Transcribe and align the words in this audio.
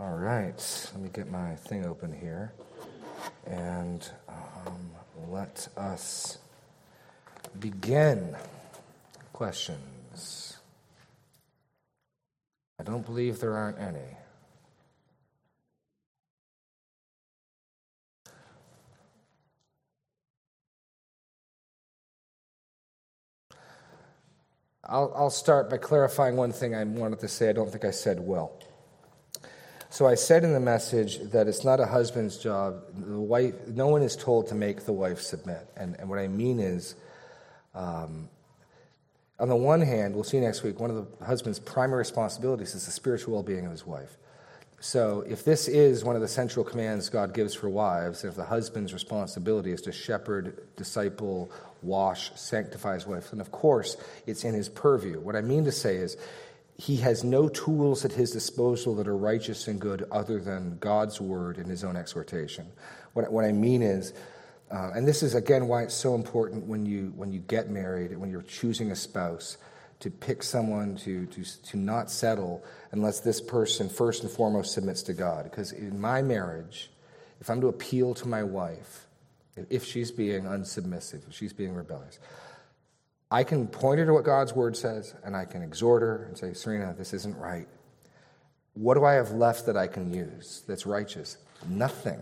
All 0.00 0.14
right, 0.14 0.88
let 0.92 1.02
me 1.02 1.10
get 1.12 1.28
my 1.28 1.56
thing 1.56 1.84
open 1.84 2.12
here 2.12 2.52
and 3.44 4.08
um, 4.28 4.92
let 5.28 5.66
us 5.76 6.38
begin. 7.58 8.36
Questions? 9.32 10.56
I 12.78 12.84
don't 12.84 13.04
believe 13.04 13.40
there 13.40 13.56
aren't 13.56 13.80
any. 13.80 13.98
I'll, 24.84 25.12
I'll 25.16 25.30
start 25.30 25.68
by 25.68 25.78
clarifying 25.78 26.36
one 26.36 26.52
thing 26.52 26.76
I 26.76 26.84
wanted 26.84 27.18
to 27.18 27.26
say. 27.28 27.48
I 27.48 27.52
don't 27.52 27.68
think 27.68 27.84
I 27.84 27.90
said 27.90 28.20
well. 28.20 28.52
So 29.98 30.06
I 30.06 30.14
said 30.14 30.44
in 30.44 30.52
the 30.52 30.60
message 30.60 31.18
that 31.32 31.48
it's 31.48 31.64
not 31.64 31.80
a 31.80 31.86
husband's 31.86 32.38
job. 32.38 32.84
The 32.94 33.18
wife, 33.18 33.54
no 33.66 33.88
one 33.88 34.02
is 34.02 34.14
told 34.14 34.46
to 34.46 34.54
make 34.54 34.84
the 34.84 34.92
wife 34.92 35.20
submit. 35.20 35.68
And, 35.76 35.96
and 35.98 36.08
what 36.08 36.20
I 36.20 36.28
mean 36.28 36.60
is, 36.60 36.94
um, 37.74 38.28
on 39.40 39.48
the 39.48 39.56
one 39.56 39.80
hand, 39.80 40.14
we'll 40.14 40.22
see 40.22 40.38
next 40.38 40.62
week, 40.62 40.78
one 40.78 40.90
of 40.90 41.18
the 41.18 41.24
husband's 41.24 41.58
primary 41.58 41.98
responsibilities 41.98 42.76
is 42.76 42.86
the 42.86 42.92
spiritual 42.92 43.34
well 43.34 43.42
being 43.42 43.66
of 43.66 43.72
his 43.72 43.84
wife. 43.84 44.16
So, 44.78 45.24
if 45.28 45.44
this 45.44 45.66
is 45.66 46.04
one 46.04 46.14
of 46.14 46.22
the 46.22 46.28
central 46.28 46.64
commands 46.64 47.08
God 47.08 47.34
gives 47.34 47.52
for 47.52 47.68
wives, 47.68 48.22
if 48.22 48.36
the 48.36 48.44
husband's 48.44 48.92
responsibility 48.92 49.72
is 49.72 49.80
to 49.80 49.90
shepherd, 49.90 50.60
disciple, 50.76 51.50
wash, 51.82 52.30
sanctify 52.36 52.94
his 52.94 53.04
wife, 53.04 53.32
then 53.32 53.40
of 53.40 53.50
course 53.50 53.96
it's 54.28 54.44
in 54.44 54.54
his 54.54 54.68
purview. 54.68 55.18
What 55.18 55.34
I 55.34 55.40
mean 55.40 55.64
to 55.64 55.72
say 55.72 55.96
is, 55.96 56.16
he 56.78 56.96
has 56.96 57.24
no 57.24 57.48
tools 57.48 58.04
at 58.04 58.12
his 58.12 58.30
disposal 58.30 58.94
that 58.94 59.08
are 59.08 59.16
righteous 59.16 59.66
and 59.66 59.80
good 59.80 60.06
other 60.12 60.38
than 60.38 60.78
God's 60.78 61.20
word 61.20 61.58
and 61.58 61.68
his 61.68 61.82
own 61.82 61.96
exhortation. 61.96 62.68
What, 63.14 63.30
what 63.32 63.44
I 63.44 63.50
mean 63.50 63.82
is, 63.82 64.12
uh, 64.70 64.92
and 64.94 65.06
this 65.06 65.24
is 65.24 65.34
again 65.34 65.66
why 65.66 65.82
it's 65.82 65.94
so 65.94 66.14
important 66.14 66.66
when 66.66 66.86
you 66.86 67.12
when 67.16 67.32
you 67.32 67.40
get 67.40 67.68
married, 67.68 68.16
when 68.16 68.30
you're 68.30 68.42
choosing 68.42 68.92
a 68.92 68.96
spouse, 68.96 69.56
to 70.00 70.10
pick 70.10 70.42
someone 70.42 70.94
to, 70.96 71.26
to, 71.26 71.62
to 71.62 71.76
not 71.76 72.10
settle 72.10 72.64
unless 72.92 73.20
this 73.20 73.40
person 73.40 73.88
first 73.88 74.22
and 74.22 74.30
foremost 74.30 74.72
submits 74.72 75.02
to 75.02 75.12
God. 75.12 75.44
Because 75.44 75.72
in 75.72 76.00
my 76.00 76.22
marriage, 76.22 76.90
if 77.40 77.50
I'm 77.50 77.60
to 77.60 77.68
appeal 77.68 78.14
to 78.14 78.28
my 78.28 78.42
wife, 78.42 79.06
if 79.70 79.84
she's 79.84 80.12
being 80.12 80.44
unsubmissive, 80.44 81.26
if 81.28 81.34
she's 81.34 81.52
being 81.52 81.74
rebellious, 81.74 82.20
I 83.30 83.44
can 83.44 83.66
point 83.66 83.98
her 83.98 84.06
to 84.06 84.12
what 84.14 84.24
God's 84.24 84.54
word 84.54 84.76
says 84.76 85.14
and 85.22 85.36
I 85.36 85.44
can 85.44 85.62
exhort 85.62 86.02
her 86.02 86.24
and 86.24 86.36
say, 86.36 86.54
Serena, 86.54 86.94
this 86.96 87.12
isn't 87.12 87.36
right. 87.36 87.68
What 88.74 88.94
do 88.94 89.04
I 89.04 89.14
have 89.14 89.32
left 89.32 89.66
that 89.66 89.76
I 89.76 89.86
can 89.86 90.12
use 90.12 90.62
that's 90.66 90.86
righteous? 90.86 91.36
Nothing. 91.68 92.20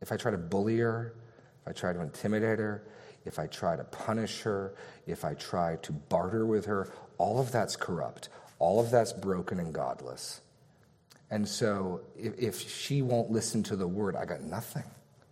If 0.00 0.10
I 0.10 0.16
try 0.16 0.30
to 0.30 0.38
bully 0.38 0.78
her, 0.78 1.14
if 1.62 1.68
I 1.68 1.72
try 1.72 1.92
to 1.92 2.00
intimidate 2.00 2.58
her, 2.58 2.82
if 3.24 3.38
I 3.38 3.46
try 3.46 3.76
to 3.76 3.84
punish 3.84 4.40
her, 4.40 4.74
if 5.06 5.24
I 5.24 5.34
try 5.34 5.76
to 5.82 5.92
barter 5.92 6.46
with 6.46 6.64
her, 6.64 6.90
all 7.18 7.38
of 7.38 7.52
that's 7.52 7.76
corrupt. 7.76 8.30
All 8.58 8.80
of 8.80 8.90
that's 8.90 9.12
broken 9.12 9.60
and 9.60 9.72
godless. 9.72 10.40
And 11.30 11.46
so 11.46 12.00
if, 12.18 12.38
if 12.38 12.68
she 12.68 13.02
won't 13.02 13.30
listen 13.30 13.62
to 13.64 13.76
the 13.76 13.86
word, 13.86 14.16
I 14.16 14.24
got 14.24 14.42
nothing 14.42 14.84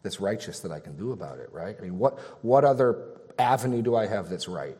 that's 0.02 0.20
righteous 0.20 0.60
that 0.60 0.70
I 0.70 0.80
can 0.80 0.96
do 0.96 1.12
about 1.12 1.38
it, 1.38 1.48
right? 1.52 1.76
I 1.78 1.82
mean, 1.82 1.98
what, 1.98 2.18
what 2.44 2.64
other 2.64 3.17
avenue 3.38 3.82
do 3.82 3.96
I 3.96 4.06
have 4.06 4.28
that's 4.28 4.48
right? 4.48 4.76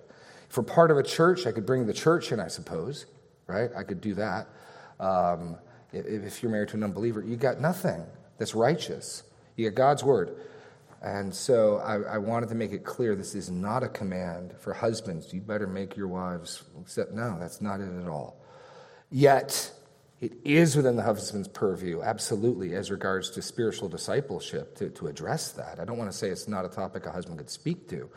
For 0.49 0.63
part 0.63 0.91
of 0.91 0.97
a 0.97 1.03
church, 1.03 1.47
I 1.47 1.53
could 1.53 1.67
bring 1.67 1.87
the 1.87 1.93
church 1.93 2.33
in, 2.33 2.41
I 2.41 2.49
suppose, 2.49 3.07
right? 3.47 3.71
I 3.77 3.83
could 3.83 4.01
do 4.01 4.15
that. 4.15 4.49
Um, 4.99 5.57
if, 5.93 6.43
you're 6.43 6.53
married 6.53 6.69
to 6.71 6.77
an 6.77 6.85
unbeliever, 6.85 7.23
you 7.23 7.37
got 7.37 7.61
nothing 7.61 8.05
that's 8.39 8.55
righteous. 8.55 9.23
You 9.57 9.71
got 9.71 9.77
God's 9.77 10.05
word. 10.05 10.37
And 11.03 11.33
so 11.35 11.77
I, 11.79 12.15
I, 12.15 12.19
wanted 12.19 12.49
to 12.49 12.57
make 12.57 12.73
it 12.73 12.85
clear 12.85 13.15
this 13.15 13.37
is 13.37 13.51
not 13.51 13.85
a 13.85 13.89
command 13.89 14.55
for 14.59 14.75
husbands. 14.75 15.33
You 15.33 15.41
better 15.41 15.69
make 15.69 15.97
your 15.97 16.09
wives 16.09 16.65
accept. 16.81 17.13
No, 17.13 17.37
that's 17.39 17.61
not 17.61 17.81
it 17.81 17.89
at 18.03 18.09
all. 18.09 18.37
Yet, 19.09 19.73
it 20.21 20.33
is 20.45 20.75
within 20.75 20.97
the 20.97 21.03
husband's 21.03 21.47
purview, 21.47 22.03
absolutely, 22.03 22.75
as 22.75 22.91
regards 22.91 23.31
to 23.31 23.43
spiritual 23.43 23.89
discipleship, 23.89 24.75
to, 24.77 24.91
to 24.91 25.07
address 25.07 25.53
that. 25.53 25.79
I 25.79 25.85
don't 25.85 25.97
want 25.97 26.11
to 26.11 26.17
say 26.17 26.29
it's 26.29 26.49
not 26.49 26.65
a 26.65 26.69
topic 26.69 27.07
a 27.07 27.13
husband 27.13 27.39
could 27.39 27.51
speak 27.51 27.89
to, 27.91 28.11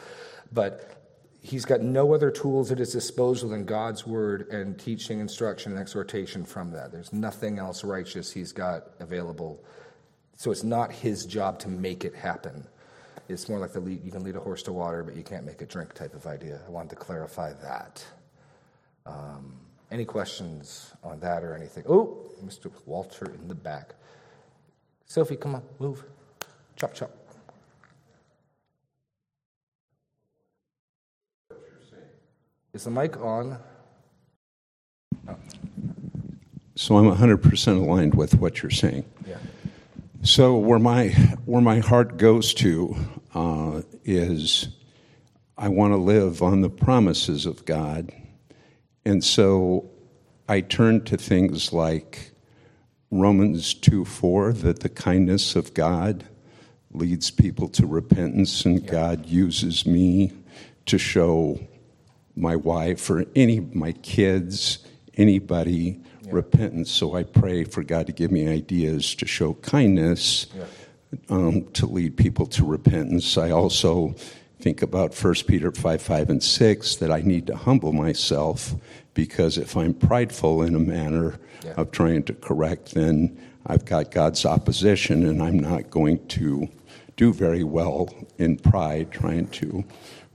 but 0.51 1.03
he's 1.41 1.65
got 1.65 1.81
no 1.81 2.13
other 2.13 2.31
tools 2.31 2.71
at 2.71 2.77
his 2.77 2.91
disposal 2.91 3.49
than 3.49 3.65
God's 3.65 4.05
word 4.05 4.47
and 4.49 4.79
teaching, 4.79 5.19
instruction, 5.19 5.71
and 5.71 5.81
exhortation 5.81 6.45
from 6.45 6.71
that. 6.71 6.91
There's 6.91 7.13
nothing 7.13 7.59
else 7.59 7.83
righteous 7.83 8.31
he's 8.31 8.51
got 8.51 8.91
available 8.99 9.63
so 10.41 10.49
it's 10.49 10.63
not 10.63 10.91
his 10.91 11.27
job 11.27 11.59
to 11.59 11.69
make 11.69 12.03
it 12.03 12.15
happen. 12.15 12.65
It's 13.29 13.47
more 13.47 13.59
like 13.59 13.73
the 13.73 13.79
lead, 13.79 14.03
you 14.03 14.11
can 14.11 14.23
lead 14.23 14.35
a 14.35 14.39
horse 14.39 14.63
to 14.63 14.73
water, 14.73 15.03
but 15.03 15.15
you 15.15 15.21
can't 15.21 15.45
make 15.45 15.61
it 15.61 15.69
drink 15.69 15.93
type 15.93 16.15
of 16.15 16.25
idea. 16.25 16.59
I 16.65 16.71
wanted 16.71 16.89
to 16.89 16.95
clarify 16.95 17.53
that. 17.61 18.03
Um, 19.05 19.53
any 19.91 20.03
questions 20.03 20.93
on 21.03 21.19
that 21.19 21.43
or 21.43 21.53
anything? 21.53 21.83
Oh, 21.87 22.31
Mr. 22.43 22.71
Walter 22.87 23.25
in 23.25 23.47
the 23.47 23.53
back. 23.53 23.93
Sophie, 25.05 25.35
come 25.35 25.53
on, 25.53 25.61
move. 25.77 26.03
Chop, 26.75 26.95
chop. 26.95 27.11
Is 32.73 32.85
the 32.85 32.91
mic 32.91 33.17
on? 33.17 33.57
Oh. 35.27 35.35
So 36.75 36.97
I'm 36.97 37.13
100% 37.13 37.77
aligned 37.77 38.15
with 38.15 38.35
what 38.35 38.63
you're 38.63 38.69
saying. 38.69 39.03
Yeah. 39.27 39.37
So 40.23 40.55
where 40.55 40.79
my 40.79 41.09
where 41.45 41.61
my 41.61 41.79
heart 41.79 42.17
goes 42.17 42.53
to 42.55 42.95
uh, 43.35 43.81
is 44.05 44.69
I 45.57 45.67
want 45.67 45.93
to 45.93 45.97
live 45.97 46.41
on 46.41 46.61
the 46.61 46.69
promises 46.69 47.45
of 47.45 47.65
God, 47.65 48.11
and 49.03 49.23
so 49.23 49.89
I 50.47 50.61
turn 50.61 51.03
to 51.05 51.17
things 51.17 51.73
like 51.73 52.31
Romans 53.09 53.73
two 53.73 54.05
four 54.05 54.53
that 54.53 54.79
the 54.79 54.89
kindness 54.89 55.55
of 55.55 55.73
God 55.73 56.23
leads 56.93 57.31
people 57.31 57.67
to 57.69 57.85
repentance, 57.85 58.63
and 58.63 58.81
yeah. 58.83 58.91
God 58.91 59.25
uses 59.25 59.85
me 59.85 60.33
to 60.85 60.97
show 60.97 61.59
my 62.35 62.55
wife 62.55 63.09
or 63.09 63.25
any 63.35 63.59
my 63.59 63.91
kids 63.91 64.79
anybody 65.15 65.99
yeah. 66.23 66.29
repentance. 66.31 66.91
So 66.91 67.15
I 67.15 67.23
pray 67.23 67.63
for 67.63 67.83
God 67.83 68.07
to 68.07 68.13
give 68.13 68.31
me 68.31 68.47
ideas 68.47 69.15
to 69.15 69.27
show 69.27 69.53
kindness, 69.55 70.47
yeah. 70.55 70.65
um, 71.29 71.69
to 71.73 71.85
lead 71.85 72.17
people 72.17 72.45
to 72.47 72.65
repentance. 72.65 73.37
I 73.37 73.51
also 73.51 74.15
think 74.59 74.81
about 74.81 75.15
1 75.15 75.33
Peter 75.47 75.71
5 75.71 76.01
5 76.01 76.29
and 76.29 76.43
6 76.43 76.95
that 76.97 77.11
I 77.11 77.21
need 77.21 77.47
to 77.47 77.55
humble 77.55 77.93
myself 77.93 78.73
because 79.13 79.57
if 79.57 79.75
I'm 79.75 79.93
prideful 79.93 80.63
in 80.63 80.75
a 80.75 80.79
manner 80.79 81.39
yeah. 81.65 81.73
of 81.77 81.91
trying 81.91 82.23
to 82.23 82.33
correct, 82.33 82.93
then 82.93 83.37
I've 83.65 83.85
got 83.85 84.11
God's 84.11 84.45
opposition 84.45 85.25
and 85.25 85.41
I'm 85.41 85.59
not 85.59 85.89
going 85.89 86.25
to 86.29 86.69
do 87.17 87.33
very 87.33 87.63
well 87.63 88.09
in 88.37 88.57
pride 88.57 89.11
trying 89.11 89.47
to 89.47 89.83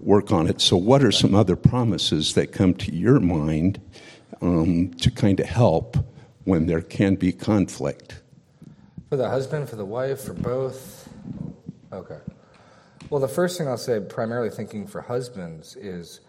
work 0.00 0.32
on 0.32 0.48
it. 0.48 0.60
So, 0.60 0.76
what 0.76 1.02
are 1.02 1.12
some 1.12 1.34
other 1.34 1.56
promises 1.56 2.34
that 2.34 2.52
come 2.52 2.74
to 2.74 2.94
your 2.94 3.20
mind 3.20 3.80
um, 4.40 4.92
to 4.94 5.10
kind 5.10 5.40
of 5.40 5.46
help 5.46 5.96
when 6.44 6.66
there 6.66 6.80
can 6.80 7.16
be 7.16 7.32
conflict. 7.32 8.22
For 9.08 9.16
the 9.16 9.28
husband, 9.28 9.68
for 9.68 9.76
the 9.76 9.84
wife, 9.84 10.22
for 10.22 10.34
both? 10.34 11.08
Okay. 11.92 12.18
Well, 13.10 13.20
the 13.20 13.28
first 13.28 13.58
thing 13.58 13.68
I'll 13.68 13.76
say, 13.76 14.00
primarily 14.00 14.50
thinking 14.50 14.86
for 14.86 15.00
husbands, 15.00 15.76
is 15.76 16.20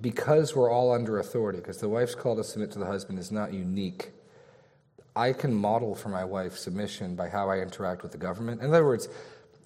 because 0.00 0.56
we're 0.56 0.70
all 0.70 0.92
under 0.92 1.18
authority, 1.18 1.58
because 1.58 1.78
the 1.78 1.88
wife's 1.88 2.14
call 2.14 2.36
to 2.36 2.44
submit 2.44 2.70
to 2.72 2.78
the 2.78 2.86
husband 2.86 3.18
is 3.18 3.30
not 3.30 3.52
unique. 3.52 4.10
I 5.16 5.32
can 5.32 5.52
model 5.52 5.94
for 5.94 6.08
my 6.08 6.24
wife 6.24 6.56
submission 6.56 7.14
by 7.14 7.28
how 7.28 7.50
I 7.50 7.58
interact 7.58 8.02
with 8.02 8.12
the 8.12 8.18
government. 8.18 8.62
In 8.62 8.68
other 8.68 8.84
words, 8.84 9.08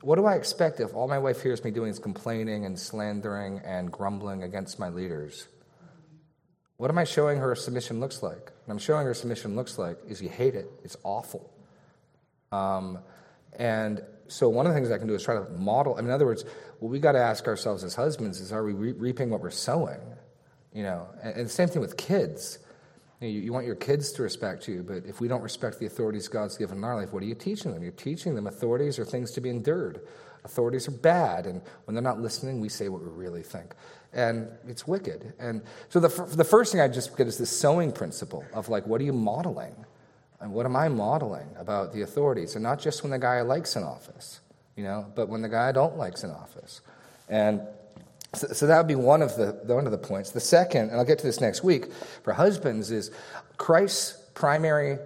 what 0.05 0.17
do 0.17 0.27
I 0.27 0.35
expect 0.35 0.81
if 0.81 0.95
all 0.95 1.09
my 1.09 1.19
wife 1.19 1.43
hears 1.43 1.65
me 1.65 1.71
doing 1.71 1.91
is 1.91 1.99
complaining 1.99 2.67
and 2.67 2.79
slandering 2.79 3.61
and 3.65 3.91
grumbling 3.91 4.43
against 4.43 4.79
my 4.79 4.91
leaders? 4.91 5.49
What 6.77 6.91
am 6.91 6.99
I 6.99 7.05
showing 7.05 7.39
her 7.39 7.55
submission 7.55 8.01
looks 8.01 8.23
like? 8.23 8.53
What 8.65 8.73
I'm 8.73 8.79
showing 8.79 9.07
her 9.07 9.15
submission 9.15 9.57
looks 9.57 9.79
like 9.79 9.97
is 10.07 10.21
you 10.21 10.29
hate 10.29 10.55
it. 10.55 10.71
It's 10.83 10.97
awful. 11.05 11.51
Um, 12.53 12.99
and 13.59 14.03
so 14.29 14.49
one 14.51 14.67
of 14.67 14.75
the 14.75 14.79
things 14.79 14.91
I 14.91 14.99
can 14.99 15.07
do 15.07 15.15
is 15.15 15.23
try 15.23 15.37
to 15.37 15.49
model. 15.51 15.95
I 15.95 15.99
mean, 15.99 16.07
in 16.07 16.13
other 16.13 16.27
words, 16.27 16.45
what 16.81 16.91
we 16.91 16.99
got 16.99 17.13
to 17.13 17.21
ask 17.21 17.47
ourselves 17.47 17.83
as 17.83 17.95
husbands 17.95 18.41
is: 18.41 18.53
Are 18.53 18.65
we 18.65 18.73
re- 18.73 18.93
reaping 18.93 19.31
what 19.31 19.41
we're 19.41 19.51
sowing? 19.51 20.01
You 20.73 20.83
know, 20.83 21.09
and, 21.23 21.37
and 21.37 21.51
same 21.51 21.69
thing 21.69 21.81
with 21.81 21.97
kids. 21.97 22.59
You, 23.21 23.29
know, 23.29 23.35
you, 23.35 23.41
you, 23.41 23.53
want 23.53 23.67
your 23.67 23.77
kids 23.77 24.13
to 24.13 24.23
respect 24.23 24.69
you, 24.69 24.83
but 24.83 25.05
if 25.07 25.21
we 25.21 25.29
don't 25.29 25.43
respect 25.43 25.79
the 25.79 25.87
authorities 25.87 26.29
God's 26.29 26.57
given 26.57 26.79
in 26.79 26.85
our 26.85 26.97
life, 26.97 27.13
what 27.13 27.23
are 27.23 27.27
you 27.27 27.35
teaching 27.35 27.73
them? 27.73 27.83
You're 27.83 27.93
teaching 27.93 28.35
them 28.35 28.47
authorities 28.47 28.99
are 28.99 29.05
things 29.05 29.31
to 29.33 29.41
be 29.41 29.51
endured. 29.51 30.01
Authorities 30.45 30.89
are 30.89 30.93
bad, 30.93 31.47
and 31.47 31.63
when 31.85 31.95
they're 31.95 32.03
not 32.03 32.21
listening, 32.21 32.61
we 32.61 32.69
say 32.69 32.89
what 32.89 33.03
we 33.03 33.09
really 33.09 33.43
think 33.43 33.75
and 34.15 34.49
it's 34.69 34.87
wicked. 34.87 35.35
And 35.39 35.63
so 35.89 36.01
the, 36.01 36.09
the 36.37 36.45
first 36.45 36.73
thing 36.73 36.81
I 36.81 36.89
just 36.89 37.17
get 37.17 37.27
is 37.27 37.37
this 37.37 37.51
sowing 37.51 37.93
principle 37.93 38.45
of 38.53 38.69
like, 38.69 38.87
what 38.87 39.01
are 39.01 39.05
you 39.05 39.13
modeling? 39.13 39.75
And 40.41 40.53
what 40.53 40.67
am 40.67 40.77
I 40.77 40.89
modeling 40.89 41.49
about 41.59 41.93
the 41.93 42.03
authorities? 42.03 42.55
And 42.55 42.63
not 42.63 42.79
just 42.79 43.03
when 43.03 43.11
the 43.11 43.19
guy 43.19 43.41
like's 43.43 43.77
in 43.77 43.83
office, 43.83 44.41
you 44.77 44.85
know, 44.85 45.07
but 45.15 45.29
when 45.29 45.43
the 45.43 45.49
guy 45.49 45.69
I 45.69 45.73
don't 45.73 45.97
like's 45.97 46.23
in 46.23 46.31
office. 46.31 46.81
And 47.29 47.61
so, 48.35 48.49
so 48.49 48.67
that 48.67 48.77
would 48.79 48.89
be 48.89 48.95
one 48.95 49.23
of 49.23 49.37
the 49.37 49.59
one 49.65 49.87
of 49.87 49.93
the 49.93 49.99
points. 49.99 50.31
The 50.31 50.41
second, 50.41 50.91
and 50.91 50.99
I'll 50.99 51.05
get 51.05 51.19
to 51.19 51.27
this 51.27 51.41
next 51.41 51.65
week, 51.65 51.93
for 52.23 52.33
husbands 52.33 52.91
is 52.91 53.11
Christ's 53.57 54.21
primary 54.35 54.99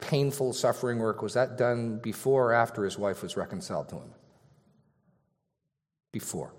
painful 0.00 0.52
suffering 0.52 0.98
work 0.98 1.22
was 1.22 1.34
that 1.34 1.58
done 1.58 1.98
before 1.98 2.50
or 2.50 2.52
after 2.52 2.84
his 2.84 2.98
wife 2.98 3.22
was 3.22 3.36
reconciled 3.36 3.88
to 3.90 3.96
him? 3.96 4.14
Before. 6.12 6.52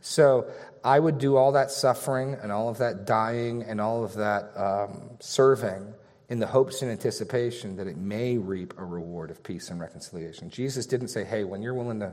So 0.00 0.50
I 0.84 0.98
would 0.98 1.18
do 1.18 1.36
all 1.36 1.52
that 1.52 1.70
suffering 1.70 2.36
and 2.40 2.52
all 2.52 2.68
of 2.68 2.78
that 2.78 3.06
dying 3.06 3.62
and 3.62 3.80
all 3.80 4.04
of 4.04 4.14
that 4.14 4.52
um, 4.56 5.10
serving 5.20 5.92
in 6.28 6.38
the 6.38 6.46
hopes 6.46 6.82
and 6.82 6.90
anticipation 6.90 7.76
that 7.76 7.86
it 7.86 7.96
may 7.96 8.38
reap 8.38 8.74
a 8.78 8.84
reward 8.84 9.30
of 9.30 9.42
peace 9.42 9.70
and 9.70 9.80
reconciliation. 9.80 10.50
Jesus 10.50 10.86
didn't 10.86 11.08
say, 11.08 11.24
"Hey, 11.24 11.44
when 11.44 11.62
you're 11.62 11.74
willing 11.74 12.00
to, 12.00 12.06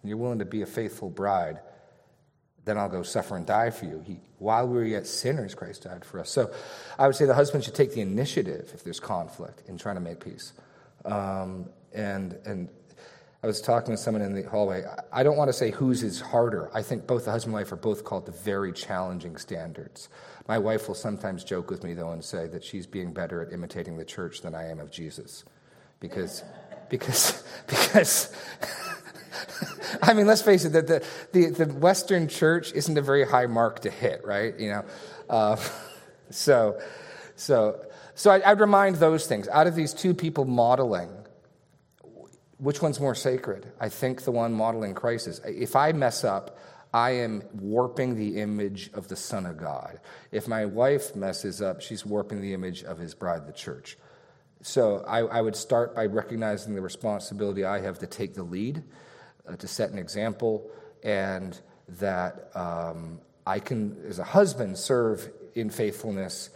when 0.00 0.08
you're 0.08 0.16
willing 0.16 0.38
to 0.38 0.44
be 0.44 0.62
a 0.62 0.66
faithful 0.66 1.10
bride, 1.10 1.60
then 2.66 2.76
I'll 2.76 2.90
go 2.90 3.02
suffer 3.02 3.36
and 3.36 3.46
die 3.46 3.70
for 3.70 3.86
you." 3.86 4.02
He, 4.04 4.20
while 4.38 4.68
we 4.68 4.74
were 4.74 4.84
yet 4.84 5.06
sinners, 5.06 5.54
Christ 5.54 5.84
died 5.84 6.04
for 6.04 6.20
us. 6.20 6.28
So, 6.28 6.50
I 6.98 7.06
would 7.06 7.16
say 7.16 7.24
the 7.24 7.34
husband 7.34 7.64
should 7.64 7.74
take 7.74 7.94
the 7.94 8.02
initiative 8.02 8.72
if 8.74 8.84
there's 8.84 9.00
conflict 9.00 9.62
in 9.66 9.78
trying 9.78 9.96
to 9.96 10.02
make 10.02 10.20
peace. 10.22 10.52
Um, 11.06 11.70
and 11.94 12.38
and 12.44 12.68
I 13.42 13.46
was 13.46 13.60
talking 13.60 13.94
to 13.94 13.96
someone 13.96 14.22
in 14.22 14.34
the 14.34 14.42
hallway. 14.42 14.84
I 15.12 15.22
don't 15.22 15.36
want 15.36 15.48
to 15.50 15.52
say 15.52 15.70
whose 15.70 16.02
is 16.02 16.20
harder. 16.20 16.68
I 16.74 16.82
think 16.82 17.06
both 17.06 17.26
the 17.26 17.30
husband 17.30 17.54
and 17.54 17.62
wife 17.62 17.70
are 17.70 17.76
both 17.76 18.02
called 18.02 18.26
to 18.26 18.32
very 18.32 18.72
challenging 18.72 19.36
standards. 19.36 20.08
My 20.48 20.58
wife 20.58 20.88
will 20.88 20.96
sometimes 20.96 21.44
joke 21.44 21.70
with 21.70 21.84
me, 21.84 21.94
though, 21.94 22.10
and 22.10 22.24
say 22.24 22.46
that 22.48 22.64
she's 22.64 22.86
being 22.86 23.12
better 23.12 23.42
at 23.42 23.52
imitating 23.52 23.98
the 23.98 24.04
church 24.04 24.40
than 24.40 24.54
I 24.54 24.68
am 24.68 24.80
of 24.80 24.90
Jesus. 24.90 25.44
Because, 26.00 26.42
because, 26.88 27.44
because, 27.68 28.34
I 30.02 30.14
mean, 30.14 30.26
let's 30.26 30.42
face 30.42 30.64
it, 30.64 30.70
the, 30.70 31.04
the, 31.32 31.46
the, 31.50 31.72
Western 31.74 32.28
church 32.28 32.72
isn't 32.72 32.96
a 32.96 33.02
very 33.02 33.26
high 33.26 33.46
mark 33.46 33.80
to 33.80 33.90
hit, 33.90 34.24
right? 34.24 34.58
You 34.58 34.70
know? 34.70 34.84
Uh, 35.28 35.56
so, 36.30 36.80
so, 37.36 37.84
so 38.14 38.30
I, 38.30 38.50
I'd 38.50 38.60
remind 38.60 38.96
those 38.96 39.26
things. 39.26 39.48
Out 39.48 39.66
of 39.66 39.74
these 39.74 39.92
two 39.92 40.14
people 40.14 40.44
modeling, 40.44 41.10
which 42.58 42.80
one's 42.80 43.00
more 43.00 43.14
sacred? 43.14 43.70
I 43.78 43.88
think 43.88 44.22
the 44.22 44.32
one 44.32 44.52
modeling 44.52 44.94
Christ 44.94 45.26
is. 45.26 45.40
If 45.44 45.76
I 45.76 45.92
mess 45.92 46.24
up, 46.24 46.58
I 46.94 47.10
am 47.10 47.42
warping 47.52 48.16
the 48.16 48.40
image 48.40 48.90
of 48.94 49.08
the 49.08 49.16
Son 49.16 49.44
of 49.44 49.58
God. 49.58 50.00
If 50.32 50.48
my 50.48 50.64
wife 50.64 51.14
messes 51.14 51.60
up, 51.60 51.82
she's 51.82 52.06
warping 52.06 52.40
the 52.40 52.54
image 52.54 52.84
of 52.84 52.98
his 52.98 53.14
bride, 53.14 53.46
the 53.46 53.52
church. 53.52 53.98
So 54.62 55.04
I, 55.06 55.18
I 55.18 55.40
would 55.42 55.56
start 55.56 55.94
by 55.94 56.06
recognizing 56.06 56.74
the 56.74 56.80
responsibility 56.80 57.64
I 57.64 57.80
have 57.80 57.98
to 57.98 58.06
take 58.06 58.34
the 58.34 58.42
lead, 58.42 58.82
uh, 59.48 59.56
to 59.56 59.68
set 59.68 59.90
an 59.90 59.98
example, 59.98 60.68
and 61.02 61.58
that 61.88 62.50
um, 62.54 63.20
I 63.46 63.58
can, 63.60 63.96
as 64.08 64.18
a 64.18 64.24
husband, 64.24 64.76
serve 64.76 65.30
in 65.54 65.70
faithfulness, 65.70 66.50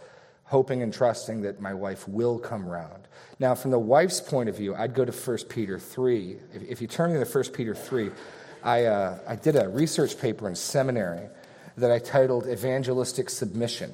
hoping 0.45 0.83
and 0.83 0.93
trusting 0.93 1.41
that 1.41 1.61
my 1.61 1.73
wife 1.73 2.07
will 2.07 2.37
come 2.37 2.65
round. 2.65 3.07
Now, 3.39 3.55
from 3.55 3.71
the 3.71 3.79
wife's 3.79 4.21
point 4.21 4.49
of 4.49 4.57
view, 4.57 4.75
I'd 4.75 4.93
go 4.93 5.05
to 5.05 5.11
1 5.11 5.37
Peter 5.49 5.79
3. 5.79 6.37
If, 6.53 6.63
if 6.63 6.81
you 6.81 6.87
turn 6.87 7.13
to 7.13 7.25
1 7.25 7.43
Peter 7.53 7.73
3, 7.73 8.11
I, 8.63 8.85
uh, 8.85 9.19
I 9.27 9.35
did 9.35 9.55
a 9.55 9.67
research 9.69 10.19
paper 10.19 10.47
in 10.47 10.55
seminary 10.55 11.27
that 11.77 11.91
I 11.91 11.99
titled 11.99 12.47
Evangelistic 12.47 13.29
Submission. 13.29 13.93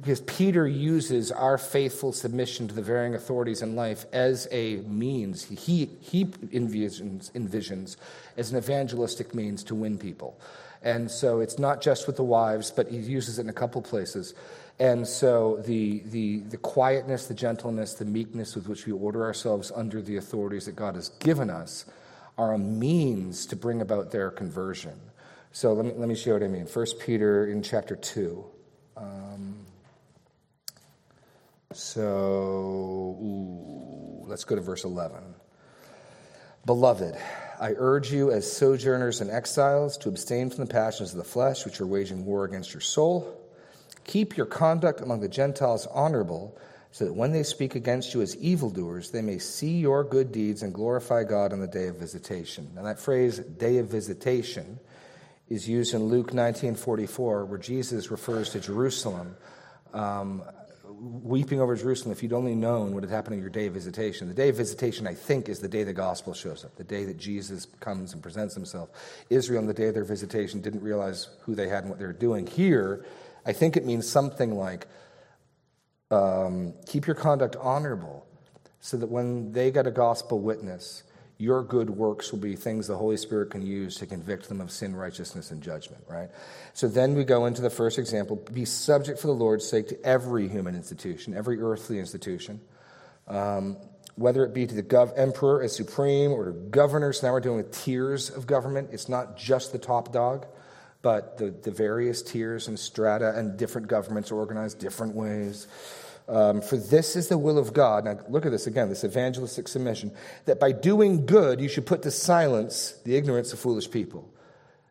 Because 0.00 0.20
Peter 0.20 0.68
uses 0.68 1.32
our 1.32 1.58
faithful 1.58 2.12
submission 2.12 2.68
to 2.68 2.74
the 2.74 2.82
varying 2.82 3.16
authorities 3.16 3.62
in 3.62 3.74
life 3.74 4.06
as 4.12 4.46
a 4.52 4.76
means, 4.76 5.44
he, 5.44 5.90
he 6.00 6.26
envisions, 6.26 7.32
envisions 7.32 7.96
as 8.36 8.52
an 8.52 8.58
evangelistic 8.58 9.34
means 9.34 9.64
to 9.64 9.74
win 9.74 9.98
people. 9.98 10.40
And 10.82 11.10
so 11.10 11.40
it's 11.40 11.58
not 11.58 11.80
just 11.80 12.06
with 12.06 12.14
the 12.14 12.22
wives, 12.22 12.70
but 12.70 12.88
he 12.88 12.98
uses 12.98 13.40
it 13.40 13.42
in 13.42 13.48
a 13.48 13.52
couple 13.52 13.82
places. 13.82 14.34
And 14.78 15.06
so 15.06 15.60
the, 15.66 16.04
the, 16.06 16.40
the 16.40 16.58
quietness, 16.58 17.26
the 17.26 17.34
gentleness, 17.34 17.94
the 17.94 18.04
meekness 18.04 18.54
with 18.54 18.68
which 18.68 18.86
we 18.86 18.92
order 18.92 19.24
ourselves 19.24 19.72
under 19.74 20.00
the 20.00 20.16
authorities 20.16 20.66
that 20.66 20.76
God 20.76 20.94
has 20.94 21.08
given 21.08 21.50
us 21.50 21.84
are 22.36 22.52
a 22.54 22.58
means 22.58 23.46
to 23.46 23.56
bring 23.56 23.80
about 23.80 24.12
their 24.12 24.30
conversion. 24.30 25.00
So 25.50 25.72
let 25.72 25.86
me, 25.86 25.92
let 25.96 26.08
me 26.08 26.14
show 26.14 26.30
you 26.30 26.34
what 26.34 26.44
I 26.44 26.48
mean. 26.48 26.66
First 26.66 27.00
Peter 27.00 27.46
in 27.48 27.64
chapter 27.64 27.96
2. 27.96 28.44
Um, 28.96 29.56
so 31.72 32.00
ooh, 33.20 34.24
let's 34.26 34.44
go 34.44 34.54
to 34.54 34.60
verse 34.60 34.84
11. 34.84 35.34
Beloved, 36.66 37.16
I 37.60 37.74
urge 37.76 38.12
you 38.12 38.30
as 38.30 38.50
sojourners 38.50 39.20
and 39.20 39.30
exiles 39.30 39.96
to 39.98 40.08
abstain 40.08 40.50
from 40.50 40.66
the 40.66 40.72
passions 40.72 41.12
of 41.12 41.18
the 41.18 41.24
flesh, 41.24 41.64
which 41.64 41.80
are 41.80 41.86
waging 41.86 42.24
war 42.24 42.44
against 42.44 42.72
your 42.72 42.80
soul. 42.80 43.34
Keep 44.04 44.36
your 44.36 44.46
conduct 44.46 45.00
among 45.00 45.20
the 45.20 45.28
Gentiles 45.28 45.86
honorable 45.86 46.58
so 46.90 47.04
that 47.04 47.12
when 47.12 47.32
they 47.32 47.42
speak 47.42 47.74
against 47.74 48.14
you 48.14 48.22
as 48.22 48.36
evildoers, 48.36 49.10
they 49.10 49.22
may 49.22 49.38
see 49.38 49.78
your 49.78 50.04
good 50.04 50.32
deeds 50.32 50.62
and 50.62 50.72
glorify 50.72 51.24
God 51.24 51.52
on 51.52 51.60
the 51.60 51.66
day 51.66 51.88
of 51.88 51.96
visitation. 51.96 52.70
Now, 52.74 52.82
that 52.82 52.98
phrase, 52.98 53.38
day 53.38 53.78
of 53.78 53.88
visitation, 53.88 54.78
is 55.48 55.68
used 55.68 55.94
in 55.94 56.04
Luke 56.04 56.32
19:44, 56.32 57.44
where 57.44 57.58
Jesus 57.58 58.10
refers 58.10 58.50
to 58.50 58.60
Jerusalem, 58.60 59.36
um, 59.92 60.42
weeping 61.00 61.60
over 61.60 61.76
Jerusalem. 61.76 62.12
If 62.12 62.22
you'd 62.22 62.32
only 62.32 62.54
known 62.54 62.92
what 62.92 63.02
had 63.02 63.10
happened 63.10 63.34
on 63.34 63.40
your 63.40 63.50
day 63.50 63.66
of 63.66 63.74
visitation, 63.74 64.28
the 64.28 64.34
day 64.34 64.48
of 64.48 64.56
visitation, 64.56 65.06
I 65.06 65.14
think, 65.14 65.48
is 65.48 65.60
the 65.60 65.68
day 65.68 65.84
the 65.84 65.92
gospel 65.92 66.34
shows 66.34 66.64
up, 66.64 66.74
the 66.76 66.84
day 66.84 67.04
that 67.04 67.16
Jesus 67.16 67.66
comes 67.80 68.12
and 68.12 68.22
presents 68.22 68.54
himself. 68.54 68.90
Israel, 69.30 69.60
on 69.60 69.66
the 69.66 69.74
day 69.74 69.88
of 69.88 69.94
their 69.94 70.04
visitation, 70.04 70.60
didn't 70.60 70.82
realize 70.82 71.28
who 71.42 71.54
they 71.54 71.68
had 71.68 71.84
and 71.84 71.90
what 71.90 71.98
they 71.98 72.06
were 72.06 72.12
doing. 72.12 72.46
Here, 72.46 73.04
I 73.46 73.52
think 73.52 73.76
it 73.76 73.86
means 73.86 74.08
something 74.08 74.56
like 74.56 74.86
um, 76.10 76.74
keep 76.86 77.06
your 77.06 77.16
conduct 77.16 77.56
honorable 77.56 78.26
so 78.80 78.96
that 78.96 79.08
when 79.08 79.52
they 79.52 79.70
get 79.70 79.86
a 79.86 79.90
gospel 79.90 80.40
witness, 80.40 81.02
your 81.38 81.62
good 81.62 81.88
works 81.88 82.32
will 82.32 82.40
be 82.40 82.56
things 82.56 82.88
the 82.88 82.96
Holy 82.96 83.16
Spirit 83.16 83.50
can 83.50 83.62
use 83.62 83.96
to 83.96 84.06
convict 84.06 84.48
them 84.48 84.60
of 84.60 84.72
sin, 84.72 84.94
righteousness, 84.94 85.52
and 85.52 85.62
judgment, 85.62 86.02
right? 86.08 86.28
So 86.74 86.88
then 86.88 87.14
we 87.14 87.22
go 87.22 87.46
into 87.46 87.62
the 87.62 87.70
first 87.70 87.98
example 87.98 88.36
be 88.52 88.64
subject 88.64 89.20
for 89.20 89.28
the 89.28 89.34
Lord's 89.34 89.66
sake 89.66 89.88
to 89.88 90.04
every 90.04 90.48
human 90.48 90.74
institution, 90.74 91.34
every 91.34 91.60
earthly 91.60 92.00
institution, 92.00 92.60
um, 93.28 93.76
whether 94.16 94.44
it 94.44 94.52
be 94.52 94.66
to 94.66 94.74
the 94.74 94.82
gov- 94.82 95.16
emperor 95.16 95.62
as 95.62 95.76
supreme 95.76 96.32
or 96.32 96.46
to 96.46 96.52
governors. 96.52 97.22
Now 97.22 97.32
we're 97.32 97.40
dealing 97.40 97.58
with 97.58 97.70
tiers 97.70 98.30
of 98.30 98.48
government. 98.48 98.88
It's 98.90 99.08
not 99.08 99.36
just 99.36 99.70
the 99.70 99.78
top 99.78 100.12
dog, 100.12 100.44
but 101.02 101.38
the, 101.38 101.50
the 101.50 101.70
various 101.70 102.20
tiers 102.20 102.66
and 102.66 102.76
strata 102.76 103.32
and 103.36 103.56
different 103.56 103.86
governments 103.86 104.32
organized 104.32 104.80
different 104.80 105.14
ways. 105.14 105.68
Um, 106.28 106.60
for 106.60 106.76
this 106.76 107.16
is 107.16 107.28
the 107.28 107.38
will 107.38 107.56
of 107.56 107.72
God. 107.72 108.04
Now, 108.04 108.18
look 108.28 108.44
at 108.44 108.52
this 108.52 108.66
again, 108.66 108.90
this 108.90 109.02
evangelistic 109.02 109.66
submission, 109.66 110.12
that 110.44 110.60
by 110.60 110.72
doing 110.72 111.24
good, 111.24 111.58
you 111.60 111.68
should 111.68 111.86
put 111.86 112.02
to 112.02 112.10
silence 112.10 113.00
the 113.04 113.16
ignorance 113.16 113.52
of 113.54 113.58
foolish 113.58 113.90
people. 113.90 114.30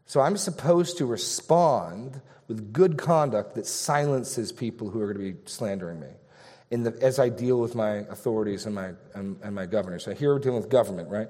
So 0.08 0.20
I'm 0.20 0.38
supposed 0.38 0.98
to 0.98 1.06
respond 1.06 2.22
with 2.48 2.74
good 2.74 2.98
conduct 2.98 3.56
that 3.56 3.68
silences 3.68 4.52
people 4.52 4.90
who 4.90 5.02
are 5.02 5.14
going 5.14 5.26
to 5.26 5.34
be 5.34 5.50
slandering 5.50 6.00
me 6.00 6.08
in 6.72 6.84
the, 6.84 6.98
as 7.02 7.20
I 7.20 7.30
deal 7.30 7.60
with 7.60 7.76
my 7.76 7.98
authorities 8.10 8.66
and 8.66 8.74
my, 8.74 8.92
and, 9.14 9.38
and 9.44 9.54
my 9.54 9.66
governors. 9.66 10.04
So 10.04 10.14
here 10.14 10.34
we're 10.34 10.40
dealing 10.40 10.60
with 10.60 10.70
government, 10.70 11.10
right? 11.10 11.28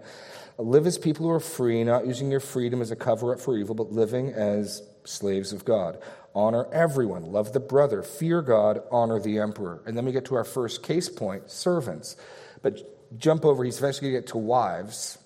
Live 0.57 0.87
as 0.87 0.97
people 0.97 1.25
who 1.25 1.31
are 1.31 1.39
free, 1.39 1.83
not 1.83 2.07
using 2.07 2.31
your 2.31 2.39
freedom 2.39 2.81
as 2.81 2.91
a 2.91 2.95
cover 2.95 3.33
up 3.33 3.39
for 3.39 3.57
evil, 3.57 3.75
but 3.75 3.91
living 3.91 4.29
as 4.29 4.81
slaves 5.03 5.53
of 5.53 5.65
God. 5.65 5.99
Honor 6.37 6.67
everyone, 6.71 7.31
love 7.31 7.51
the 7.51 7.59
brother, 7.59 8.03
fear 8.03 8.43
God, 8.43 8.83
honor 8.91 9.19
the 9.19 9.39
emperor. 9.39 9.81
And 9.87 9.97
then 9.97 10.05
we 10.05 10.11
get 10.11 10.25
to 10.25 10.35
our 10.35 10.43
first 10.43 10.83
case 10.83 11.09
point 11.09 11.49
servants. 11.49 12.15
But 12.61 13.17
jump 13.17 13.43
over, 13.43 13.63
he's 13.63 13.79
eventually 13.79 14.11
going 14.11 14.21
to 14.21 14.27
get 14.27 14.31
to 14.33 14.37
wives. 14.37 15.17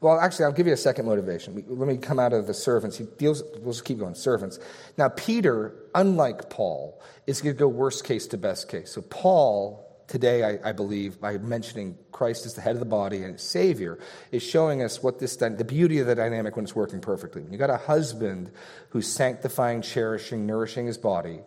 Well, 0.00 0.18
actually, 0.18 0.46
I'll 0.46 0.52
give 0.52 0.66
you 0.66 0.72
a 0.72 0.76
second 0.76 1.06
motivation. 1.06 1.64
Let 1.68 1.86
me 1.86 1.96
come 1.96 2.18
out 2.18 2.32
of 2.32 2.48
the 2.48 2.54
servants. 2.54 2.98
He 2.98 3.04
deals, 3.04 3.44
we'll 3.60 3.72
just 3.72 3.84
keep 3.84 4.00
going, 4.00 4.16
servants. 4.16 4.58
Now, 4.98 5.10
Peter, 5.10 5.76
unlike 5.94 6.50
Paul, 6.50 7.00
is 7.28 7.40
going 7.40 7.54
to 7.54 7.58
go 7.58 7.68
worst 7.68 8.02
case 8.02 8.26
to 8.26 8.36
best 8.36 8.68
case. 8.68 8.90
So, 8.90 9.00
Paul 9.00 9.84
today, 10.08 10.42
I, 10.42 10.70
I, 10.70 10.72
believe, 10.72 11.20
by 11.20 11.38
mentioning 11.38 11.96
Christ 12.14 12.46
is 12.46 12.54
the 12.54 12.60
head 12.60 12.76
of 12.76 12.80
the 12.80 12.86
body 12.86 13.24
and 13.24 13.38
Savior, 13.38 13.98
is 14.30 14.42
showing 14.42 14.82
us 14.82 15.02
what 15.02 15.18
this 15.18 15.36
the 15.36 15.64
beauty 15.64 15.98
of 15.98 16.06
the 16.06 16.14
dynamic 16.14 16.54
when 16.56 16.64
it's 16.64 16.74
working 16.74 17.00
perfectly. 17.00 17.42
When 17.42 17.52
you 17.52 17.58
got 17.58 17.70
a 17.70 17.76
husband 17.76 18.52
who's 18.90 19.08
sanctifying, 19.08 19.82
cherishing, 19.82 20.46
nourishing 20.46 20.86
his 20.86 20.96
body, 20.96 21.40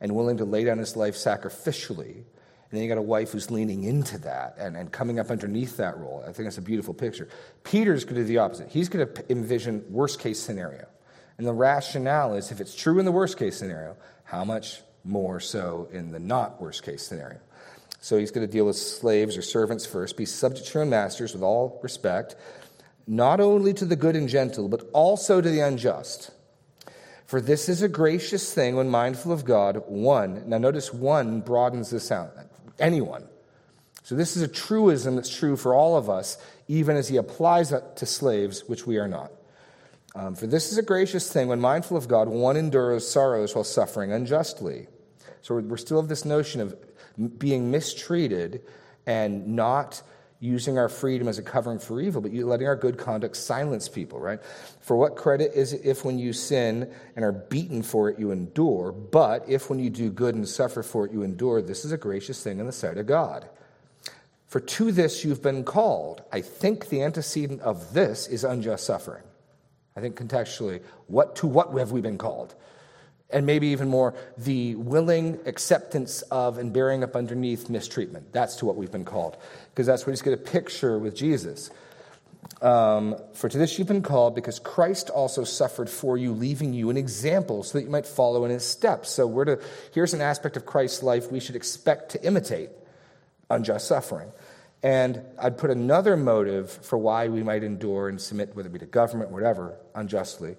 and 0.00 0.14
willing 0.14 0.36
to 0.38 0.44
lay 0.44 0.64
down 0.64 0.78
his 0.78 0.96
life 0.96 1.14
sacrificially, 1.14 2.16
and 2.16 2.24
then 2.72 2.82
you 2.82 2.88
got 2.88 2.98
a 2.98 3.02
wife 3.02 3.30
who's 3.30 3.50
leaning 3.50 3.84
into 3.84 4.18
that 4.18 4.56
and, 4.58 4.76
and 4.76 4.92
coming 4.92 5.20
up 5.20 5.30
underneath 5.30 5.76
that 5.76 5.96
role. 5.96 6.22
I 6.26 6.32
think 6.32 6.48
it's 6.48 6.58
a 6.58 6.62
beautiful 6.62 6.94
picture. 6.94 7.28
Peter's 7.62 8.04
going 8.04 8.16
to 8.16 8.22
do 8.22 8.26
the 8.26 8.38
opposite. 8.38 8.68
He's 8.68 8.88
going 8.88 9.06
to 9.06 9.32
envision 9.32 9.84
worst 9.88 10.18
case 10.18 10.40
scenario. 10.40 10.86
And 11.38 11.46
the 11.46 11.54
rationale 11.54 12.34
is 12.34 12.50
if 12.50 12.60
it's 12.60 12.74
true 12.74 12.98
in 12.98 13.04
the 13.04 13.12
worst 13.12 13.38
case 13.38 13.56
scenario, 13.56 13.96
how 14.24 14.44
much 14.44 14.82
more 15.04 15.38
so 15.38 15.88
in 15.92 16.10
the 16.10 16.18
not 16.18 16.60
worst 16.60 16.82
case 16.82 17.06
scenario? 17.06 17.38
So 18.00 18.16
he's 18.18 18.30
going 18.30 18.46
to 18.46 18.52
deal 18.52 18.66
with 18.66 18.76
slaves 18.76 19.36
or 19.36 19.42
servants 19.42 19.84
first. 19.84 20.16
Be 20.16 20.24
subject 20.24 20.68
to 20.68 20.74
your 20.74 20.82
own 20.84 20.90
masters 20.90 21.32
with 21.32 21.42
all 21.42 21.80
respect, 21.82 22.36
not 23.06 23.40
only 23.40 23.72
to 23.74 23.84
the 23.84 23.96
good 23.96 24.16
and 24.16 24.28
gentle, 24.28 24.68
but 24.68 24.88
also 24.92 25.40
to 25.40 25.50
the 25.50 25.60
unjust. 25.60 26.30
For 27.26 27.40
this 27.40 27.68
is 27.68 27.82
a 27.82 27.88
gracious 27.88 28.54
thing 28.54 28.76
when 28.76 28.88
mindful 28.88 29.32
of 29.32 29.44
God, 29.44 29.82
one. 29.86 30.48
Now 30.48 30.58
notice 30.58 30.94
one 30.94 31.40
broadens 31.40 31.90
this 31.90 32.10
out. 32.10 32.32
Anyone. 32.78 33.28
So 34.02 34.14
this 34.14 34.36
is 34.36 34.42
a 34.42 34.48
truism 34.48 35.16
that's 35.16 35.34
true 35.34 35.56
for 35.56 35.74
all 35.74 35.98
of 35.98 36.08
us, 36.08 36.38
even 36.68 36.96
as 36.96 37.08
he 37.08 37.18
applies 37.18 37.72
it 37.72 37.96
to 37.96 38.06
slaves, 38.06 38.64
which 38.66 38.86
we 38.86 38.96
are 38.96 39.08
not. 39.08 39.30
Um, 40.14 40.34
for 40.34 40.46
this 40.46 40.72
is 40.72 40.78
a 40.78 40.82
gracious 40.82 41.30
thing 41.30 41.48
when 41.48 41.60
mindful 41.60 41.96
of 41.98 42.08
God, 42.08 42.28
one 42.28 42.56
endures 42.56 43.06
sorrows 43.06 43.54
while 43.54 43.64
suffering 43.64 44.10
unjustly. 44.10 44.86
So 45.42 45.56
we're 45.56 45.76
still 45.76 45.98
of 45.98 46.08
this 46.08 46.24
notion 46.24 46.62
of 46.62 46.74
being 47.38 47.70
mistreated 47.70 48.62
and 49.06 49.48
not 49.48 50.02
using 50.40 50.78
our 50.78 50.88
freedom 50.88 51.26
as 51.26 51.38
a 51.38 51.42
covering 51.42 51.78
for 51.78 52.00
evil, 52.00 52.20
but 52.20 52.32
letting 52.32 52.66
our 52.66 52.76
good 52.76 52.96
conduct 52.96 53.36
silence 53.36 53.88
people, 53.88 54.20
right? 54.20 54.38
For 54.80 54.96
what 54.96 55.16
credit 55.16 55.52
is 55.54 55.72
it 55.72 55.80
if 55.84 56.04
when 56.04 56.18
you 56.18 56.32
sin 56.32 56.92
and 57.16 57.24
are 57.24 57.32
beaten 57.32 57.82
for 57.82 58.08
it 58.08 58.18
you 58.18 58.30
endure, 58.30 58.92
but 58.92 59.44
if 59.48 59.68
when 59.68 59.80
you 59.80 59.90
do 59.90 60.10
good 60.10 60.36
and 60.36 60.48
suffer 60.48 60.82
for 60.82 61.06
it 61.06 61.12
you 61.12 61.22
endure, 61.22 61.60
this 61.60 61.84
is 61.84 61.90
a 61.90 61.96
gracious 61.96 62.42
thing 62.42 62.60
in 62.60 62.66
the 62.66 62.72
sight 62.72 62.98
of 62.98 63.06
God. 63.06 63.48
For 64.46 64.60
to 64.60 64.92
this 64.92 65.24
you've 65.24 65.42
been 65.42 65.64
called. 65.64 66.22
I 66.32 66.40
think 66.40 66.88
the 66.88 67.02
antecedent 67.02 67.60
of 67.60 67.92
this 67.92 68.28
is 68.28 68.44
unjust 68.44 68.84
suffering. 68.84 69.24
I 69.96 70.00
think 70.00 70.16
contextually, 70.16 70.82
what 71.08 71.34
to 71.36 71.48
what 71.48 71.76
have 71.76 71.90
we 71.90 72.00
been 72.00 72.18
called? 72.18 72.54
And 73.30 73.44
maybe 73.44 73.68
even 73.68 73.88
more, 73.88 74.14
the 74.38 74.74
willing 74.76 75.38
acceptance 75.44 76.22
of 76.22 76.58
and 76.58 76.72
bearing 76.72 77.04
up 77.04 77.14
underneath 77.14 77.68
mistreatment. 77.68 78.32
That's 78.32 78.56
to 78.56 78.66
what 78.66 78.76
we've 78.76 78.90
been 78.90 79.04
called, 79.04 79.36
because 79.70 79.86
that's 79.86 80.06
what 80.06 80.12
he's 80.12 80.22
going 80.22 80.38
to 80.38 80.42
picture 80.42 80.98
with 80.98 81.14
Jesus. 81.14 81.70
Um, 82.62 83.16
for 83.34 83.48
to 83.48 83.58
this 83.58 83.78
you've 83.78 83.86
been 83.86 84.02
called, 84.02 84.34
because 84.34 84.58
Christ 84.58 85.10
also 85.10 85.44
suffered 85.44 85.90
for 85.90 86.16
you, 86.16 86.32
leaving 86.32 86.72
you 86.72 86.90
an 86.90 86.96
example 86.96 87.62
so 87.62 87.78
that 87.78 87.84
you 87.84 87.90
might 87.90 88.06
follow 88.06 88.44
in 88.44 88.50
his 88.50 88.64
steps. 88.64 89.10
So 89.10 89.26
we're 89.26 89.44
to, 89.44 89.60
here's 89.92 90.14
an 90.14 90.20
aspect 90.20 90.56
of 90.56 90.64
Christ's 90.64 91.02
life 91.02 91.30
we 91.30 91.40
should 91.40 91.56
expect 91.56 92.12
to 92.12 92.24
imitate 92.24 92.70
unjust 93.50 93.86
suffering. 93.86 94.30
And 94.82 95.20
I'd 95.40 95.58
put 95.58 95.70
another 95.70 96.16
motive 96.16 96.70
for 96.70 96.96
why 96.98 97.28
we 97.28 97.42
might 97.42 97.64
endure 97.64 98.08
and 98.08 98.20
submit, 98.20 98.54
whether 98.54 98.68
it 98.68 98.72
be 98.72 98.78
to 98.78 98.86
government, 98.86 99.30
whatever, 99.30 99.76
unjustly. 99.94 100.56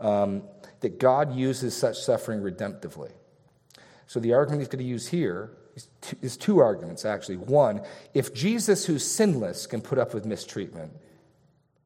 Um, 0.00 0.42
that 0.80 0.98
God 0.98 1.34
uses 1.34 1.76
such 1.76 1.98
suffering 1.98 2.40
redemptively. 2.40 3.10
So 4.06 4.20
the 4.20 4.34
argument 4.34 4.60
he's 4.60 4.68
going 4.68 4.84
to 4.84 4.88
use 4.88 5.08
here 5.08 5.50
is 5.74 5.88
two, 6.00 6.16
is 6.22 6.36
two 6.36 6.58
arguments, 6.58 7.04
actually. 7.04 7.36
One, 7.36 7.82
if 8.14 8.34
Jesus, 8.34 8.86
who's 8.86 9.04
sinless, 9.04 9.66
can 9.66 9.80
put 9.80 9.98
up 9.98 10.14
with 10.14 10.24
mistreatment, 10.24 10.92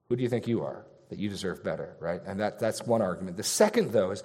who 0.08 0.16
do 0.16 0.22
you 0.22 0.28
think 0.28 0.46
you 0.46 0.62
are? 0.62 0.84
That 1.08 1.18
you 1.18 1.28
deserve 1.28 1.64
better, 1.64 1.96
right? 1.98 2.20
And 2.26 2.38
that, 2.40 2.58
that's 2.58 2.82
one 2.82 3.02
argument. 3.02 3.36
The 3.36 3.42
second, 3.42 3.92
though, 3.92 4.10
is 4.10 4.22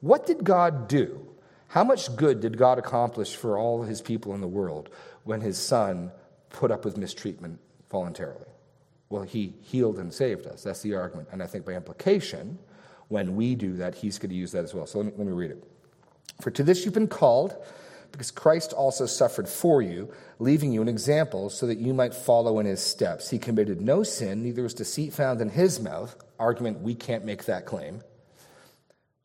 what 0.00 0.26
did 0.26 0.44
God 0.44 0.88
do? 0.88 1.26
How 1.68 1.84
much 1.84 2.14
good 2.16 2.40
did 2.40 2.56
God 2.58 2.78
accomplish 2.78 3.36
for 3.36 3.58
all 3.58 3.82
his 3.82 4.00
people 4.00 4.34
in 4.34 4.40
the 4.40 4.48
world 4.48 4.90
when 5.24 5.40
his 5.40 5.58
son 5.58 6.10
put 6.50 6.70
up 6.70 6.84
with 6.84 6.96
mistreatment 6.96 7.60
voluntarily? 7.90 8.48
Well, 9.10 9.22
he 9.22 9.54
healed 9.62 9.98
and 9.98 10.12
saved 10.12 10.46
us. 10.46 10.62
That's 10.62 10.82
the 10.82 10.94
argument. 10.94 11.28
And 11.30 11.42
I 11.42 11.46
think 11.46 11.64
by 11.64 11.72
implication, 11.72 12.58
when 13.08 13.36
we 13.36 13.54
do 13.54 13.74
that, 13.76 13.94
he's 13.94 14.18
going 14.18 14.30
to 14.30 14.36
use 14.36 14.52
that 14.52 14.64
as 14.64 14.74
well. 14.74 14.86
So 14.86 14.98
let 14.98 15.06
me, 15.06 15.12
let 15.16 15.26
me 15.26 15.32
read 15.32 15.50
it. 15.50 15.64
For 16.40 16.50
to 16.52 16.62
this 16.62 16.84
you've 16.84 16.94
been 16.94 17.08
called, 17.08 17.56
because 18.12 18.30
Christ 18.30 18.72
also 18.72 19.06
suffered 19.06 19.48
for 19.48 19.82
you, 19.82 20.12
leaving 20.38 20.72
you 20.72 20.82
an 20.82 20.88
example 20.88 21.50
so 21.50 21.66
that 21.66 21.78
you 21.78 21.92
might 21.92 22.14
follow 22.14 22.58
in 22.58 22.66
his 22.66 22.80
steps. 22.80 23.30
He 23.30 23.38
committed 23.38 23.80
no 23.80 24.02
sin, 24.02 24.42
neither 24.42 24.62
was 24.62 24.74
deceit 24.74 25.12
found 25.12 25.40
in 25.40 25.50
his 25.50 25.80
mouth. 25.80 26.16
Argument, 26.38 26.80
we 26.80 26.94
can't 26.94 27.24
make 27.24 27.44
that 27.44 27.66
claim. 27.66 28.02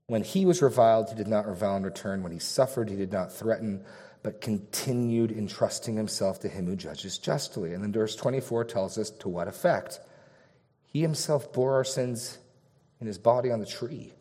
When 0.08 0.24
he 0.24 0.46
was 0.46 0.62
reviled, 0.62 1.10
he 1.10 1.16
did 1.16 1.28
not 1.28 1.48
revile 1.48 1.78
in 1.78 1.84
return. 1.84 2.24
When 2.24 2.32
he 2.32 2.40
suffered, 2.40 2.90
he 2.90 2.96
did 2.96 3.12
not 3.12 3.32
threaten, 3.32 3.86
but 4.22 4.42
continued 4.42 5.32
entrusting 5.32 5.96
himself 5.96 6.42
to 6.42 6.50
him 6.50 6.66
who 6.66 6.76
judges 6.76 7.18
justly. 7.18 7.74
And 7.74 7.84
then 7.84 7.94
verse 7.94 8.16
24 8.16 8.66
tells 8.66 8.98
us 8.98 9.10
to 9.12 9.30
what 9.30 9.48
effect? 9.48 10.00
He 10.86 11.02
himself 11.02 11.54
bore 11.54 11.74
our 11.76 11.84
sins 11.84 12.38
in 13.00 13.08
his 13.08 13.18
body 13.18 13.52
on 13.52 13.60
the 13.60 13.66
tree, 13.66 14.14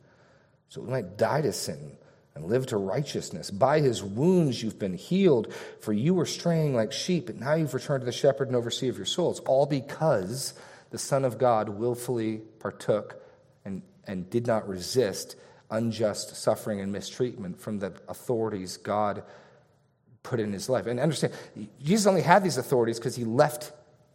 so 0.68 0.80
we 0.80 0.90
might 0.90 1.16
die 1.16 1.42
to 1.42 1.52
sin 1.52 1.96
and 2.34 2.44
live 2.44 2.66
to 2.66 2.76
righteousness. 2.76 3.50
By 3.50 3.80
his 3.80 4.02
wounds 4.02 4.62
you've 4.62 4.78
been 4.78 4.94
healed, 4.94 5.52
for 5.80 5.92
you 5.92 6.14
were 6.14 6.26
straying 6.26 6.74
like 6.74 6.92
sheep, 6.92 7.26
but 7.26 7.38
now 7.38 7.54
you've 7.54 7.74
returned 7.74 8.00
to 8.00 8.06
the 8.06 8.12
shepherd 8.12 8.48
and 8.48 8.56
overseer 8.56 8.90
of 8.90 8.96
your 8.96 9.06
souls, 9.06 9.40
all 9.40 9.66
because 9.66 10.54
the 10.90 10.98
Son 10.98 11.24
of 11.24 11.38
God 11.38 11.68
willfully 11.68 12.40
partook 12.58 13.22
and, 13.64 13.82
and 14.06 14.28
did 14.30 14.46
not 14.46 14.68
resist 14.68 15.36
unjust 15.72 16.36
suffering 16.36 16.80
and 16.80 16.92
mistreatment 16.92 17.58
from 17.58 17.78
the 17.78 17.92
authorities 18.06 18.76
God 18.76 19.24
put 20.22 20.38
in 20.38 20.52
his 20.52 20.68
life. 20.68 20.86
And 20.86 21.00
understand, 21.00 21.32
Jesus 21.82 22.06
only 22.06 22.20
had 22.20 22.44
these 22.44 22.58
authorities 22.58 22.98
because 22.98 23.16
he 23.16 23.24
left 23.24 23.72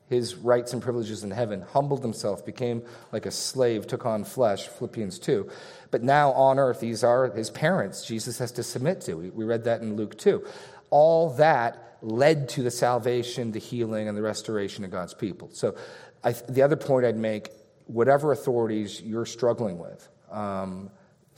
his 0.09 0.35
rights 0.35 0.73
and 0.73 0.81
privileges 0.81 1.23
in 1.23 1.31
heaven, 1.31 1.61
humbled 1.61 2.01
himself, 2.01 2.45
became 2.45 2.81
like 3.11 3.25
a 3.25 3.31
slave, 3.31 3.87
took 3.87 4.05
on 4.05 4.23
flesh, 4.23 4.67
Philippians 4.67 5.19
2. 5.19 5.49
But 5.91 6.01
now 6.03 6.31
on 6.31 6.59
earth, 6.59 6.79
these 6.79 7.03
are 7.03 7.29
his 7.29 7.49
parents 7.49 8.05
Jesus 8.05 8.39
has 8.39 8.51
to 8.53 8.63
submit 8.63 9.01
to. 9.01 9.15
We 9.15 9.43
read 9.43 9.65
that 9.65 9.81
in 9.81 9.95
Luke 9.95 10.17
2. 10.17 10.45
All 10.89 11.31
that 11.31 11.97
led 12.01 12.47
to 12.49 12.63
the 12.63 12.71
salvation, 12.71 13.51
the 13.51 13.59
healing, 13.59 14.07
and 14.07 14.17
the 14.17 14.21
restoration 14.21 14.85
of 14.85 14.91
God's 14.91 15.13
people. 15.13 15.49
So 15.51 15.75
I, 16.23 16.31
the 16.31 16.61
other 16.61 16.77
point 16.77 17.05
I'd 17.05 17.17
make 17.17 17.49
whatever 17.87 18.31
authorities 18.31 19.01
you're 19.01 19.25
struggling 19.25 19.77
with, 19.77 20.07
um, 20.31 20.89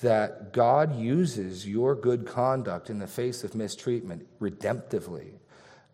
that 0.01 0.53
God 0.53 0.95
uses 0.95 1.67
your 1.67 1.95
good 1.95 2.25
conduct 2.25 2.89
in 2.89 2.99
the 2.99 3.07
face 3.07 3.43
of 3.43 3.55
mistreatment 3.55 4.27
redemptively 4.39 5.38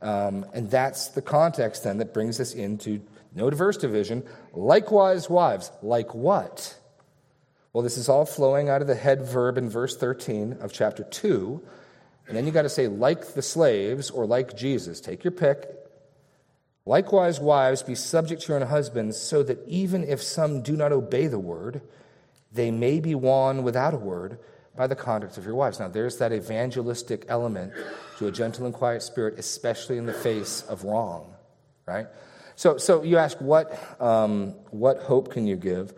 um, 0.06 0.46
and 0.54 0.70
that's 0.70 1.08
the 1.10 1.22
context 1.22 1.84
then 1.84 1.98
that 1.98 2.14
brings 2.14 2.40
us 2.40 2.54
into 2.54 3.02
no 3.34 3.50
diverse 3.50 3.76
division. 3.76 4.24
Likewise, 4.54 5.32
wives, 5.32 5.72
like 5.82 6.14
what? 6.14 6.78
Well, 7.74 7.82
this 7.82 7.98
is 7.98 8.08
all 8.08 8.26
flowing 8.26 8.70
out 8.70 8.82
of 8.82 8.88
the 8.88 8.94
head 8.94 9.26
verb 9.26 9.58
in 9.58 9.68
verse 9.68 9.98
13 9.98 10.58
of 10.62 10.72
chapter 10.72 11.04
2. 11.04 11.60
And 12.28 12.38
then 12.38 12.46
you 12.46 12.52
got 12.52 12.62
to 12.62 12.70
say, 12.70 12.88
like 12.88 13.34
the 13.34 13.42
slaves 13.42 14.12
or 14.12 14.28
like 14.28 14.56
Jesus. 14.56 15.02
Take 15.02 15.24
your 15.24 15.32
pick. 15.32 15.68
Likewise, 16.86 17.40
wives, 17.40 17.82
be 17.82 17.96
subject 17.96 18.44
to 18.44 18.50
your 18.50 18.62
own 18.62 18.68
husbands, 18.68 19.20
so 19.20 19.42
that 19.42 19.58
even 19.68 20.04
if 20.04 20.22
some 20.22 20.62
do 20.62 20.78
not 20.78 20.92
obey 20.92 21.26
the 21.26 21.40
word, 21.40 21.82
they 22.52 22.70
may 22.70 23.00
be 23.00 23.16
won 23.16 23.64
without 23.64 23.96
a 23.96 23.98
word 23.98 24.38
by 24.76 24.88
the 24.88 24.96
conduct 24.96 25.38
of 25.38 25.46
your 25.46 25.56
wives. 25.56 25.80
Now, 25.80 25.88
there's 25.88 26.18
that 26.18 26.34
evangelistic 26.34 27.26
element 27.28 27.74
to 28.18 28.28
a 28.28 28.32
gentle 28.32 28.66
and 28.66 28.74
quiet 28.74 29.04
spirit, 29.04 29.40
especially 29.40 29.98
in 29.98 30.06
the 30.06 30.14
face 30.14 30.64
of 30.64 30.84
wrong, 30.84 31.34
right? 31.86 32.08
So, 32.56 32.78
so 32.78 33.04
you 33.04 33.18
ask, 33.18 33.40
what, 33.40 34.02
um, 34.02 34.52
what 34.72 35.04
hope 35.04 35.32
can 35.32 35.46
you 35.46 35.56
give? 35.56 35.94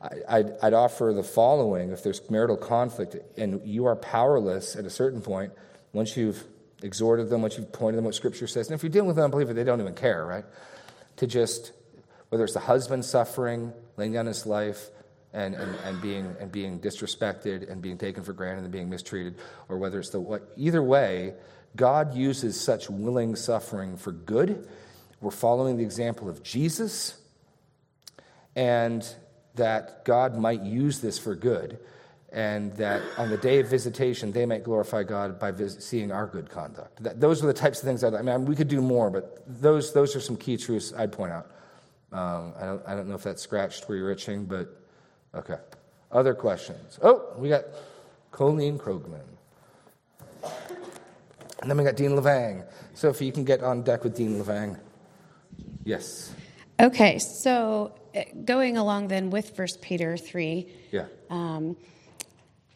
I, 0.00 0.42
would 0.42 0.56
I'd 0.62 0.74
offer 0.74 1.12
the 1.14 1.22
following 1.22 1.90
if 1.90 2.02
there's 2.02 2.28
marital 2.30 2.56
conflict 2.56 3.16
and 3.36 3.60
you 3.64 3.86
are 3.86 3.96
powerless 3.96 4.76
at 4.76 4.84
a 4.84 4.90
certain 4.90 5.20
point, 5.20 5.52
once 5.92 6.16
you've 6.16 6.44
exhorted 6.82 7.28
them, 7.28 7.42
once 7.42 7.58
you've 7.58 7.72
pointed 7.72 7.98
them 7.98 8.04
what 8.04 8.14
Scripture 8.14 8.46
says, 8.46 8.68
and 8.68 8.74
if 8.74 8.82
you're 8.82 8.90
dealing 8.90 9.08
with 9.08 9.18
an 9.18 9.24
unbeliever, 9.24 9.52
they 9.52 9.64
don't 9.64 9.80
even 9.80 9.94
care, 9.94 10.24
right? 10.24 10.44
To 11.16 11.26
just, 11.26 11.72
whether 12.28 12.44
it's 12.44 12.54
the 12.54 12.60
husband 12.60 13.04
suffering, 13.04 13.72
laying 13.96 14.12
down 14.12 14.26
his 14.26 14.46
life, 14.46 14.90
and, 15.32 15.54
and, 15.54 15.74
and, 15.84 16.00
being, 16.00 16.34
and 16.40 16.50
being 16.50 16.80
disrespected 16.80 17.70
and 17.70 17.82
being 17.82 17.98
taken 17.98 18.22
for 18.22 18.32
granted 18.32 18.62
and 18.64 18.72
being 18.72 18.88
mistreated, 18.88 19.36
or 19.68 19.78
whether 19.78 19.98
it's 19.98 20.10
the 20.10 20.20
what. 20.20 20.52
Either 20.56 20.82
way, 20.82 21.34
God 21.76 22.14
uses 22.14 22.60
such 22.60 22.88
willing 22.88 23.36
suffering 23.36 23.96
for 23.96 24.12
good. 24.12 24.68
We're 25.20 25.30
following 25.30 25.76
the 25.76 25.84
example 25.84 26.28
of 26.28 26.42
Jesus, 26.42 27.20
and 28.56 29.06
that 29.56 30.04
God 30.04 30.38
might 30.38 30.62
use 30.62 31.00
this 31.00 31.18
for 31.18 31.34
good, 31.34 31.78
and 32.32 32.72
that 32.76 33.02
on 33.16 33.28
the 33.28 33.36
day 33.36 33.60
of 33.60 33.68
visitation, 33.68 34.32
they 34.32 34.46
might 34.46 34.64
glorify 34.64 35.02
God 35.02 35.38
by 35.38 35.50
vis- 35.50 35.84
seeing 35.84 36.12
our 36.12 36.26
good 36.26 36.48
conduct. 36.48 37.02
That, 37.02 37.20
those 37.20 37.42
are 37.42 37.46
the 37.46 37.52
types 37.52 37.78
of 37.80 37.84
things 37.84 38.00
that, 38.00 38.14
I 38.14 38.22
mean, 38.22 38.44
we 38.44 38.54
could 38.56 38.68
do 38.68 38.80
more, 38.80 39.10
but 39.10 39.42
those, 39.46 39.92
those 39.92 40.14
are 40.16 40.20
some 40.20 40.36
key 40.36 40.56
truths 40.56 40.92
I'd 40.96 41.12
point 41.12 41.32
out. 41.32 41.50
Um, 42.12 42.54
I, 42.58 42.64
don't, 42.64 42.82
I 42.86 42.94
don't 42.94 43.08
know 43.08 43.14
if 43.14 43.22
that 43.24 43.38
scratched 43.40 43.88
where 43.88 43.98
you're 43.98 44.10
itching, 44.10 44.46
but 44.46 44.68
Okay. 45.34 45.56
Other 46.10 46.34
questions? 46.34 46.98
Oh, 47.02 47.34
we 47.36 47.48
got 47.48 47.64
Colleen 48.30 48.78
Krogman. 48.78 49.20
And 51.60 51.70
then 51.70 51.76
we 51.76 51.84
got 51.84 51.96
Dean 51.96 52.12
Levang. 52.12 52.64
Sophie, 52.94 53.26
you 53.26 53.32
can 53.32 53.44
get 53.44 53.62
on 53.62 53.82
deck 53.82 54.04
with 54.04 54.16
Dean 54.16 54.42
Levang. 54.42 54.78
Yes. 55.84 56.32
Okay, 56.80 57.18
so 57.18 57.92
uh, 58.14 58.22
going 58.44 58.76
along 58.76 59.08
then 59.08 59.30
with 59.30 59.56
First 59.56 59.82
Peter 59.82 60.16
three. 60.16 60.72
Yeah. 60.92 61.06
Um, 61.28 61.76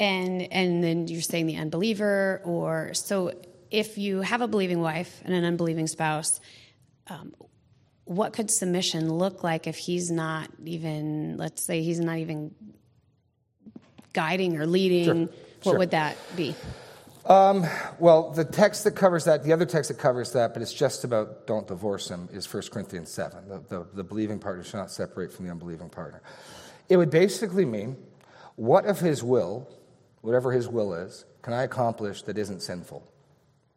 and 0.01 0.43
and 0.53 0.83
then 0.83 1.07
you're 1.07 1.23
saying 1.23 1.47
the 1.47 1.57
unbeliever, 1.57 2.43
or 2.45 2.93
so 2.95 3.33
if 3.71 3.99
you 3.99 4.21
have 4.23 4.41
a 4.41 4.49
believing 4.49 4.81
wife 4.81 5.23
and 5.25 5.33
an 5.33 5.45
unbelieving 5.45 5.87
spouse, 5.87 6.41
um, 7.09 7.33
what 8.05 8.33
could 8.33 8.51
submission 8.51 9.13
look 9.13 9.45
like 9.45 9.67
if 9.67 9.77
he's 9.77 10.11
not 10.11 10.49
even, 10.65 11.37
let's 11.37 11.65
say, 11.65 11.83
he's 11.83 12.01
not 12.01 12.19
even 12.19 12.55
guiding 14.13 14.59
or 14.59 14.67
leading? 14.67 15.05
Sure. 15.05 15.17
What 15.63 15.73
Sure. 15.73 15.79
would 15.79 15.91
that 15.93 16.17
be? 16.37 16.57
Um, 17.25 17.65
well, 18.01 18.31
the 18.33 18.45
text 18.45 18.83
that 18.83 18.97
covers 18.97 19.27
that, 19.27 19.45
the 19.45 19.53
other 19.53 19.65
text 19.65 19.89
that 19.89 19.99
covers 19.99 20.33
that, 20.33 20.53
but 20.53 20.61
it's 20.63 20.73
just 20.73 21.05
about 21.05 21.47
don't 21.47 21.69
divorce 21.69 22.11
him, 22.11 22.29
is 22.33 22.53
1 22.53 22.65
Corinthians 22.73 23.13
7. 23.13 23.49
The, 23.49 23.59
the, 23.69 23.87
the 23.95 24.05
believing 24.05 24.41
partner 24.41 24.65
should 24.65 24.79
not 24.79 24.91
separate 24.91 25.33
from 25.33 25.45
the 25.45 25.53
unbelieving 25.53 25.89
partner. 25.89 26.21
It 26.89 26.97
would 26.97 27.11
basically 27.11 27.65
mean 27.65 27.97
what 28.57 28.87
of 28.87 28.99
his 28.99 29.23
will, 29.23 29.69
whatever 30.21 30.51
his 30.51 30.69
will 30.69 30.95
is, 30.95 31.25
can 31.43 31.53
I 31.53 31.63
accomplish 31.63 32.23
that 32.23 32.39
isn't 32.39 32.61
sinful? 32.61 33.07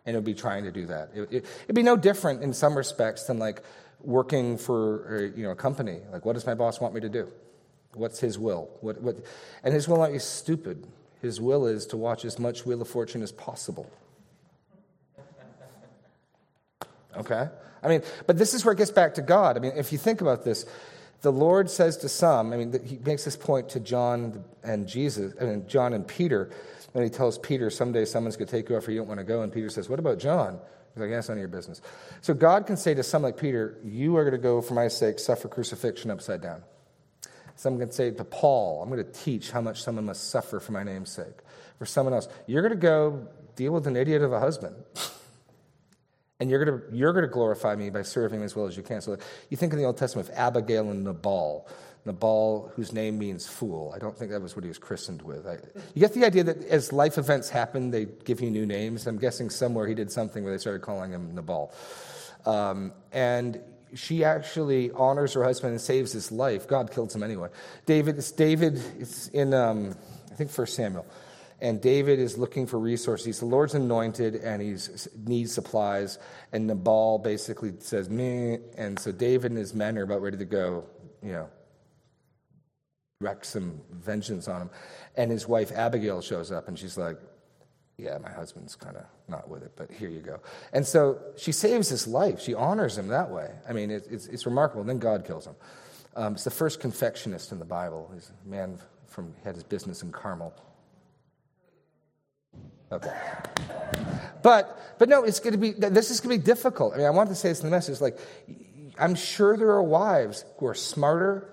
And 0.06 0.16
it 0.16 0.18
would 0.18 0.26
be 0.26 0.34
trying 0.34 0.64
to 0.66 0.72
do 0.72 0.86
that. 0.88 1.10
It, 1.16 1.22
it, 1.32 1.46
it'd 1.64 1.76
be 1.76 1.84
no 1.84 1.98
different 1.98 2.44
in 2.44 2.54
some 2.54 2.78
respects 2.78 3.24
than 3.24 3.40
like 3.40 3.64
working 4.02 4.58
for 4.58 5.32
you 5.36 5.44
know, 5.44 5.52
a 5.52 5.56
company. 5.56 6.00
Like, 6.12 6.26
what 6.26 6.34
does 6.34 6.46
my 6.46 6.54
boss 6.54 6.80
want 6.80 6.94
me 6.94 7.02
to 7.02 7.10
do? 7.10 7.32
What's 7.94 8.20
his 8.20 8.38
will? 8.38 8.70
What, 8.82 9.02
what, 9.02 9.18
and 9.64 9.74
his 9.74 9.88
will 9.88 10.06
be 10.08 10.20
stupid. 10.20 10.86
His 11.22 11.42
will 11.42 11.66
is 11.66 11.86
to 11.88 11.98
watch 11.98 12.26
as 12.26 12.38
much 12.38 12.66
Wheel 12.66 12.82
of 12.82 12.88
Fortune 12.88 13.22
as 13.22 13.32
possible. 13.32 13.90
Okay? 17.18 17.48
I 17.82 17.88
mean, 17.88 18.02
but 18.28 18.38
this 18.38 18.54
is 18.54 18.66
where 18.66 18.74
it 18.74 18.78
gets 18.78 18.92
back 18.92 19.14
to 19.14 19.22
God. 19.22 19.56
I 19.56 19.62
mean, 19.62 19.72
if 19.78 19.94
you 19.94 19.98
think 19.98 20.20
about 20.20 20.44
this, 20.44 20.66
the 21.22 21.32
Lord 21.32 21.70
says 21.70 21.96
to 21.98 22.10
some, 22.10 22.52
I 22.52 22.58
mean, 22.58 22.78
he 22.84 22.98
makes 23.06 23.24
this 23.24 23.38
point 23.38 23.70
to 23.70 23.80
John 23.80 24.44
and 24.64 24.86
Jesus, 24.86 25.34
I 25.40 25.46
mean, 25.46 25.66
John 25.66 25.94
and 25.94 26.06
Peter, 26.06 26.52
when 26.96 27.04
he 27.04 27.10
tells 27.10 27.38
Peter, 27.38 27.70
someday 27.70 28.06
someone's 28.06 28.38
going 28.38 28.48
to 28.48 28.52
take 28.54 28.70
you 28.70 28.78
off 28.78 28.88
or 28.88 28.92
you 28.92 29.00
don't 29.00 29.10
want 29.10 29.20
to 29.20 29.26
go. 29.26 29.42
And 29.42 29.52
Peter 29.52 29.70
says, 29.70 29.90
What 29.90 30.00
about 30.00 30.18
John? 30.18 30.58
He's 30.94 31.02
like, 31.02 31.10
it's 31.10 31.28
none 31.28 31.38
of 31.38 31.40
your 31.40 31.50
business. 31.50 31.82
So 32.22 32.34
God 32.34 32.66
can 32.66 32.78
say 32.78 32.94
to 32.94 33.04
some 33.04 33.22
like 33.22 33.36
Peter, 33.36 33.78
You 33.84 34.16
are 34.16 34.24
going 34.24 34.32
to 34.32 34.42
go 34.42 34.62
for 34.62 34.76
my 34.76 34.88
sake, 34.88 35.20
suffer 35.20 35.50
crucifixion 35.50 36.10
upside 36.10 36.42
down. 36.42 36.64
Some 37.58 37.80
can 37.80 37.92
say 37.92 38.12
to 38.12 38.24
Paul, 38.24 38.82
I'm 38.82 38.90
going 38.90 39.04
to 39.04 39.12
teach 39.12 39.52
how 39.52 39.60
much 39.60 39.84
someone 39.84 40.06
must 40.06 40.30
suffer 40.30 40.62
for 40.62 40.72
my 40.72 40.84
name's 40.84 41.12
sake. 41.12 41.36
For 41.80 41.86
someone 41.86 42.14
else, 42.14 42.30
you're 42.48 42.62
going 42.62 42.72
to 42.72 42.80
go 42.80 43.28
deal 43.58 43.74
with 43.74 43.88
an 43.88 43.98
idiot 43.98 44.22
of 44.22 44.32
a 44.32 44.40
husband. 44.40 44.78
and 46.40 46.50
you're 46.50 46.64
going, 46.64 46.80
to, 46.80 46.96
you're 46.96 47.12
going 47.12 47.26
to 47.26 47.30
glorify 47.30 47.76
me 47.76 47.90
by 47.90 48.04
serving 48.04 48.42
as 48.42 48.56
well 48.56 48.68
as 48.68 48.78
you 48.78 48.84
can. 48.84 49.02
So 49.02 49.18
you 49.50 49.58
think 49.58 49.74
in 49.74 49.80
the 49.80 49.86
Old 49.86 49.98
Testament 49.98 50.30
of 50.30 50.36
Abigail 50.36 50.90
and 50.92 51.04
Nabal. 51.04 51.68
Nabal, 52.06 52.72
whose 52.76 52.94
name 52.94 53.18
means 53.18 53.48
fool. 53.48 53.92
I 53.96 54.00
don't 54.00 54.16
think 54.16 54.32
that 54.32 54.42
was 54.42 54.56
what 54.56 54.64
he 54.64 54.68
was 54.68 54.78
christened 54.78 55.24
with. 55.24 55.48
I, 55.48 55.58
you 55.96 56.00
get 56.00 56.14
the 56.14 56.26
idea 56.26 56.44
that 56.44 56.64
as 56.66 56.94
life 56.94 57.18
events 57.18 57.50
happen, 57.50 57.90
they 57.90 58.06
give 58.06 58.42
you 58.42 58.52
new 58.52 58.66
names. 58.66 59.08
I'm 59.08 59.18
guessing 59.18 59.50
somewhere 59.50 59.88
he 59.88 59.96
did 59.96 60.12
something 60.12 60.44
where 60.44 60.54
they 60.54 60.60
started 60.60 60.84
calling 60.84 61.12
him 61.12 61.34
Nabal. 61.34 61.74
Um, 62.46 62.94
and 63.12 63.60
she 63.96 64.24
actually 64.24 64.92
honors 64.92 65.34
her 65.34 65.44
husband 65.44 65.72
and 65.72 65.82
saves 65.82 66.12
his 66.12 66.32
life. 66.32 66.68
God 66.68 66.92
kills 66.92 67.16
him 67.16 67.24
anyway. 67.24 67.50
David, 67.88 68.18
it's 68.18 68.32
David, 68.32 68.82
it's 69.00 69.28
in, 69.30 69.54
um, 69.54 69.96
I 70.32 70.36
think, 70.36 70.52
First 70.52 70.76
Samuel. 70.76 71.08
And 71.62 71.82
David 71.82 72.20
is 72.20 72.38
looking 72.38 72.68
for 72.68 72.78
resources. 72.78 73.40
The 73.40 73.46
Lord's 73.46 73.74
anointed 73.74 74.36
and 74.36 74.62
he 74.62 74.76
needs 75.26 75.54
supplies. 75.54 76.20
And 76.52 76.68
Nabal 76.68 77.18
basically 77.18 77.74
says, 77.80 78.10
me. 78.10 78.60
And 78.78 79.00
so 79.00 79.12
David 79.12 79.52
and 79.52 79.58
his 79.58 79.74
men 79.74 79.98
are 79.98 80.04
about 80.04 80.22
ready 80.22 80.38
to 80.38 80.46
go, 80.46 80.86
you 81.24 81.32
know, 81.32 81.50
wreak 83.22 83.46
some 83.46 83.82
vengeance 83.92 84.48
on 84.48 84.64
him. 84.64 84.70
And 85.16 85.32
his 85.32 85.48
wife 85.48 85.72
Abigail 85.72 86.22
shows 86.22 86.52
up 86.52 86.68
and 86.68 86.78
she's 86.78 86.98
like, 86.98 87.18
yeah, 87.98 88.18
my 88.18 88.32
husband's 88.32 88.76
kind 88.76 88.98
of 88.98 89.06
not 89.30 89.50
with 89.50 89.64
it, 89.64 89.72
but 89.78 89.90
here 89.90 90.10
you 90.10 90.20
go. 90.20 90.42
And 90.74 90.86
so 90.86 91.20
she 91.38 91.54
saves 91.54 91.88
his 91.88 92.08
life. 92.08 92.42
She 92.42 92.54
honors 92.54 92.98
him 92.98 93.08
that 93.08 93.30
way. 93.30 93.52
I 93.68 93.74
mean, 93.74 93.90
it, 93.90 94.08
it's, 94.12 94.28
it's 94.28 94.46
remarkable. 94.46 94.84
Then 94.84 95.00
God 95.00 95.26
kills 95.26 95.48
him. 95.48 95.56
Um, 96.16 96.34
it's 96.34 96.44
the 96.44 96.52
first 96.52 96.82
confectionist 96.82 97.52
in 97.52 97.60
the 97.60 97.66
Bible. 97.66 98.12
He's 98.14 98.32
a 98.46 98.50
man 98.50 98.80
from 99.08 99.34
had 99.44 99.56
his 99.56 99.64
business 99.64 100.02
in 100.02 100.12
Carmel. 100.12 100.54
Okay. 102.92 103.14
But 104.42 104.98
but 105.00 105.10
no, 105.10 105.24
it's 105.24 105.40
going 105.40 105.54
to 105.54 105.58
be 105.58 105.72
this 105.72 106.12
is 106.12 106.20
going 106.20 106.38
to 106.38 106.42
be 106.42 106.46
difficult. 106.46 106.94
I 106.94 106.98
mean, 106.98 107.06
I 107.06 107.10
want 107.10 107.30
to 107.30 107.36
say 107.36 107.50
this 107.50 107.62
in 107.62 107.66
the 107.66 107.72
message. 107.72 108.00
Like, 108.00 108.18
I'm 108.98 109.16
sure 109.16 109.58
there 109.58 109.72
are 109.72 109.84
wives 109.84 110.46
who 110.58 110.68
are 110.68 110.74
smarter, 110.74 111.50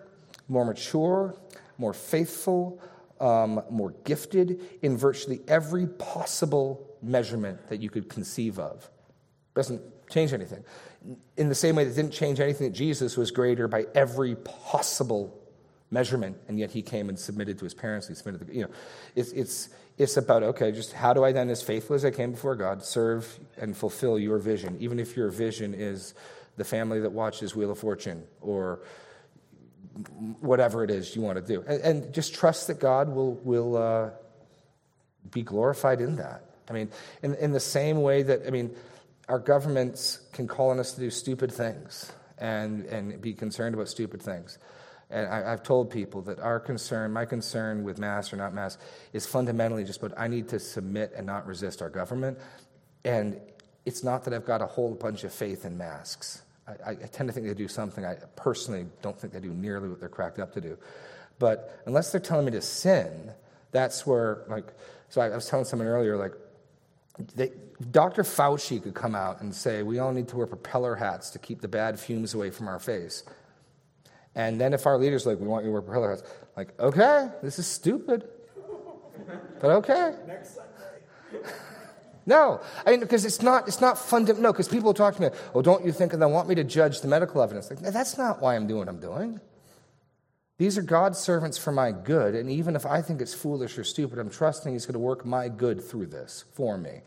more 0.49 0.65
mature, 0.65 1.35
more 1.83 1.93
faithful, 1.93 2.81
um, 3.21 3.63
more 3.69 3.95
gifted 4.05 4.61
in 4.81 4.97
virtually 4.97 5.41
every 5.47 5.87
possible 5.87 6.97
measurement 7.03 7.69
that 7.69 7.83
you 7.83 7.91
could 7.91 8.09
conceive 8.09 8.59
of. 8.59 8.89
Doesn't 9.55 9.83
change 10.09 10.33
anything. 10.33 10.65
In 11.37 11.49
the 11.49 11.55
same 11.55 11.75
way 11.77 11.85
that 11.85 11.95
didn't 11.95 12.13
change 12.13 12.41
anything 12.41 12.69
that 12.69 12.77
Jesus 12.77 13.17
was 13.17 13.31
greater 13.31 13.69
by 13.69 13.87
every 13.95 14.37
possible 14.37 15.39
measurement, 15.91 16.37
and 16.49 16.59
yet 16.59 16.71
he 16.71 16.83
came 16.83 17.09
and 17.09 17.19
submitted 17.19 17.59
to 17.59 17.65
his 17.65 17.75
parents. 17.75 18.09
He 18.09 18.15
submitted, 18.15 18.49
you 18.55 18.63
know, 18.63 18.71
it's 19.15 19.33
it's 19.33 19.69
it's 19.99 20.17
about 20.17 20.43
okay, 20.43 20.73
just 20.73 20.93
how 20.93 21.13
do 21.13 21.25
I 21.25 21.33
then, 21.33 21.51
as 21.51 21.63
faithful 21.63 21.95
as 21.95 22.05
I 22.05 22.11
came 22.11 22.31
before 22.31 22.57
God, 22.57 22.85
serve 22.85 23.39
and 23.59 23.77
fulfill 23.77 24.19
your 24.19 24.39
vision, 24.39 24.77
even 24.81 24.99
if 24.99 25.17
your 25.17 25.29
vision 25.29 25.75
is 25.75 26.15
the 26.57 26.65
family 26.65 27.01
that 27.01 27.13
watches 27.13 27.55
Wheel 27.57 27.71
of 27.71 27.79
Fortune 27.79 28.25
or 28.41 28.81
whatever 30.41 30.85
it 30.85 30.91
is 30.91 31.15
you 31.15 31.23
want 31.23 31.37
to 31.37 31.43
do, 31.43 31.65
and, 31.67 31.81
and 31.83 32.15
just 32.15 32.35
trust 32.35 32.67
that 32.69 32.81
God 32.81 33.09
will 33.09 33.35
will 33.35 33.77
uh, 33.77 34.11
be 35.31 35.43
glorified 35.43 36.01
in 36.01 36.17
that. 36.17 36.45
I 36.69 36.73
mean, 36.73 36.91
in 37.23 37.35
in 37.35 37.53
the 37.53 37.61
same 37.61 38.03
way 38.03 38.23
that 38.23 38.47
I 38.47 38.51
mean, 38.51 38.75
our 39.29 39.39
governments 39.39 40.21
can 40.33 40.47
call 40.47 40.71
on 40.71 40.79
us 40.79 40.93
to 40.93 41.01
do 41.01 41.11
stupid 41.11 41.53
things 41.53 42.13
and 42.39 42.85
and 42.87 43.21
be 43.21 43.35
concerned 43.35 43.75
about 43.75 43.89
stupid 43.89 44.23
things. 44.23 44.59
And 45.11 45.27
I, 45.27 45.51
have 45.51 45.63
told 45.63 45.91
people 45.91 46.23
that 46.23 46.41
our 46.41 46.59
concern, 46.59 47.13
my 47.13 47.27
concern 47.27 47.85
with 47.85 47.99
mass 47.99 48.33
or 48.33 48.37
not 48.37 48.55
mass, 48.55 48.79
is 49.13 49.27
fundamentally 49.27 49.85
just 49.85 50.03
about 50.03 50.19
I 50.19 50.27
need 50.27 50.49
to 50.49 50.59
submit 50.59 51.13
and 51.15 51.27
not 51.27 51.47
resist 51.47 51.83
our 51.83 51.91
government. 51.91 52.39
And 53.05 53.39
it's 53.85 54.03
not 54.03 54.25
that 54.25 54.33
I've 54.33 54.47
got 54.47 54.63
a 54.63 54.67
whole 54.67 54.95
bunch 54.95 55.25
of 55.25 55.33
faith 55.33 55.67
in 55.67 55.77
masks. 55.77 56.41
I, 56.67 56.91
I, 56.91 56.95
tend 56.95 57.29
to 57.29 57.33
think 57.33 57.47
they 57.47 57.55
do 57.55 57.69
something. 57.69 58.05
I 58.05 58.15
personally 58.37 58.87
don't 59.03 59.19
think 59.19 59.33
they 59.33 59.41
do 59.41 59.53
nearly 59.53 59.89
what 59.89 60.01
they're 60.01 60.09
cracked 60.09 60.39
up 60.39 60.53
to 60.55 60.61
do. 60.61 60.79
But 61.39 61.83
unless 61.87 62.13
they're 62.13 62.21
telling 62.21 62.45
me 62.45 62.53
to 62.53 62.63
sin, 62.63 63.33
that's 63.73 64.07
where, 64.07 64.45
like, 64.49 64.73
so 65.09 65.21
I, 65.21 65.31
I 65.31 65.35
was 65.35 65.49
telling 65.49 65.65
someone 65.65 65.89
earlier, 65.89 66.17
like, 66.17 66.35
they, 67.35 67.51
Dr. 67.91 68.23
Fauci 68.23 68.83
could 68.83 68.95
come 68.95 69.15
out 69.15 69.41
and 69.41 69.55
say, 69.55 69.83
we 69.83 69.99
all 69.99 70.13
need 70.13 70.29
to 70.29 70.37
wear 70.37 70.47
propeller 70.47 70.95
hats 70.95 71.31
to 71.31 71.39
keep 71.39 71.61
the 71.61 71.69
bad 71.69 71.99
fumes 71.99 72.33
away 72.35 72.51
from 72.51 72.69
our 72.69 72.79
face. 72.79 73.25
And 74.35 74.61
then 74.61 74.73
if 74.73 74.87
our 74.87 74.97
leaders 74.99 75.27
like, 75.27 75.41
we 75.41 75.47
want 75.47 75.65
you 75.65 75.69
to 75.69 75.73
wear 75.73 75.83
propeller 75.83 76.11
hats, 76.11 76.23
like, 76.57 76.79
okay, 76.79 77.29
this 77.43 77.59
is 77.59 77.67
stupid. 77.67 78.29
But 79.61 79.71
okay. 79.71 80.15
Next 80.27 80.55
Sunday. 80.55 81.49
No, 82.25 82.61
I 82.87 82.91
mean 82.91 83.01
because 83.01 83.25
it's 83.25 83.43
not 83.43 83.67
it's 83.69 83.81
not 83.81 83.99
fundamental. 83.99 84.43
No, 84.43 84.53
because 84.53 84.69
people 84.69 84.95
talk 84.95 85.17
to 85.17 85.23
me. 85.23 85.29
Oh, 85.55 85.63
don't 85.63 85.85
you 85.85 85.93
think? 85.93 86.13
And 86.13 86.23
they 86.23 86.27
want 86.27 86.49
me 86.49 86.55
to 86.55 86.65
judge 86.65 87.01
the 87.01 87.09
medical 87.09 87.43
evidence. 87.43 87.71
Like 87.71 87.81
that's 87.81 88.17
not 88.17 88.41
why 88.41 88.55
I'm 88.55 88.67
doing 88.67 88.81
what 88.81 88.89
I'm 88.89 89.01
doing. 89.01 89.41
These 90.59 90.79
are 90.79 90.83
God's 90.83 91.19
servants 91.19 91.59
for 91.59 91.73
my 91.73 91.91
good, 91.91 92.37
and 92.37 92.49
even 92.49 92.77
if 92.77 92.87
I 92.87 93.03
think 93.03 93.21
it's 93.21 93.35
foolish 93.35 93.79
or 93.79 93.85
stupid, 93.85 94.19
I'm 94.19 94.31
trusting 94.31 94.73
He's 94.73 94.87
going 94.87 94.93
to 94.93 95.01
work 95.01 95.27
my 95.27 95.49
good 95.49 95.83
through 95.83 96.07
this 96.07 96.45
for 96.53 96.79
me, 96.79 97.01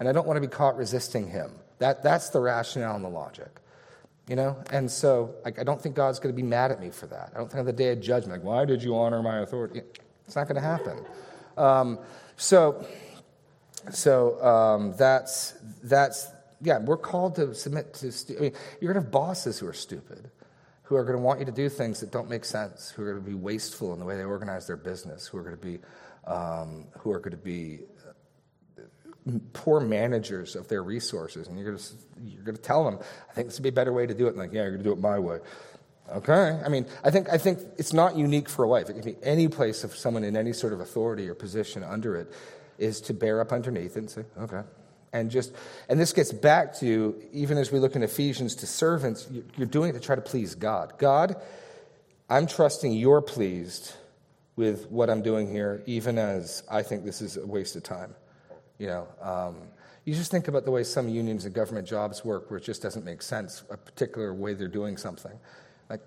and 0.00 0.08
I 0.08 0.12
don't 0.12 0.26
want 0.26 0.38
to 0.38 0.40
be 0.40 0.48
caught 0.48 0.76
resisting 0.76 1.28
Him. 1.28 1.52
That 1.78 2.02
that's 2.02 2.30
the 2.30 2.40
rationale 2.40 2.96
and 2.96 3.04
the 3.04 3.08
logic. 3.08 3.60
You 4.28 4.34
know, 4.34 4.56
and 4.72 4.90
so 4.90 5.36
I 5.44 5.50
don't 5.52 5.80
think 5.80 5.94
God's 5.94 6.18
going 6.18 6.34
to 6.34 6.36
be 6.36 6.42
mad 6.42 6.72
at 6.72 6.80
me 6.80 6.90
for 6.90 7.06
that. 7.06 7.30
I 7.32 7.38
don't 7.38 7.48
think 7.48 7.60
on 7.60 7.66
the 7.66 7.72
day 7.72 7.92
of 7.92 8.00
judgment, 8.00 8.42
like, 8.42 8.44
why 8.44 8.64
did 8.64 8.82
you 8.82 8.96
honor 8.96 9.22
my 9.22 9.38
authority? 9.38 9.82
It's 10.24 10.34
not 10.34 10.48
going 10.48 10.56
to 10.56 10.60
happen. 10.60 11.06
Um, 11.56 12.00
so, 12.36 12.84
so 13.90 14.42
um, 14.44 14.94
that's 14.96 15.52
that's 15.82 16.28
yeah. 16.60 16.78
We're 16.78 16.96
called 16.96 17.36
to 17.36 17.54
submit 17.54 17.94
to. 17.94 18.12
Stu- 18.12 18.36
I 18.36 18.40
mean, 18.40 18.52
you're 18.80 18.94
to 18.94 19.00
have 19.00 19.10
bosses 19.10 19.58
who 19.58 19.66
are 19.66 19.72
stupid, 19.72 20.30
who 20.84 20.96
are 20.96 21.04
to 21.04 21.18
want 21.18 21.40
you 21.40 21.46
to 21.46 21.52
do 21.52 21.68
things 21.68 22.00
that 22.00 22.10
don't 22.10 22.28
make 22.28 22.44
sense, 22.44 22.90
who 22.90 23.04
are 23.04 23.14
to 23.14 23.20
be 23.20 23.34
wasteful 23.34 23.92
in 23.92 23.98
the 23.98 24.04
way 24.04 24.16
they 24.16 24.24
organize 24.24 24.66
their 24.66 24.76
business, 24.76 25.26
who 25.26 25.38
are 25.38 25.50
to 25.50 25.56
be 25.56 25.78
um, 26.26 26.86
who 26.98 27.12
are 27.12 27.20
to 27.20 27.36
be 27.36 27.80
poor 29.52 29.80
managers 29.80 30.56
of 30.56 30.68
their 30.68 30.82
resources, 30.82 31.48
and 31.48 31.58
you're 31.58 31.76
to 31.76 31.82
you're 32.24 32.44
to 32.44 32.60
tell 32.60 32.84
them, 32.84 32.98
I 33.30 33.34
think 33.34 33.48
this 33.48 33.58
would 33.58 33.64
be 33.64 33.68
a 33.68 33.72
better 33.72 33.92
way 33.92 34.06
to 34.06 34.14
do 34.14 34.26
it. 34.26 34.30
And 34.30 34.38
like, 34.38 34.52
yeah, 34.52 34.62
you're 34.62 34.78
to 34.78 34.82
do 34.82 34.92
it 34.92 34.98
my 34.98 35.18
way. 35.18 35.38
Okay. 36.12 36.60
I 36.64 36.68
mean, 36.68 36.86
I 37.02 37.10
think 37.10 37.28
I 37.28 37.38
think 37.38 37.60
it's 37.78 37.92
not 37.92 38.16
unique 38.16 38.48
for 38.48 38.64
a 38.64 38.68
wife. 38.68 38.88
It 38.88 38.94
can 38.94 39.02
be 39.02 39.16
any 39.22 39.48
place 39.48 39.82
of 39.84 39.94
someone 39.96 40.24
in 40.24 40.36
any 40.36 40.52
sort 40.52 40.72
of 40.72 40.80
authority 40.80 41.28
or 41.28 41.34
position 41.34 41.82
under 41.82 42.16
it 42.16 42.32
is 42.78 43.00
to 43.02 43.14
bear 43.14 43.40
up 43.40 43.52
underneath 43.52 43.96
and 43.96 44.10
say, 44.10 44.24
okay. 44.38 44.62
And 45.12 45.30
just 45.30 45.54
and 45.88 45.98
this 45.98 46.12
gets 46.12 46.32
back 46.32 46.74
to 46.80 47.14
even 47.32 47.56
as 47.58 47.72
we 47.72 47.78
look 47.78 47.96
in 47.96 48.02
Ephesians 48.02 48.54
to 48.56 48.66
servants, 48.66 49.28
you're 49.56 49.66
doing 49.66 49.90
it 49.90 49.92
to 49.94 50.00
try 50.00 50.14
to 50.14 50.20
please 50.20 50.54
God. 50.54 50.94
God, 50.98 51.36
I'm 52.28 52.46
trusting 52.46 52.92
you're 52.92 53.22
pleased 53.22 53.94
with 54.56 54.90
what 54.90 55.08
I'm 55.08 55.22
doing 55.22 55.50
here, 55.50 55.82
even 55.86 56.18
as 56.18 56.62
I 56.70 56.82
think 56.82 57.04
this 57.04 57.22
is 57.22 57.36
a 57.36 57.46
waste 57.46 57.76
of 57.76 57.82
time. 57.82 58.14
You 58.78 58.88
know, 58.88 59.08
um, 59.22 59.56
You 60.06 60.14
just 60.14 60.30
think 60.30 60.46
about 60.46 60.64
the 60.64 60.70
way 60.70 60.84
some 60.84 61.08
unions 61.08 61.46
and 61.46 61.54
government 61.54 61.86
jobs 61.86 62.24
work, 62.24 62.48
where 62.48 62.58
it 62.58 62.64
just 62.64 62.80
doesn't 62.80 63.04
make 63.04 63.22
sense, 63.22 63.64
a 63.70 63.76
particular 63.76 64.32
way 64.32 64.54
they're 64.54 64.68
doing 64.68 64.96
something. 64.96 65.36
Like, 65.90 66.00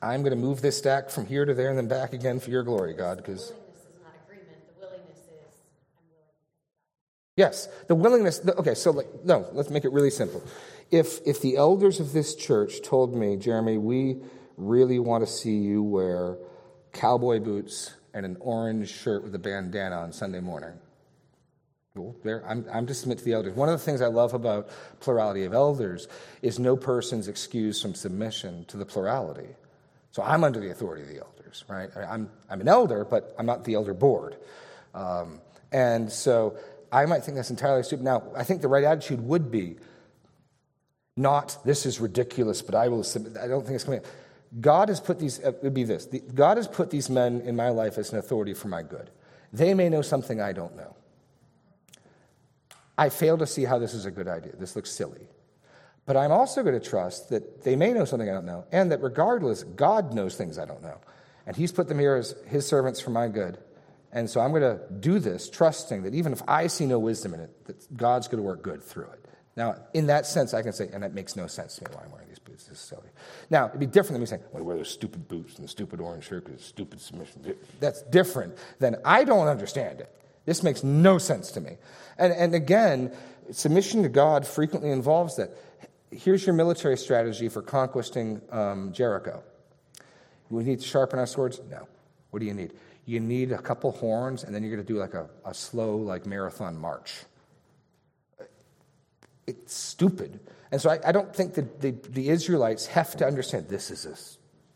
I'm 0.00 0.22
going 0.22 0.30
to 0.30 0.36
move 0.36 0.62
this 0.62 0.78
stack 0.78 1.10
from 1.10 1.26
here 1.26 1.44
to 1.44 1.52
there 1.52 1.68
and 1.68 1.76
then 1.76 1.88
back 1.88 2.12
again 2.12 2.38
for 2.38 2.50
your 2.50 2.62
glory, 2.62 2.94
God, 2.94 3.16
because. 3.16 3.52
Yes, 7.36 7.68
the 7.88 7.94
willingness. 7.94 8.46
Okay, 8.46 8.74
so 8.74 8.90
like, 8.90 9.08
no, 9.24 9.46
let's 9.52 9.70
make 9.70 9.84
it 9.84 9.92
really 9.92 10.10
simple. 10.10 10.42
If 10.90 11.20
if 11.26 11.40
the 11.40 11.56
elders 11.56 11.98
of 11.98 12.12
this 12.12 12.34
church 12.34 12.82
told 12.82 13.14
me, 13.14 13.36
Jeremy, 13.36 13.78
we 13.78 14.18
really 14.56 14.98
want 14.98 15.26
to 15.26 15.32
see 15.32 15.56
you 15.56 15.82
wear 15.82 16.36
cowboy 16.92 17.40
boots 17.40 17.94
and 18.12 18.26
an 18.26 18.36
orange 18.40 18.90
shirt 18.90 19.22
with 19.22 19.34
a 19.34 19.38
bandana 19.38 19.96
on 19.96 20.12
Sunday 20.12 20.40
morning, 20.40 20.78
well, 21.94 22.14
there, 22.22 22.44
I'm, 22.46 22.66
I'm 22.72 22.86
to 22.86 22.94
submit 22.94 23.18
to 23.18 23.24
the 23.24 23.32
elders. 23.32 23.54
One 23.54 23.68
of 23.68 23.78
the 23.78 23.84
things 23.84 24.00
I 24.00 24.06
love 24.06 24.32
about 24.34 24.68
plurality 25.00 25.44
of 25.44 25.52
elders 25.52 26.08
is 26.40 26.58
no 26.58 26.76
person's 26.76 27.28
excused 27.28 27.82
from 27.82 27.94
submission 27.94 28.64
to 28.66 28.76
the 28.76 28.86
plurality. 28.86 29.48
So 30.10 30.22
I'm 30.22 30.44
under 30.44 30.60
the 30.60 30.70
authority 30.70 31.02
of 31.02 31.08
the 31.08 31.20
elders, 31.20 31.64
right? 31.68 31.90
I'm, 31.96 32.30
I'm 32.48 32.60
an 32.60 32.68
elder, 32.68 33.04
but 33.04 33.34
I'm 33.38 33.46
not 33.46 33.64
the 33.64 33.74
elder 33.74 33.94
board. 33.94 34.36
Um, 34.94 35.40
and 35.70 36.10
so 36.10 36.56
I 36.92 37.06
might 37.06 37.24
think 37.24 37.36
that's 37.36 37.50
entirely 37.50 37.82
stupid. 37.82 38.04
Now, 38.04 38.22
I 38.36 38.44
think 38.44 38.60
the 38.60 38.68
right 38.68 38.84
attitude 38.84 39.26
would 39.26 39.50
be 39.50 39.76
not, 41.16 41.58
this 41.64 41.86
is 41.86 42.00
ridiculous, 42.00 42.62
but 42.62 42.74
I 42.74 42.88
will 42.88 43.02
submit. 43.02 43.36
I 43.38 43.48
don't 43.48 43.62
think 43.62 43.74
it's 43.74 43.84
coming. 43.84 44.02
God 44.60 44.90
has 44.90 45.00
put 45.00 45.18
these, 45.18 45.38
it 45.38 45.58
would 45.62 45.74
be 45.74 45.84
this 45.84 46.06
God 46.34 46.58
has 46.58 46.68
put 46.68 46.90
these 46.90 47.08
men 47.08 47.40
in 47.40 47.56
my 47.56 47.70
life 47.70 47.96
as 47.96 48.12
an 48.12 48.18
authority 48.18 48.52
for 48.52 48.68
my 48.68 48.82
good. 48.82 49.10
They 49.52 49.72
may 49.72 49.88
know 49.88 50.02
something 50.02 50.40
I 50.40 50.52
don't 50.52 50.76
know. 50.76 50.94
I 52.96 53.08
fail 53.08 53.38
to 53.38 53.46
see 53.46 53.64
how 53.64 53.78
this 53.78 53.94
is 53.94 54.04
a 54.04 54.10
good 54.10 54.28
idea. 54.28 54.52
This 54.56 54.76
looks 54.76 54.90
silly. 54.90 55.28
But 56.04 56.16
I'm 56.16 56.32
also 56.32 56.62
going 56.62 56.78
to 56.78 56.86
trust 56.88 57.30
that 57.30 57.62
they 57.62 57.76
may 57.76 57.92
know 57.92 58.04
something 58.04 58.28
I 58.28 58.32
don't 58.32 58.44
know, 58.44 58.64
and 58.72 58.90
that 58.92 59.02
regardless, 59.02 59.62
God 59.62 60.12
knows 60.12 60.36
things 60.36 60.58
I 60.58 60.64
don't 60.64 60.82
know. 60.82 61.00
And 61.46 61.56
He's 61.56 61.72
put 61.72 61.88
them 61.88 61.98
here 61.98 62.16
as 62.16 62.34
His 62.46 62.66
servants 62.66 63.00
for 63.00 63.10
my 63.10 63.28
good. 63.28 63.58
And 64.12 64.28
so 64.28 64.40
I'm 64.40 64.50
going 64.50 64.62
to 64.62 64.80
do 65.00 65.18
this, 65.18 65.48
trusting 65.48 66.02
that 66.02 66.14
even 66.14 66.32
if 66.32 66.42
I 66.46 66.66
see 66.66 66.86
no 66.86 66.98
wisdom 66.98 67.32
in 67.34 67.40
it, 67.40 67.64
that 67.66 67.96
God's 67.96 68.28
going 68.28 68.42
to 68.42 68.46
work 68.46 68.62
good 68.62 68.82
through 68.82 69.06
it. 69.06 69.24
Now, 69.56 69.76
in 69.92 70.06
that 70.06 70.26
sense, 70.26 70.54
I 70.54 70.62
can 70.62 70.72
say, 70.72 70.88
and 70.92 71.02
that 71.02 71.14
makes 71.14 71.36
no 71.36 71.46
sense 71.46 71.76
to 71.76 71.84
me 71.84 71.90
why 71.94 72.04
I'm 72.04 72.10
wearing 72.10 72.28
these 72.28 72.38
boots. 72.38 72.64
This 72.64 72.78
is 72.78 72.84
silly. 72.84 73.08
Now, 73.50 73.68
it'd 73.68 73.80
be 73.80 73.86
different 73.86 74.14
than 74.14 74.20
me 74.20 74.26
saying, 74.26 74.42
well, 74.52 74.62
I 74.62 74.66
wear 74.66 74.76
those 74.76 74.90
stupid 74.90 75.28
boots 75.28 75.56
and 75.56 75.64
the 75.64 75.68
stupid 75.68 76.00
orange 76.00 76.24
shirt 76.24 76.46
because 76.46 76.62
stupid 76.62 77.00
submission. 77.00 77.54
That's 77.80 78.02
different 78.02 78.56
than 78.78 78.96
I 79.04 79.24
don't 79.24 79.48
understand 79.48 80.00
it. 80.00 80.14
This 80.44 80.62
makes 80.62 80.82
no 80.82 81.18
sense 81.18 81.52
to 81.52 81.60
me. 81.60 81.76
And, 82.18 82.32
and 82.32 82.54
again, 82.54 83.12
submission 83.50 84.02
to 84.02 84.08
God 84.08 84.46
frequently 84.46 84.90
involves 84.90 85.36
that. 85.36 85.50
Here's 86.10 86.44
your 86.44 86.54
military 86.54 86.96
strategy 86.98 87.48
for 87.48 87.62
conquesting 87.62 88.42
um, 88.50 88.92
Jericho. 88.92 89.42
We 90.50 90.64
need 90.64 90.80
to 90.80 90.86
sharpen 90.86 91.18
our 91.18 91.26
swords? 91.26 91.60
No. 91.70 91.88
What 92.30 92.40
do 92.40 92.46
you 92.46 92.54
need? 92.54 92.72
You 93.04 93.20
need 93.20 93.52
a 93.52 93.58
couple 93.58 93.92
horns, 93.92 94.44
and 94.44 94.54
then 94.54 94.62
you're 94.62 94.74
going 94.74 94.86
to 94.86 94.92
do 94.92 94.98
like 94.98 95.14
a, 95.14 95.28
a 95.44 95.52
slow, 95.52 95.96
like 95.96 96.24
marathon 96.26 96.76
march. 96.76 97.14
It's 99.46 99.74
stupid. 99.74 100.40
And 100.70 100.80
so 100.80 100.90
I, 100.90 101.00
I 101.06 101.12
don't 101.12 101.34
think 101.34 101.54
that 101.54 101.80
the, 101.80 101.90
the 102.10 102.30
Israelites 102.30 102.86
have 102.86 103.16
to 103.16 103.26
understand 103.26 103.68
this 103.68 103.90
is 103.90 104.06
a 104.06 104.16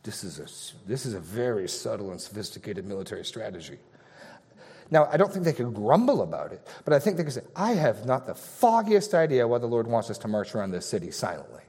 this 0.05 0.23
is 0.23 0.39
a 0.39 0.89
this 0.89 1.07
is 1.07 1.15
a 1.15 1.21
very 1.21 1.69
subtle 1.69 2.11
and 2.11 2.21
sophisticated 2.21 2.85
military 2.85 3.25
strategy. 3.25 3.79
Now, 4.91 5.09
I 5.11 5.17
don't 5.17 5.33
think 5.33 5.45
they 5.45 5.53
could 5.53 5.75
grumble 5.75 6.23
about 6.23 6.53
it, 6.53 6.67
but 6.85 6.95
I 6.95 7.01
think 7.01 7.17
they 7.17 7.25
could 7.25 7.33
say, 7.33 7.43
I 7.57 7.73
have 7.73 8.07
not 8.07 8.27
the 8.27 8.35
foggiest 8.35 9.15
idea 9.15 9.49
why 9.49 9.59
the 9.59 9.67
Lord 9.67 9.89
wants 9.89 10.11
us 10.11 10.19
to 10.19 10.29
march 10.29 10.55
around 10.55 10.71
this 10.71 10.87
city 10.87 11.11
silently. 11.11 11.63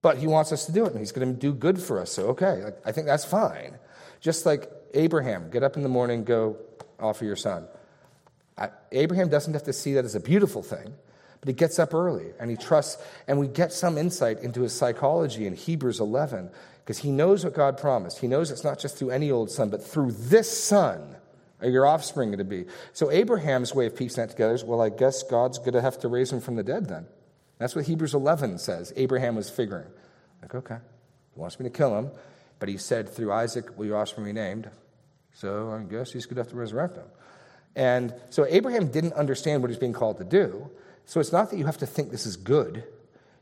But 0.00 0.18
He 0.18 0.28
wants 0.28 0.52
us 0.52 0.66
to 0.66 0.72
do 0.72 0.84
it, 0.86 0.92
and 0.92 1.00
He's 1.00 1.10
going 1.10 1.34
to 1.34 1.38
do 1.38 1.52
good 1.52 1.80
for 1.80 2.00
us, 2.00 2.12
so 2.12 2.28
okay, 2.28 2.64
I 2.84 2.92
think 2.92 3.06
that's 3.06 3.24
fine. 3.24 3.78
Just 4.20 4.46
like 4.46 4.70
Abraham, 4.94 5.50
get 5.50 5.62
up 5.62 5.76
in 5.76 5.82
the 5.82 5.88
morning, 5.88 6.24
go 6.24 6.56
offer 6.98 7.24
your 7.24 7.36
son. 7.36 7.66
Abraham 8.92 9.28
doesn't 9.28 9.54
have 9.54 9.64
to 9.64 9.72
see 9.72 9.94
that 9.94 10.04
as 10.04 10.14
a 10.14 10.20
beautiful 10.20 10.62
thing, 10.62 10.92
but 11.40 11.48
he 11.48 11.54
gets 11.54 11.78
up 11.78 11.94
early 11.94 12.32
and 12.38 12.50
he 12.50 12.56
trusts, 12.56 13.02
and 13.26 13.38
we 13.38 13.48
get 13.48 13.72
some 13.72 13.96
insight 13.96 14.40
into 14.40 14.62
his 14.62 14.74
psychology 14.74 15.46
in 15.46 15.54
Hebrews 15.54 16.00
11 16.00 16.50
because 16.84 16.98
he 16.98 17.10
knows 17.10 17.44
what 17.44 17.54
God 17.54 17.78
promised. 17.78 18.18
He 18.18 18.26
knows 18.26 18.50
it's 18.50 18.64
not 18.64 18.78
just 18.78 18.98
through 18.98 19.10
any 19.10 19.30
old 19.30 19.50
son, 19.50 19.70
but 19.70 19.82
through 19.82 20.12
this 20.12 20.50
son 20.50 21.16
are 21.62 21.68
your 21.68 21.86
offspring 21.86 22.30
going 22.30 22.38
to 22.38 22.44
be? 22.44 22.64
So 22.92 23.10
Abraham's 23.10 23.74
way 23.74 23.86
of 23.86 23.96
piecing 23.96 24.22
that 24.22 24.30
together 24.30 24.54
is, 24.54 24.64
well, 24.64 24.80
I 24.80 24.88
guess 24.88 25.22
God's 25.22 25.58
going 25.58 25.72
to 25.72 25.82
have 25.82 25.98
to 26.00 26.08
raise 26.08 26.32
him 26.32 26.40
from 26.40 26.56
the 26.56 26.62
dead 26.62 26.88
then. 26.88 27.06
That's 27.58 27.76
what 27.76 27.84
Hebrews 27.84 28.14
11 28.14 28.58
says. 28.58 28.92
Abraham 28.96 29.36
was 29.36 29.50
figuring. 29.50 29.88
Like, 30.40 30.54
okay, 30.54 30.78
he 31.34 31.40
wants 31.40 31.60
me 31.60 31.64
to 31.64 31.70
kill 31.70 31.96
him, 31.96 32.10
but 32.60 32.68
he 32.68 32.76
said, 32.76 33.08
through 33.08 33.32
Isaac 33.32 33.76
will 33.76 33.86
your 33.86 33.96
offspring 33.96 34.26
be 34.26 34.32
named. 34.32 34.70
So 35.32 35.72
I 35.72 35.82
guess 35.90 36.12
he's 36.12 36.26
going 36.26 36.36
to 36.36 36.42
have 36.42 36.50
to 36.50 36.56
resurrect 36.56 36.96
him. 36.96 37.06
And 37.74 38.14
so 38.30 38.46
Abraham 38.48 38.88
didn't 38.88 39.14
understand 39.14 39.62
what 39.62 39.70
he's 39.70 39.78
being 39.78 39.92
called 39.92 40.18
to 40.18 40.24
do. 40.24 40.70
So 41.06 41.18
it's 41.18 41.32
not 41.32 41.50
that 41.50 41.56
you 41.56 41.66
have 41.66 41.78
to 41.78 41.86
think 41.86 42.10
this 42.12 42.26
is 42.26 42.36
good. 42.36 42.84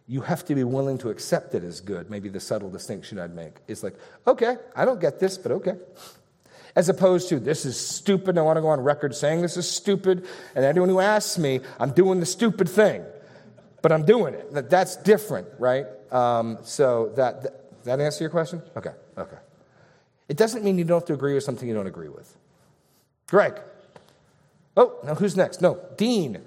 You 0.07 0.23
have 0.23 0.45
to 0.47 0.55
be 0.55 0.65
willing 0.65 0.97
to 0.99 1.11
accept 1.11 1.55
it 1.55 1.65
as 1.65 1.81
good. 1.81 2.09
Maybe 2.09 2.31
the 2.31 2.41
subtle 2.41 2.71
distinction 2.71 3.19
I'd 3.19 3.35
make 3.35 3.57
is 3.67 3.83
like, 3.83 3.95
okay, 4.27 4.57
I 4.75 4.87
don't 4.87 5.01
get 5.01 5.21
this, 5.21 5.37
but 5.37 5.53
okay 5.53 5.75
as 6.79 6.89
opposed 6.89 7.29
to 7.29 7.41
this 7.41 7.65
is 7.67 7.77
stupid. 7.77 8.39
I 8.39 8.43
want 8.43 8.57
to 8.57 8.61
go 8.61 8.69
on 8.69 8.81
record 8.81 9.13
saying 9.13 9.43
this 9.43 9.57
is 9.57 9.69
stupid. 9.69 10.29
And 10.55 10.65
anyone 10.65 10.89
who 10.89 11.01
asks 11.01 11.37
me, 11.37 11.61
I'm 11.81 11.91
doing 11.91 12.21
the 12.21 12.27
stupid 12.27 12.69
thing, 12.69 13.05
but 13.83 13.91
I'm 13.91 14.05
doing 14.05 14.35
it. 14.35 14.71
That's 14.71 14.95
different, 14.95 15.49
right? 15.59 15.87
Um, 16.13 16.59
so 16.63 17.13
that, 17.17 17.43
that, 17.43 17.85
that 17.85 18.01
answer 18.01 18.23
your 18.23 18.31
question? 18.31 18.63
Okay, 18.77 18.93
okay. 19.19 19.39
It 20.29 20.37
doesn't 20.37 20.65
mean 20.65 20.79
you 20.79 20.85
don't 20.85 21.01
have 21.01 21.07
to 21.07 21.15
agree 21.15 21.35
with 21.35 21.45
something 21.45 21.69
you 21.69 21.75
don't 21.75 21.87
agree 21.87 22.09
with. 22.09 22.37
Greg. 23.27 23.61
Oh, 24.77 24.97
now 25.05 25.15
who's 25.15 25.37
next? 25.37 25.61
No, 25.61 25.81
Dean. 25.97 26.41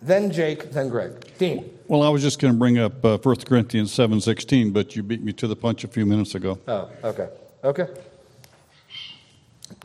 Then 0.00 0.32
Jake, 0.32 0.72
then 0.72 0.88
Greg. 0.88 1.36
Dean. 1.38 1.70
Well, 1.86 2.02
I 2.02 2.08
was 2.08 2.22
just 2.22 2.40
going 2.40 2.54
to 2.54 2.58
bring 2.58 2.78
up 2.78 3.04
uh, 3.04 3.18
1 3.18 3.36
Corinthians 3.36 3.92
7.16, 3.92 4.72
but 4.72 4.96
you 4.96 5.02
beat 5.02 5.22
me 5.22 5.32
to 5.34 5.46
the 5.46 5.54
punch 5.54 5.84
a 5.84 5.88
few 5.88 6.06
minutes 6.06 6.34
ago. 6.34 6.58
Oh, 6.66 6.88
okay. 7.04 7.28
Okay. 7.62 7.86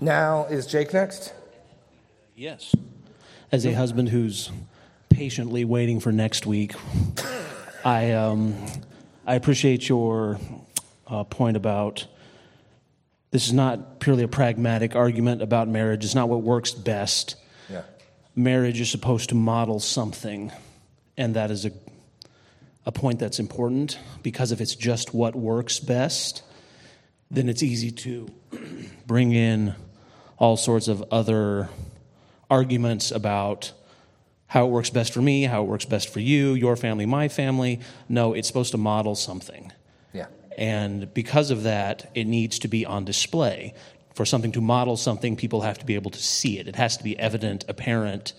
Now, 0.01 0.45
is 0.45 0.65
Jake 0.65 0.93
next? 0.93 1.33
Yes. 2.35 2.73
As 3.51 3.65
a 3.65 3.73
husband 3.73 4.09
who's 4.09 4.51
patiently 5.09 5.65
waiting 5.65 5.99
for 5.99 6.11
next 6.11 6.45
week, 6.45 6.73
I, 7.85 8.11
um, 8.13 8.55
I 9.25 9.35
appreciate 9.35 9.87
your 9.89 10.39
uh, 11.07 11.23
point 11.23 11.57
about 11.57 12.05
this 13.31 13.47
is 13.47 13.53
not 13.53 13.99
purely 13.99 14.23
a 14.23 14.27
pragmatic 14.27 14.95
argument 14.95 15.41
about 15.41 15.67
marriage. 15.67 16.05
It's 16.05 16.15
not 16.15 16.29
what 16.29 16.41
works 16.41 16.71
best. 16.71 17.35
Yeah. 17.69 17.83
Marriage 18.35 18.79
is 18.79 18.89
supposed 18.89 19.29
to 19.29 19.35
model 19.35 19.79
something, 19.79 20.51
and 21.17 21.35
that 21.35 21.51
is 21.51 21.65
a, 21.65 21.71
a 22.85 22.91
point 22.91 23.19
that's 23.19 23.39
important 23.39 23.99
because 24.23 24.51
if 24.51 24.61
it's 24.61 24.75
just 24.75 25.13
what 25.13 25.35
works 25.35 25.79
best, 25.79 26.41
then 27.29 27.49
it's 27.49 27.63
easy 27.63 27.91
to 27.91 28.29
bring 29.07 29.33
in 29.33 29.75
all 30.37 30.55
sorts 30.55 30.87
of 30.87 31.03
other 31.11 31.69
arguments 32.49 33.11
about 33.11 33.73
how 34.47 34.65
it 34.65 34.69
works 34.69 34.89
best 34.89 35.13
for 35.13 35.21
me, 35.21 35.43
how 35.43 35.63
it 35.63 35.65
works 35.65 35.83
best 35.83 36.07
for 36.07 36.21
you, 36.21 36.53
your 36.53 36.77
family, 36.77 37.05
my 37.05 37.27
family. 37.27 37.81
No, 38.07 38.33
it's 38.33 38.47
supposed 38.47 38.71
to 38.71 38.77
model 38.77 39.15
something. 39.15 39.73
And 40.57 41.13
because 41.13 41.51
of 41.51 41.63
that, 41.63 42.09
it 42.15 42.25
needs 42.25 42.59
to 42.59 42.67
be 42.67 42.85
on 42.85 43.05
display. 43.05 43.73
For 44.15 44.25
something 44.25 44.51
to 44.53 44.61
model 44.61 44.97
something, 44.97 45.35
people 45.35 45.61
have 45.61 45.77
to 45.77 45.85
be 45.85 45.93
able 45.93 46.09
to 46.11 46.19
see 46.19 46.57
it. 46.57 46.67
It 46.67 46.75
has 46.75 46.97
to 46.97 47.03
be 47.03 47.17
evident, 47.19 47.65
apparent. 47.67 48.33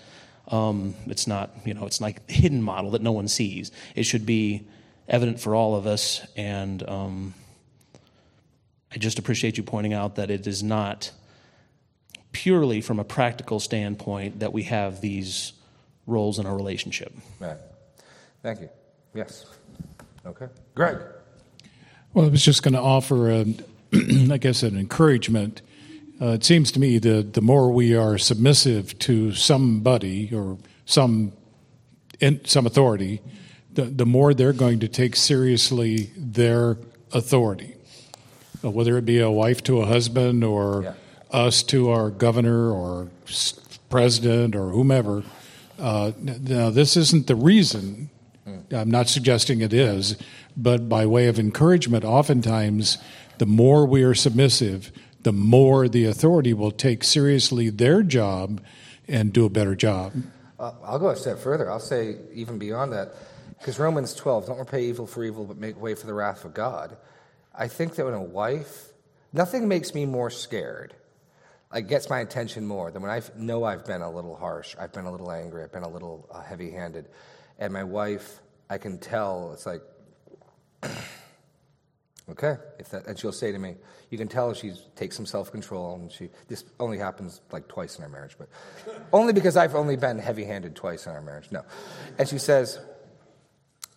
Um, 0.49 0.95
it's 1.07 1.29
not, 1.29 1.51
you 1.65 1.75
know, 1.75 1.87
it's 1.87 2.01
like 2.01 2.29
hidden 2.29 2.63
model 2.63 2.91
that 2.93 3.03
no 3.03 3.13
one 3.13 3.29
sees. 3.29 3.71
It 3.95 4.03
should 4.03 4.27
be 4.27 4.67
evident 5.07 5.39
for 5.39 5.55
all 5.55 5.77
of 5.77 5.87
us. 5.87 6.27
And 6.37 6.87
um, 6.89 7.35
I 8.93 8.99
just 8.99 9.21
appreciate 9.21 9.57
you 9.57 9.63
pointing 9.63 9.93
out 9.93 10.17
that 10.17 10.31
it 10.31 10.49
is 10.49 10.63
not 10.63 11.13
purely 12.33 12.81
from 12.81 12.99
a 12.99 13.05
practical 13.05 13.61
standpoint 13.61 14.41
that 14.41 14.53
we 14.53 14.65
have 14.65 15.01
these 15.01 15.53
roles 16.07 16.41
in 16.41 16.47
our 16.47 16.57
relationship. 16.57 17.13
Right. 17.39 17.59
Thank 18.43 18.63
you. 18.63 18.69
Yes. 19.15 19.47
Okay. 20.27 20.49
Greg. 20.75 20.99
Well, 22.19 22.27
I 22.27 22.31
was 22.31 22.45
just 22.45 22.65
going 22.65 22.75
to 22.75 22.81
offer, 22.81 23.31
a, 23.31 23.45
I 24.33 24.39
guess, 24.39 24.65
an 24.65 24.77
encouragement. 24.77 25.63
Uh, 26.21 26.31
it 26.31 26.43
seems 26.43 26.73
to 26.73 26.81
me 26.81 26.99
that 26.99 27.35
the 27.35 27.41
more 27.41 27.71
we 27.71 27.95
are 27.95 28.19
submissive 28.19 28.99
to 28.99 29.33
somebody 29.35 30.35
or 30.35 30.59
some 30.85 31.33
in, 32.19 32.45
some 32.45 32.67
authority, 32.67 33.21
the, 33.73 33.83
the 33.83 34.05
more 34.05 34.35
they're 34.35 34.53
going 34.53 34.81
to 34.81 34.89
take 34.89 35.15
seriously 35.15 36.11
their 36.17 36.77
authority, 37.13 37.77
uh, 38.65 38.71
whether 38.73 38.99
it 38.99 39.05
be 39.05 39.21
a 39.21 39.31
wife 39.31 39.63
to 39.63 39.81
a 39.81 39.87
husband 39.87 40.43
or. 40.43 40.83
Yeah 40.83 40.95
us 41.31 41.63
to 41.63 41.91
our 41.91 42.09
governor 42.09 42.71
or 42.71 43.11
president 43.91 44.57
or 44.57 44.71
whomever, 44.71 45.23
Uh, 45.79 46.11
now, 46.19 46.71
this 46.71 46.97
isn't 46.97 47.27
the 47.27 47.37
reason. 47.37 48.09
I'm 48.73 48.91
not 48.91 49.09
suggesting 49.09 49.61
it 49.61 49.73
is, 49.73 50.17
but 50.59 50.89
by 50.89 51.07
way 51.07 51.29
of 51.29 51.39
encouragement, 51.39 52.05
oftentimes 52.05 52.99
the 53.39 53.47
more 53.47 53.87
we 53.87 54.03
are 54.03 54.15
submissive, 54.15 54.91
the 55.23 55.33
more 55.33 55.89
the 55.89 56.05
authority 56.05 56.53
will 56.53 56.73
take 56.73 57.05
seriously 57.05 57.71
their 57.71 58.03
job 58.03 58.61
and 59.07 59.33
do 59.33 59.47
a 59.47 59.51
better 59.51 59.75
job. 59.75 60.13
Uh, 60.59 60.73
I'll 60.85 60.99
go 60.99 61.09
a 61.11 61.17
step 61.17 61.39
further. 61.39 61.71
I'll 61.71 61.79
say 61.79 62.17
even 62.35 62.59
beyond 62.59 62.93
that, 62.93 63.15
because 63.59 63.79
Romans 63.79 64.15
12, 64.15 64.47
don't 64.47 64.59
repay 64.59 64.85
evil 64.85 65.07
for 65.07 65.25
evil, 65.25 65.45
but 65.45 65.57
make 65.57 65.81
way 65.81 65.95
for 65.95 66.07
the 66.07 66.15
wrath 66.15 66.45
of 66.45 66.55
God. 66.55 66.97
I 67.55 67.69
think 67.69 67.95
that 67.95 68.05
when 68.05 68.15
a 68.15 68.23
wife, 68.23 68.89
nothing 69.33 69.69
makes 69.69 69.95
me 69.95 70.07
more 70.07 70.31
scared, 70.31 70.95
like 71.73 71.89
gets 71.89 72.11
my 72.11 72.21
attention 72.21 72.67
more 72.67 72.91
than 72.91 73.03
when 73.03 73.11
I 73.11 73.23
know 73.37 73.65
I've 73.65 73.85
been 73.85 74.03
a 74.03 74.11
little 74.11 74.37
harsh, 74.37 74.75
I've 74.79 74.93
been 74.93 75.05
a 75.05 75.13
little 75.13 75.31
angry, 75.31 75.63
I've 75.63 75.73
been 75.73 75.85
a 75.85 75.89
little 75.89 76.29
uh, 76.33 76.43
heavy 76.43 76.71
handed, 76.71 77.09
and 77.59 77.73
my 77.73 77.85
wife, 77.85 78.41
I 78.71 78.79
can 78.79 78.99
tell, 78.99 79.53
it's 79.53 79.67
like, 79.67 79.83
okay, 82.31 82.57
if 82.79 82.91
that, 82.91 83.07
and 83.07 83.19
she'll 83.19 83.33
say 83.33 83.53
to 83.53 83.59
me, 83.59 83.77
you 84.11 84.19
can 84.19 84.29
tell 84.29 84.55
she 84.55 84.73
takes 84.97 85.17
some 85.17 85.27
self 85.27 85.51
control, 85.51 85.95
and 85.95 86.11
she, 86.11 86.31
this 86.49 86.65
only 86.81 86.99
happens 86.99 87.41
like 87.53 87.69
twice 87.69 87.99
in 87.99 88.05
our 88.05 88.11
marriage, 88.11 88.37
but 88.39 88.49
only 89.13 89.33
because 89.33 89.57
I've 89.57 89.75
only 89.75 89.97
been 89.97 90.19
heavy 90.19 90.45
handed 90.45 90.75
twice 90.75 91.07
in 91.07 91.13
our 91.13 91.23
marriage, 91.23 91.51
no. 91.51 91.65
And 92.19 92.29
she 92.29 92.39
says, 92.39 92.79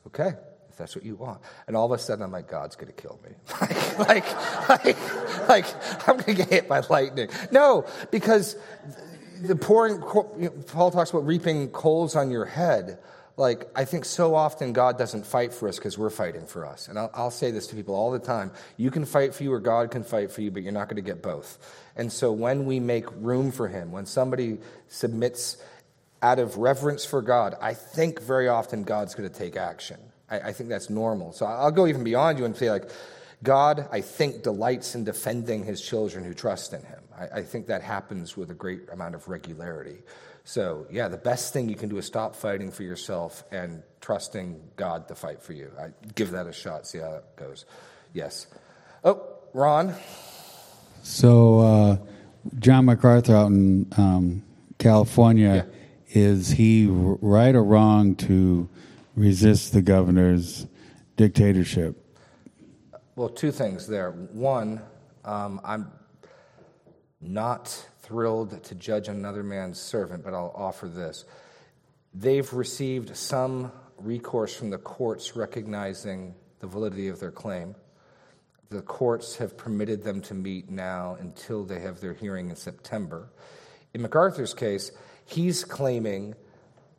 okay, 0.07 0.33
if 0.69 0.77
that's 0.77 0.95
what 0.95 1.05
you 1.05 1.15
want. 1.15 1.41
And 1.67 1.75
all 1.75 1.85
of 1.85 1.91
a 1.91 2.01
sudden, 2.01 2.23
I'm 2.23 2.31
like, 2.31 2.47
God's 2.47 2.75
to 2.75 2.85
kill 2.93 3.19
me. 3.23 3.31
like, 3.61 3.99
like, 3.99 4.69
like, 4.69 5.49
like, 5.49 6.07
I'm 6.07 6.17
to 6.19 6.33
get 6.33 6.49
hit 6.49 6.67
by 6.69 6.81
lightning. 6.89 7.29
No, 7.51 7.85
because 8.09 8.55
the 9.41 9.55
pouring, 9.55 9.99
Paul 10.67 10.91
talks 10.91 11.09
about 11.09 11.25
reaping 11.25 11.69
coals 11.69 12.15
on 12.15 12.31
your 12.31 12.45
head 12.45 12.99
like 13.37 13.69
i 13.75 13.85
think 13.85 14.05
so 14.05 14.35
often 14.35 14.73
god 14.73 14.97
doesn't 14.97 15.25
fight 15.25 15.53
for 15.53 15.67
us 15.67 15.77
because 15.77 15.97
we're 15.97 16.09
fighting 16.09 16.45
for 16.45 16.65
us. 16.65 16.87
And 16.87 16.97
I'll, 16.99 17.11
I'll, 17.13 17.31
say 17.31 17.51
this 17.51 17.67
to 17.67 17.75
people 17.75 17.95
all 17.95 18.11
the 18.11 18.19
time. 18.19 18.51
You 18.77 18.91
can 18.91 19.05
fight 19.05 19.33
for 19.33 19.43
you 19.43 19.53
or 19.53 19.59
god 19.59 19.91
can 19.91 20.03
fight 20.03 20.31
for 20.31 20.41
you 20.41 20.51
but 20.51 20.63
you're 20.63 20.71
not 20.71 20.87
going 20.87 20.97
to 20.97 21.01
get 21.01 21.21
both. 21.21 21.57
And 21.95 22.11
so 22.11 22.31
when 22.31 22.65
we 22.65 22.79
make 22.79 23.05
room 23.15 23.51
for 23.51 23.67
him 23.67 23.91
when 23.91 24.05
somebody 24.05 24.59
submits 24.87 25.57
out 26.21 26.39
of 26.39 26.57
reverence 26.57 27.03
for 27.03 27.21
god 27.21 27.55
i 27.61 27.73
think 27.73 28.21
very 28.21 28.47
often 28.47 28.83
god's 28.83 29.15
going 29.15 29.29
to 29.29 29.35
take 29.35 29.55
action. 29.55 29.99
I, 30.29 30.39
I 30.39 30.53
think 30.53 30.69
that's 30.69 30.89
normal. 30.89 31.33
So 31.33 31.45
i'll 31.45 31.71
go 31.71 31.87
even 31.87 32.03
beyond 32.03 32.39
you 32.39 32.45
and 32.45 32.55
say 32.55 32.69
like 32.69 32.89
god 33.43 33.87
i 33.91 34.01
think 34.01 34.43
delights 34.43 34.93
in 34.93 35.03
defending 35.03 35.63
his 35.63 35.81
children 35.81 36.23
who 36.23 36.33
trust 36.33 36.73
in 36.73 36.83
him. 36.83 36.99
I, 37.17 37.39
I 37.39 37.43
think 37.43 37.67
that 37.67 37.81
happens 37.81 38.35
with 38.37 38.51
a 38.51 38.55
great 38.55 38.89
amount 38.91 39.15
of 39.15 39.27
regularity 39.27 40.03
so, 40.43 40.87
yeah, 40.89 41.07
the 41.07 41.17
best 41.17 41.53
thing 41.53 41.69
you 41.69 41.75
can 41.75 41.89
do 41.89 41.97
is 41.97 42.05
stop 42.05 42.35
fighting 42.35 42.71
for 42.71 42.83
yourself 42.83 43.43
and 43.51 43.83
trusting 43.99 44.59
God 44.75 45.07
to 45.07 45.15
fight 45.15 45.41
for 45.41 45.53
you. 45.53 45.71
I 45.79 45.89
give 46.15 46.31
that 46.31 46.47
a 46.47 46.53
shot, 46.53 46.87
see 46.87 46.97
how 46.97 47.11
that 47.11 47.35
goes. 47.35 47.65
Yes. 48.13 48.47
Oh, 49.03 49.21
Ron. 49.53 49.95
So, 51.03 51.59
uh, 51.59 51.97
John 52.59 52.85
MacArthur 52.85 53.35
out 53.35 53.47
in 53.47 53.87
um, 53.97 54.43
California, 54.79 55.67
yeah. 56.07 56.21
is 56.21 56.49
he 56.49 56.87
right 56.89 57.53
or 57.53 57.63
wrong 57.63 58.15
to 58.15 58.67
resist 59.15 59.73
the 59.73 59.81
governor's 59.81 60.65
dictatorship? 61.17 61.97
Well, 63.15 63.29
two 63.29 63.51
things 63.51 63.87
there. 63.87 64.11
One, 64.11 64.81
um, 65.23 65.61
I'm 65.63 65.91
not 67.19 67.85
thrilled 68.11 68.61
to 68.61 68.75
judge 68.75 69.07
another 69.07 69.41
man's 69.41 69.79
servant, 69.79 70.21
but 70.21 70.33
I'll 70.33 70.53
offer 70.53 70.89
this. 70.89 71.23
They've 72.13 72.51
received 72.51 73.15
some 73.15 73.71
recourse 73.97 74.53
from 74.53 74.69
the 74.69 74.77
courts 74.77 75.37
recognizing 75.37 76.35
the 76.59 76.67
validity 76.67 77.07
of 77.07 77.21
their 77.21 77.31
claim. 77.31 77.73
The 78.69 78.81
courts 78.81 79.37
have 79.37 79.55
permitted 79.55 80.03
them 80.03 80.19
to 80.23 80.33
meet 80.33 80.69
now 80.69 81.15
until 81.21 81.63
they 81.63 81.79
have 81.79 82.01
their 82.01 82.13
hearing 82.13 82.49
in 82.49 82.57
September. 82.57 83.29
In 83.93 84.01
MacArthur's 84.01 84.53
case, 84.53 84.91
he's 85.23 85.63
claiming 85.63 86.35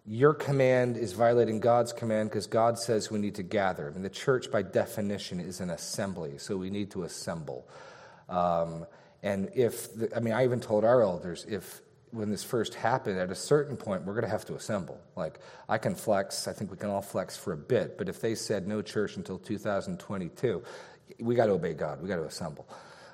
your 0.07 0.33
command 0.33 0.97
is 0.97 1.13
violating 1.13 1.61
God's 1.61 1.93
command 1.93 2.31
because 2.31 2.47
God 2.47 2.79
says 2.79 3.11
we 3.11 3.19
need 3.19 3.35
to 3.35 3.43
gather. 3.43 3.87
I 3.87 3.93
mean, 3.93 4.03
the 4.03 4.09
church, 4.09 4.51
by 4.51 4.63
definition, 4.63 5.41
is 5.41 5.61
an 5.61 5.69
assembly, 5.69 6.39
so 6.39 6.57
we 6.57 6.71
need 6.71 6.91
to 6.93 7.03
assemble. 7.03 7.69
Um, 8.31 8.87
and 9.23 9.51
if, 9.55 9.95
the, 9.95 10.15
I 10.17 10.21
mean, 10.21 10.35
I 10.35 10.45
even 10.45 10.61
told 10.61 10.85
our 10.85 11.03
elders, 11.03 11.47
if 11.49 11.81
when 12.11 12.31
this 12.31 12.45
first 12.45 12.75
happened, 12.75 13.19
at 13.19 13.31
a 13.31 13.35
certain 13.35 13.77
point, 13.77 14.05
we're 14.05 14.13
going 14.13 14.25
to 14.25 14.31
have 14.31 14.45
to 14.45 14.55
assemble. 14.55 15.01
Like, 15.17 15.39
I 15.69 15.79
can 15.79 15.95
flex, 15.95 16.47
I 16.47 16.53
think 16.53 16.71
we 16.71 16.77
can 16.77 16.91
all 16.91 17.01
flex 17.01 17.37
for 17.37 17.53
a 17.53 17.57
bit, 17.57 17.97
but 17.97 18.09
if 18.09 18.21
they 18.21 18.35
said 18.35 18.69
no 18.69 18.83
church 18.83 19.17
until 19.17 19.39
2022, 19.39 20.63
we 21.21 21.35
got 21.35 21.47
to 21.47 21.53
obey 21.53 21.73
God, 21.73 22.03
we 22.03 22.09
got 22.09 22.17
to 22.17 22.25
assemble. 22.25 22.69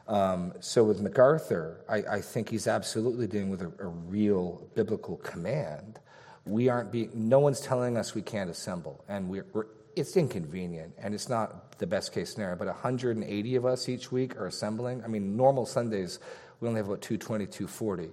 Um, 0.09 0.55
so 0.61 0.85
with 0.85 1.01
MacArthur, 1.01 1.85
I, 1.88 1.97
I, 1.97 2.21
think 2.23 2.49
he's 2.49 2.66
absolutely 2.66 3.27
dealing 3.27 3.51
with 3.51 3.61
a, 3.61 3.71
a, 3.79 3.87
real 3.87 4.66
biblical 4.75 5.18
command. 5.18 6.01
We 6.47 6.71
aren't 6.71 6.90
being, 6.90 7.11
no 7.14 7.40
one's 7.40 7.61
telling 7.61 7.99
us 7.99 8.14
we 8.14 8.23
can't 8.23 8.49
assemble, 8.49 9.05
and 9.07 9.29
we're, 9.29 9.44
we're 9.53 9.66
it's 9.99 10.17
inconvenient 10.17 10.95
and 10.99 11.15
it's 11.15 11.29
not 11.29 11.79
the 11.79 11.87
best 11.87 12.13
case 12.13 12.33
scenario, 12.33 12.57
but 12.57 12.67
180 12.67 13.57
of 13.57 13.67
us 13.67 13.89
each 13.89 14.11
week 14.13 14.37
are 14.37 14.47
assembling. 14.47 15.03
I 15.05 15.09
mean, 15.09 15.37
normal 15.37 15.67
Sundays, 15.67 16.19
we 16.61 16.69
only 16.69 16.79
have 16.79 16.87
about 16.87 17.03
220, 17.03 17.47
240. 17.47 18.11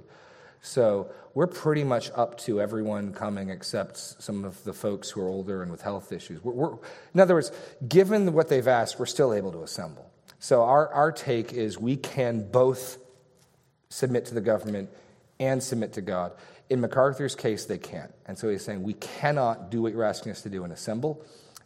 So 0.62 1.12
we're 1.36 1.48
pretty 1.48 1.84
much 1.84 2.10
up 2.16 2.38
to 2.40 2.60
everyone 2.60 3.14
coming 3.14 3.50
except 3.50 3.98
some 3.98 4.44
of 4.44 4.64
the 4.64 4.74
folks 4.74 5.10
who 5.10 5.22
are 5.22 5.28
older 5.28 5.62
and 5.62 5.72
with 5.72 5.82
health 5.82 6.12
issues. 6.12 6.44
We're, 6.44 6.54
we're, 6.54 6.78
in 7.14 7.20
other 7.20 7.36
words, 7.36 7.52
given 7.88 8.34
what 8.34 8.50
they've 8.50 8.68
asked, 8.68 9.00
we're 9.00 9.06
still 9.06 9.34
able 9.34 9.52
to 9.52 9.62
assemble. 9.62 10.10
So 10.40 10.64
our, 10.64 10.90
our 10.90 11.12
take 11.12 11.54
is 11.54 11.78
we 11.78 11.98
can 11.98 12.50
both 12.50 12.98
submit 13.90 14.26
to 14.26 14.34
the 14.34 14.42
government 14.42 14.90
and 15.40 15.62
submit 15.62 15.94
to 15.94 16.02
God. 16.02 16.34
In 16.70 16.82
MacArthur's 16.82 17.36
case, 17.36 17.66
they 17.66 17.78
can't. 17.78 18.12
And 18.26 18.38
so 18.38 18.50
he's 18.50 18.66
saying 18.66 18.82
we 18.82 18.94
cannot 18.94 19.70
do 19.70 19.82
what 19.84 19.94
you're 19.94 20.04
asking 20.04 20.32
us 20.32 20.42
to 20.42 20.50
do 20.50 20.64
and 20.64 20.74
assemble 20.74 21.24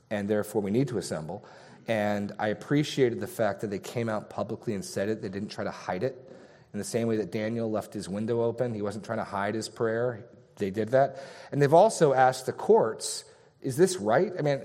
and 0.09 0.27
therefore 0.27 0.61
we 0.61 0.71
need 0.71 0.87
to 0.89 0.97
assemble. 0.97 1.45
And 1.87 2.33
I 2.37 2.49
appreciated 2.49 3.19
the 3.19 3.27
fact 3.27 3.61
that 3.61 3.71
they 3.71 3.79
came 3.79 4.09
out 4.09 4.29
publicly 4.29 4.75
and 4.75 4.85
said 4.85 5.09
it. 5.09 5.21
They 5.21 5.29
didn't 5.29 5.49
try 5.49 5.63
to 5.63 5.71
hide 5.71 6.03
it. 6.03 6.31
In 6.71 6.77
the 6.77 6.85
same 6.85 7.07
way 7.07 7.17
that 7.17 7.31
Daniel 7.31 7.69
left 7.69 7.93
his 7.93 8.07
window 8.07 8.43
open, 8.43 8.75
he 8.75 8.81
wasn't 8.81 9.03
trying 9.03 9.17
to 9.17 9.23
hide 9.23 9.55
his 9.55 9.67
prayer. 9.67 10.25
They 10.57 10.69
did 10.69 10.89
that. 10.89 11.23
And 11.51 11.61
they've 11.61 11.73
also 11.73 12.13
asked 12.13 12.45
the 12.45 12.51
courts, 12.51 13.23
is 13.61 13.75
this 13.75 13.97
right? 13.97 14.31
I 14.37 14.41
mean, 14.43 14.61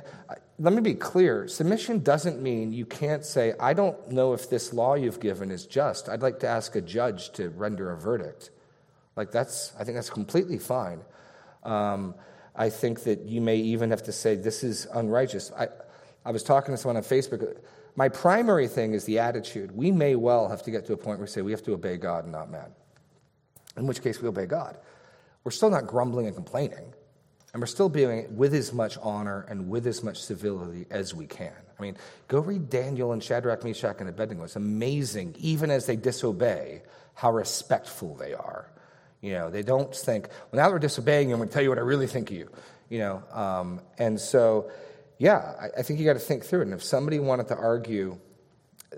let 0.58 0.74
me 0.74 0.82
be 0.82 0.94
clear. 0.94 1.48
Submission 1.48 2.00
doesn't 2.00 2.42
mean 2.42 2.72
you 2.72 2.84
can't 2.84 3.24
say, 3.24 3.54
I 3.58 3.72
don't 3.72 4.10
know 4.10 4.34
if 4.34 4.50
this 4.50 4.72
law 4.72 4.94
you've 4.94 5.18
given 5.18 5.50
is 5.50 5.66
just. 5.66 6.08
I'd 6.08 6.22
like 6.22 6.40
to 6.40 6.46
ask 6.46 6.76
a 6.76 6.80
judge 6.80 7.32
to 7.32 7.48
render 7.48 7.90
a 7.90 7.96
verdict. 7.96 8.50
Like, 9.16 9.32
that's, 9.32 9.72
I 9.78 9.84
think 9.84 9.96
that's 9.96 10.10
completely 10.10 10.58
fine. 10.58 11.00
Um, 11.62 12.14
I 12.56 12.70
think 12.70 13.02
that 13.04 13.22
you 13.22 13.40
may 13.40 13.56
even 13.56 13.90
have 13.90 14.02
to 14.04 14.12
say, 14.12 14.36
this 14.36 14.62
is 14.62 14.86
unrighteous. 14.94 15.50
I, 15.58 15.68
I 16.24 16.30
was 16.30 16.42
talking 16.42 16.72
to 16.74 16.78
someone 16.78 16.96
on 16.96 17.02
Facebook. 17.02 17.58
My 17.96 18.08
primary 18.08 18.68
thing 18.68 18.94
is 18.94 19.04
the 19.04 19.18
attitude. 19.18 19.72
We 19.72 19.90
may 19.90 20.14
well 20.14 20.48
have 20.48 20.62
to 20.62 20.70
get 20.70 20.86
to 20.86 20.92
a 20.92 20.96
point 20.96 21.18
where 21.18 21.26
we 21.26 21.30
say 21.30 21.42
we 21.42 21.52
have 21.52 21.64
to 21.64 21.74
obey 21.74 21.96
God 21.96 22.24
and 22.24 22.32
not 22.32 22.50
man, 22.50 22.72
in 23.76 23.86
which 23.86 24.02
case 24.02 24.20
we 24.20 24.28
obey 24.28 24.46
God. 24.46 24.78
We're 25.42 25.50
still 25.50 25.70
not 25.70 25.86
grumbling 25.86 26.26
and 26.26 26.34
complaining, 26.34 26.94
and 27.52 27.60
we're 27.60 27.66
still 27.66 27.88
doing 27.88 28.20
it 28.20 28.30
with 28.30 28.54
as 28.54 28.72
much 28.72 28.96
honor 29.02 29.46
and 29.48 29.68
with 29.68 29.86
as 29.86 30.02
much 30.02 30.22
civility 30.22 30.86
as 30.90 31.14
we 31.14 31.26
can. 31.26 31.52
I 31.78 31.82
mean, 31.82 31.96
go 32.28 32.38
read 32.38 32.70
Daniel 32.70 33.12
and 33.12 33.22
Shadrach, 33.22 33.64
Meshach, 33.64 33.96
and 33.98 34.08
Abednego. 34.08 34.44
It's 34.44 34.56
amazing, 34.56 35.36
even 35.38 35.70
as 35.70 35.86
they 35.86 35.96
disobey, 35.96 36.82
how 37.14 37.32
respectful 37.32 38.14
they 38.14 38.32
are. 38.32 38.70
You 39.24 39.32
know, 39.32 39.48
they 39.48 39.62
don't 39.62 39.96
think, 39.96 40.28
well, 40.52 40.62
now 40.62 40.68
they're 40.68 40.78
disobeying 40.78 41.30
you, 41.30 41.34
I'm 41.34 41.38
going 41.38 41.48
to 41.48 41.54
tell 41.54 41.62
you 41.62 41.70
what 41.70 41.78
I 41.78 41.80
really 41.80 42.06
think 42.06 42.30
of 42.30 42.36
you. 42.36 42.50
You 42.90 42.98
know, 42.98 43.22
um, 43.32 43.80
and 43.96 44.20
so, 44.20 44.70
yeah, 45.16 45.54
I, 45.58 45.78
I 45.78 45.82
think 45.82 45.98
you 45.98 46.04
got 46.04 46.12
to 46.12 46.18
think 46.18 46.44
through 46.44 46.60
it. 46.60 46.64
And 46.64 46.74
if 46.74 46.82
somebody 46.82 47.18
wanted 47.18 47.48
to 47.48 47.56
argue, 47.56 48.18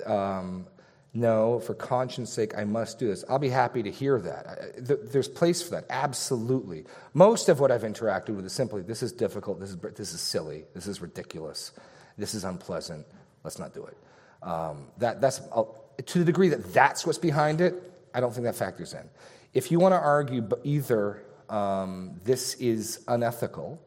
um, 0.05 0.67
no, 1.15 1.61
for 1.61 1.75
conscience 1.75 2.33
sake, 2.33 2.59
I 2.59 2.65
must 2.65 2.99
do 2.99 3.07
this, 3.07 3.25
I'll 3.29 3.39
be 3.39 3.49
happy 3.51 3.85
to 3.85 3.91
hear 3.91 4.19
that. 4.19 5.13
There's 5.13 5.29
place 5.29 5.63
for 5.63 5.71
that, 5.71 5.85
absolutely. 5.91 6.87
Most 7.15 7.49
of 7.49 7.61
what 7.61 7.71
I've 7.71 7.83
interacted 7.83 8.31
with 8.31 8.45
is 8.47 8.53
simply, 8.53 8.83
this 8.83 9.05
is 9.05 9.13
difficult, 9.13 9.61
this 9.61 9.71
is, 9.71 9.77
this 9.77 10.13
is 10.13 10.21
silly, 10.21 10.65
this 10.75 10.89
is 10.89 11.01
ridiculous, 11.01 11.71
this 12.19 12.35
is 12.35 12.43
unpleasant, 12.43 13.07
let's 13.45 13.61
not 13.61 13.73
do 13.73 13.87
it. 13.87 13.97
Um, 14.43 14.89
that, 14.99 15.21
that's, 15.21 15.41
uh, 15.55 15.63
to 16.05 16.19
the 16.19 16.25
degree 16.25 16.49
that 16.49 16.75
that's 16.75 17.07
what's 17.07 17.17
behind 17.17 17.61
it, 17.61 17.81
I 18.13 18.19
don't 18.19 18.35
think 18.35 18.45
that 18.45 18.57
factors 18.57 18.93
in. 18.93 19.09
If 19.57 19.71
you 19.71 19.79
want 19.79 19.95
to 19.95 19.99
argue 19.99 20.47
either 20.65 21.25
um, 21.49 22.21
this 22.25 22.53
is 22.57 23.03
unethical, 23.09 23.81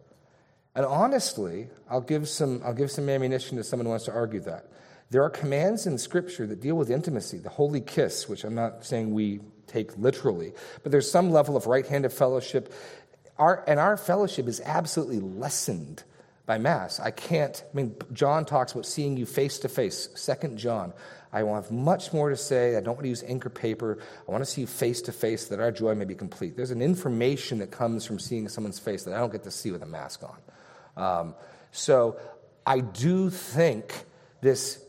and 0.73 0.83
honestly, 0.83 1.67
I'll 1.87 2.01
give, 2.01 2.27
some, 2.27 2.63
I'll 2.65 2.73
give 2.73 2.89
some 2.89 3.07
ammunition 3.07 3.55
to 3.57 3.63
someone 3.63 3.85
who 3.85 3.91
wants 3.91 4.05
to 4.05 4.11
argue 4.11 4.39
that. 4.39 4.65
There 5.11 5.21
are 5.21 5.29
commands 5.29 5.85
in 5.85 5.99
Scripture 5.99 6.47
that 6.47 6.59
deal 6.59 6.73
with 6.73 6.89
intimacy, 6.89 7.37
the 7.37 7.49
holy 7.49 7.81
kiss, 7.81 8.27
which 8.27 8.45
I'm 8.45 8.55
not 8.55 8.83
saying 8.83 9.13
we 9.13 9.41
take 9.67 9.95
literally, 9.95 10.53
but 10.81 10.91
there's 10.91 11.11
some 11.11 11.29
level 11.29 11.55
of 11.55 11.67
right 11.67 11.85
handed 11.85 12.13
fellowship. 12.13 12.73
our, 13.37 13.63
and 13.67 13.79
our 13.79 13.95
fellowship 13.95 14.47
is 14.47 14.59
absolutely 14.65 15.19
lessened 15.19 16.03
by 16.47 16.57
Mass. 16.57 16.99
I 16.99 17.11
can't, 17.11 17.63
I 17.71 17.77
mean, 17.77 17.95
John 18.11 18.43
talks 18.43 18.71
about 18.71 18.87
seeing 18.87 19.17
you 19.17 19.27
face 19.27 19.59
to 19.59 19.69
face, 19.69 20.09
Second 20.15 20.57
John. 20.57 20.93
I 21.31 21.43
will 21.43 21.55
have 21.55 21.71
much 21.71 22.11
more 22.11 22.29
to 22.29 22.35
say. 22.35 22.75
I 22.75 22.81
don't 22.81 22.95
want 22.95 23.03
to 23.03 23.09
use 23.09 23.23
ink 23.23 23.45
or 23.45 23.49
paper. 23.49 23.99
I 24.27 24.31
want 24.31 24.43
to 24.43 24.49
see 24.49 24.65
face 24.65 25.01
to 25.03 25.11
face 25.11 25.47
that 25.49 25.59
our 25.59 25.71
joy 25.71 25.93
may 25.95 26.05
be 26.05 26.15
complete. 26.15 26.55
There's 26.55 26.71
an 26.71 26.81
information 26.81 27.59
that 27.59 27.71
comes 27.71 28.05
from 28.05 28.19
seeing 28.19 28.49
someone's 28.49 28.79
face 28.79 29.03
that 29.03 29.13
I 29.13 29.19
don't 29.19 29.31
get 29.31 29.43
to 29.43 29.51
see 29.51 29.71
with 29.71 29.83
a 29.83 29.87
mask 29.87 30.23
on. 30.23 30.39
Um, 30.97 31.35
so 31.71 32.17
I 32.65 32.79
do 32.79 33.29
think 33.29 33.93
this 34.41 34.83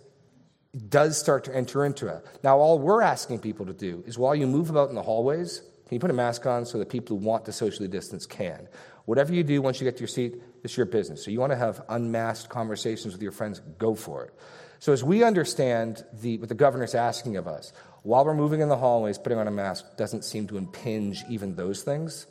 does 0.89 1.19
start 1.19 1.45
to 1.45 1.55
enter 1.55 1.85
into 1.85 2.07
it. 2.07 2.25
Now, 2.43 2.59
all 2.59 2.79
we're 2.79 3.03
asking 3.03 3.41
people 3.41 3.67
to 3.67 3.73
do 3.73 4.05
is 4.07 4.19
while 4.19 4.35
you 4.35 4.47
move 4.47 4.71
about 4.71 4.89
in 4.89 4.95
the 4.95 5.03
hallways, 5.03 5.63
can 5.87 5.97
you 5.97 6.01
put 6.01 6.11
a 6.11 6.15
mask 6.15 6.47
on 6.47 6.65
so 6.65 6.79
that 6.79 6.89
people 6.89 7.19
who 7.19 7.25
want 7.25 7.45
to 7.47 7.53
socially 7.53 7.89
distance 7.89 8.25
can? 8.25 8.69
Whatever 9.07 9.35
you 9.35 9.43
do 9.43 9.61
once 9.61 9.81
you 9.81 9.85
get 9.85 9.97
to 9.97 10.01
your 10.01 10.09
seat, 10.09 10.41
it's 10.63 10.77
your 10.77 10.87
business. 10.87 11.25
So 11.25 11.33
you 11.33 11.41
want 11.41 11.51
to 11.51 11.57
have 11.57 11.83
unmasked 11.89 12.49
conversations 12.49 13.13
with 13.13 13.23
your 13.23 13.33
friends, 13.33 13.61
go 13.79 13.95
for 13.95 14.27
it. 14.27 14.35
So 14.81 14.95
as 14.95 15.05
we 15.05 15.23
understand 15.23 16.05
the, 16.13 16.39
what 16.39 16.49
the 16.49 16.55
governor's 16.55 16.95
asking 16.95 17.37
of 17.37 17.47
us, 17.47 17.73
while 18.03 18.25
we're 18.25 18.35
moving 18.35 18.61
in 18.61 18.71
the 18.71 18.79
hallways, 18.79 19.19
putting 19.19 19.39
on 19.39 19.47
a 19.47 19.51
mask 19.51 19.85
doesn't 19.99 20.25
seem 20.25 20.47
to 20.49 20.57
impinge 20.57 21.23
even 21.29 21.55
those 21.55 21.83
things. 21.83 22.27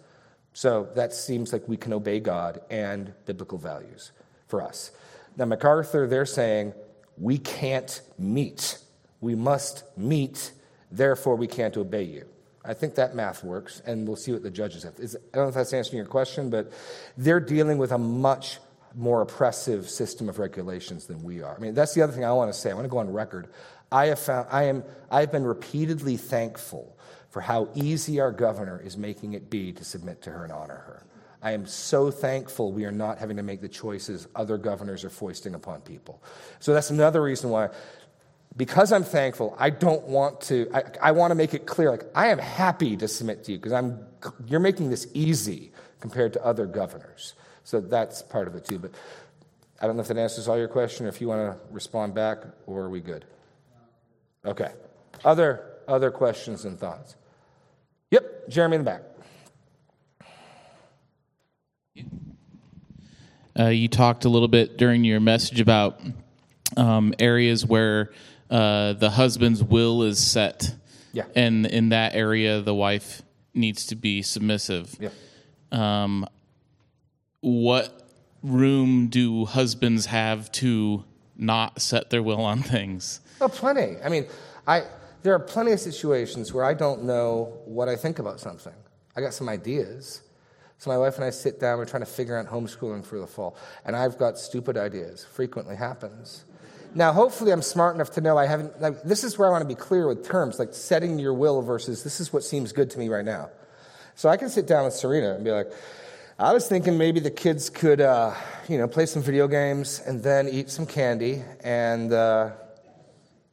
So 0.53 0.89
that 0.95 1.13
seems 1.13 1.53
like 1.53 1.67
we 1.67 1.77
can 1.77 1.93
obey 1.93 2.19
God 2.19 2.59
and 2.71 3.13
biblical 3.25 3.59
values 3.59 4.11
for 4.47 4.63
us. 4.63 4.91
Now, 5.37 5.45
MacArthur, 5.45 6.07
they're 6.07 6.25
saying 6.25 6.73
we 7.17 7.37
can't 7.37 8.01
meet. 8.17 8.79
We 9.21 9.35
must 9.35 9.83
meet, 9.95 10.51
therefore, 10.91 11.35
we 11.35 11.47
can't 11.47 11.77
obey 11.77 12.03
you. 12.03 12.25
I 12.65 12.73
think 12.73 12.95
that 12.95 13.15
math 13.15 13.43
works, 13.43 13.81
and 13.85 14.07
we'll 14.07 14.17
see 14.17 14.33
what 14.33 14.41
the 14.41 14.51
judges 14.51 14.83
have. 14.83 14.95
Is, 14.97 15.15
I 15.15 15.37
don't 15.37 15.45
know 15.45 15.49
if 15.49 15.55
that's 15.55 15.73
answering 15.73 15.97
your 15.97 16.07
question, 16.07 16.49
but 16.49 16.73
they're 17.15 17.39
dealing 17.39 17.77
with 17.77 17.91
a 17.91 17.97
much 17.97 18.57
more 18.95 19.21
oppressive 19.21 19.89
system 19.89 20.29
of 20.29 20.39
regulations 20.39 21.05
than 21.05 21.23
we 21.23 21.41
are. 21.41 21.55
I 21.55 21.59
mean, 21.59 21.73
that's 21.73 21.93
the 21.93 22.01
other 22.01 22.13
thing 22.13 22.25
I 22.25 22.31
want 22.33 22.51
to 22.51 22.59
say. 22.59 22.71
I 22.71 22.73
want 22.73 22.85
to 22.85 22.89
go 22.89 22.97
on 22.97 23.11
record. 23.11 23.49
I 23.91 24.07
have 24.07 24.19
found, 24.19 24.47
I 24.51 24.63
am, 24.63 24.83
I 25.09 25.21
have 25.21 25.31
been 25.31 25.45
repeatedly 25.45 26.17
thankful 26.17 26.97
for 27.29 27.41
how 27.41 27.69
easy 27.75 28.19
our 28.19 28.31
governor 28.31 28.79
is 28.79 28.97
making 28.97 29.33
it 29.33 29.49
be 29.49 29.71
to 29.73 29.83
submit 29.83 30.21
to 30.23 30.31
her 30.31 30.43
and 30.43 30.51
honor 30.51 30.75
her. 30.75 31.05
I 31.41 31.51
am 31.51 31.65
so 31.65 32.11
thankful 32.11 32.73
we 32.73 32.85
are 32.85 32.91
not 32.91 33.17
having 33.17 33.37
to 33.37 33.43
make 33.43 33.61
the 33.61 33.69
choices 33.69 34.27
other 34.35 34.57
governors 34.57 35.05
are 35.05 35.09
foisting 35.09 35.55
upon 35.55 35.81
people. 35.81 36.21
So 36.59 36.73
that's 36.73 36.89
another 36.89 37.21
reason 37.21 37.49
why, 37.49 37.69
because 38.57 38.91
I'm 38.91 39.03
thankful, 39.03 39.55
I 39.57 39.69
don't 39.69 40.05
want 40.07 40.41
to, 40.41 40.69
I, 40.73 40.83
I 41.01 41.11
want 41.11 41.31
to 41.31 41.35
make 41.35 41.53
it 41.53 41.65
clear, 41.65 41.91
like, 41.91 42.03
I 42.13 42.27
am 42.27 42.39
happy 42.39 42.97
to 42.97 43.07
submit 43.07 43.45
to 43.45 43.53
you 43.53 43.57
because 43.57 43.71
I'm, 43.71 44.05
you're 44.47 44.59
making 44.59 44.89
this 44.89 45.07
easy 45.13 45.71
compared 46.01 46.33
to 46.33 46.43
other 46.43 46.65
governors. 46.65 47.35
So 47.69 47.79
that's 47.79 48.23
part 48.23 48.47
of 48.47 48.55
it 48.55 48.65
too. 48.65 48.79
But 48.79 48.89
I 49.79 49.85
don't 49.85 49.95
know 49.95 50.01
if 50.01 50.07
that 50.07 50.17
answers 50.17 50.47
all 50.47 50.57
your 50.57 50.67
question 50.67 51.05
or 51.05 51.09
if 51.09 51.21
you 51.21 51.27
want 51.27 51.55
to 51.55 51.59
respond 51.71 52.15
back 52.15 52.39
or 52.65 52.81
are 52.81 52.89
we 52.89 52.99
good? 52.99 53.25
Okay. 54.43 54.71
Other, 55.23 55.63
other 55.87 56.09
questions 56.09 56.65
and 56.65 56.79
thoughts? 56.79 57.15
Yep, 58.09 58.49
Jeremy 58.49 58.77
in 58.77 58.85
the 58.85 58.91
back. 58.91 59.03
Uh, 63.59 63.67
you 63.67 63.87
talked 63.87 64.25
a 64.25 64.29
little 64.29 64.47
bit 64.47 64.75
during 64.77 65.03
your 65.03 65.19
message 65.19 65.59
about 65.59 66.01
um, 66.75 67.13
areas 67.19 67.67
where 67.67 68.09
uh, 68.49 68.93
the 68.93 69.11
husband's 69.11 69.63
will 69.63 70.01
is 70.01 70.17
set. 70.17 70.73
Yeah. 71.13 71.25
And 71.35 71.67
in 71.67 71.89
that 71.89 72.15
area, 72.15 72.61
the 72.61 72.73
wife 72.73 73.21
needs 73.53 73.85
to 73.87 73.95
be 73.95 74.23
submissive. 74.23 74.97
Yeah. 74.99 75.09
Um, 75.71 76.25
what 77.41 78.07
room 78.43 79.07
do 79.07 79.45
husbands 79.45 80.07
have 80.07 80.51
to 80.53 81.03
not 81.37 81.81
set 81.81 82.09
their 82.09 82.23
will 82.23 82.41
on 82.41 82.61
things? 82.61 83.21
Oh, 83.41 83.47
plenty. 83.47 83.97
I 84.03 84.09
mean, 84.09 84.25
I, 84.67 84.83
there 85.23 85.33
are 85.33 85.39
plenty 85.39 85.71
of 85.71 85.79
situations 85.79 86.53
where 86.53 86.63
I 86.63 86.73
don't 86.73 87.03
know 87.03 87.61
what 87.65 87.89
I 87.89 87.95
think 87.95 88.19
about 88.19 88.39
something. 88.39 88.73
I 89.15 89.21
got 89.21 89.33
some 89.33 89.49
ideas. 89.49 90.21
So 90.77 90.89
my 90.89 90.97
wife 90.97 91.15
and 91.15 91.25
I 91.25 91.29
sit 91.29 91.59
down, 91.59 91.77
we're 91.77 91.85
trying 91.85 92.03
to 92.03 92.09
figure 92.09 92.37
out 92.37 92.47
homeschooling 92.47 93.05
for 93.05 93.19
the 93.19 93.27
fall. 93.27 93.57
And 93.85 93.95
I've 93.95 94.17
got 94.17 94.37
stupid 94.37 94.77
ideas. 94.77 95.25
Frequently 95.25 95.75
happens. 95.75 96.45
Now, 96.95 97.13
hopefully, 97.13 97.51
I'm 97.51 97.61
smart 97.61 97.95
enough 97.95 98.11
to 98.11 98.21
know 98.21 98.37
I 98.37 98.47
haven't. 98.47 98.81
Like, 98.81 99.03
this 99.03 99.23
is 99.23 99.37
where 99.37 99.47
I 99.47 99.51
want 99.51 99.61
to 99.61 99.67
be 99.67 99.75
clear 99.75 100.07
with 100.07 100.25
terms, 100.25 100.57
like 100.57 100.73
setting 100.73 101.19
your 101.19 101.33
will 101.33 101.61
versus 101.61 102.03
this 102.03 102.19
is 102.19 102.33
what 102.33 102.43
seems 102.43 102.71
good 102.71 102.89
to 102.91 102.99
me 102.99 103.09
right 103.09 103.25
now. 103.25 103.49
So 104.15 104.27
I 104.27 104.37
can 104.37 104.49
sit 104.49 104.65
down 104.65 104.85
with 104.85 104.93
Serena 104.93 105.35
and 105.35 105.43
be 105.43 105.51
like, 105.51 105.71
I 106.41 106.53
was 106.53 106.69
thinking 106.69 106.97
maybe 106.97 107.19
the 107.19 107.31
kids 107.31 107.69
could, 107.69 107.99
uh, 107.99 108.33
you 108.69 108.77
know, 108.77 108.87
play 108.87 109.05
some 109.07 109.21
video 109.21 109.45
games 109.45 110.01
and 110.05 110.23
then 110.23 110.47
eat 110.47 110.69
some 110.69 110.85
candy 110.85 111.43
and 111.65 112.13
uh, 112.13 112.51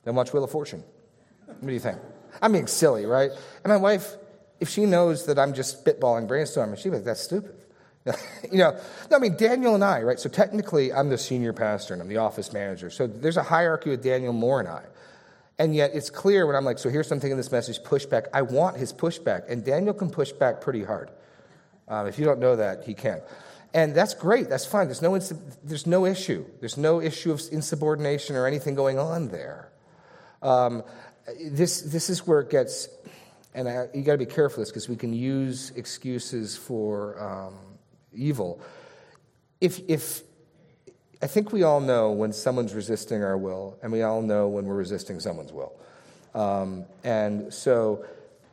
then 0.04 0.14
watch 0.14 0.32
Wheel 0.32 0.44
of 0.44 0.52
Fortune. 0.52 0.84
What 1.46 1.66
do 1.66 1.72
you 1.72 1.80
think? 1.80 1.98
I'm 2.40 2.52
being 2.52 2.68
silly, 2.68 3.04
right? 3.04 3.32
And 3.64 3.72
my 3.72 3.76
wife, 3.76 4.14
if 4.60 4.68
she 4.68 4.86
knows 4.86 5.26
that 5.26 5.36
I'm 5.36 5.52
just 5.52 5.84
spitballing, 5.84 6.28
brainstorming, 6.28 6.78
she'd 6.78 6.90
be 6.90 6.96
like, 6.98 7.04
that's 7.04 7.22
stupid. 7.22 7.56
you 8.52 8.58
know, 8.58 8.78
no, 9.10 9.16
I 9.16 9.18
mean, 9.18 9.36
Daniel 9.36 9.74
and 9.74 9.82
I, 9.82 10.02
right? 10.02 10.20
So 10.20 10.28
technically, 10.28 10.92
I'm 10.92 11.08
the 11.08 11.18
senior 11.18 11.52
pastor 11.52 11.92
and 11.92 12.00
I'm 12.00 12.08
the 12.08 12.18
office 12.18 12.52
manager. 12.52 12.88
So 12.90 13.08
there's 13.08 13.36
a 13.36 13.42
hierarchy 13.42 13.90
with 13.90 14.04
Daniel 14.04 14.32
Moore 14.32 14.60
and 14.60 14.68
I. 14.68 14.84
And 15.58 15.74
yet 15.74 15.90
it's 15.92 16.08
clear 16.08 16.46
when 16.46 16.54
I'm 16.54 16.64
like, 16.64 16.78
so 16.78 16.88
here's 16.88 17.08
something 17.08 17.32
in 17.32 17.36
this 17.36 17.50
message, 17.50 17.80
pushback. 17.80 18.26
I 18.32 18.42
want 18.42 18.76
his 18.76 18.92
pushback. 18.92 19.50
And 19.50 19.64
Daniel 19.64 19.92
can 19.92 20.08
push 20.08 20.30
back 20.30 20.60
pretty 20.60 20.84
hard. 20.84 21.10
Um, 21.88 22.06
if 22.06 22.18
you 22.18 22.24
don't 22.24 22.40
know 22.40 22.56
that, 22.56 22.84
he 22.84 22.94
can. 22.94 23.20
And 23.74 23.94
that's 23.94 24.14
great. 24.14 24.48
That's 24.48 24.64
fine. 24.64 24.86
There's 24.86 25.02
no, 25.02 25.18
there's 25.62 25.86
no 25.86 26.06
issue. 26.06 26.46
There's 26.60 26.76
no 26.76 27.00
issue 27.00 27.32
of 27.32 27.42
insubordination 27.52 28.36
or 28.36 28.46
anything 28.46 28.74
going 28.74 28.98
on 28.98 29.28
there. 29.28 29.70
Um, 30.42 30.82
this, 31.44 31.82
this 31.82 32.08
is 32.08 32.26
where 32.26 32.40
it 32.40 32.50
gets, 32.50 32.88
and 33.54 33.68
I, 33.68 33.88
you 33.92 34.02
got 34.02 34.12
to 34.12 34.18
be 34.18 34.26
careful 34.26 34.62
this 34.62 34.70
because 34.70 34.88
we 34.88 34.96
can 34.96 35.12
use 35.12 35.70
excuses 35.76 36.56
for 36.56 37.20
um, 37.22 37.54
evil. 38.14 38.60
If, 39.60 39.80
if, 39.88 40.22
I 41.20 41.26
think 41.26 41.52
we 41.52 41.62
all 41.62 41.80
know 41.80 42.12
when 42.12 42.32
someone's 42.32 42.74
resisting 42.74 43.22
our 43.22 43.36
will, 43.36 43.78
and 43.82 43.90
we 43.90 44.02
all 44.02 44.22
know 44.22 44.48
when 44.48 44.66
we're 44.66 44.74
resisting 44.74 45.20
someone's 45.20 45.52
will. 45.52 45.78
Um, 46.34 46.84
and 47.04 47.52
so 47.52 48.04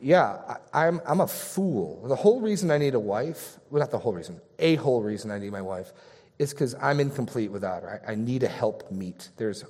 yeah, 0.03 0.57
I, 0.73 0.87
am 0.87 0.99
I'm, 0.99 1.01
I'm 1.07 1.21
a 1.21 1.27
fool. 1.27 2.05
The 2.07 2.15
whole 2.15 2.41
reason 2.41 2.69
I 2.71 2.77
need 2.77 2.93
a 2.93 2.99
wife, 2.99 3.57
well, 3.69 3.79
not 3.79 3.91
the 3.91 3.97
whole 3.97 4.13
reason, 4.13 4.41
a 4.59 4.75
whole 4.75 5.01
reason 5.01 5.31
I 5.31 5.39
need 5.39 5.51
my 5.51 5.61
wife, 5.61 5.93
is 6.37 6.51
because 6.51 6.75
I'm 6.75 6.99
incomplete 6.99 7.51
without 7.51 7.83
her. 7.83 8.01
I, 8.05 8.11
I 8.11 8.15
need 8.15 8.43
a 8.43 8.47
help 8.47 8.91
meet. 8.91 9.29
There's 9.37 9.63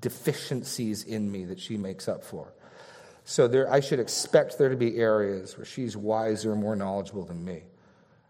deficiencies 0.00 1.04
in 1.04 1.30
me 1.30 1.44
that 1.44 1.60
she 1.60 1.76
makes 1.76 2.08
up 2.08 2.24
for. 2.24 2.54
So 3.24 3.46
there, 3.46 3.70
I 3.70 3.80
should 3.80 4.00
expect 4.00 4.58
there 4.58 4.70
to 4.70 4.76
be 4.76 4.96
areas 4.96 5.56
where 5.58 5.66
she's 5.66 5.96
wiser, 5.96 6.54
more 6.54 6.76
knowledgeable 6.76 7.24
than 7.24 7.44
me. 7.44 7.64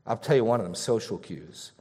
I'll 0.06 0.16
tell 0.16 0.36
you 0.36 0.44
one 0.44 0.60
of 0.60 0.66
them 0.66 0.74
social 0.74 1.18
cues. 1.18 1.72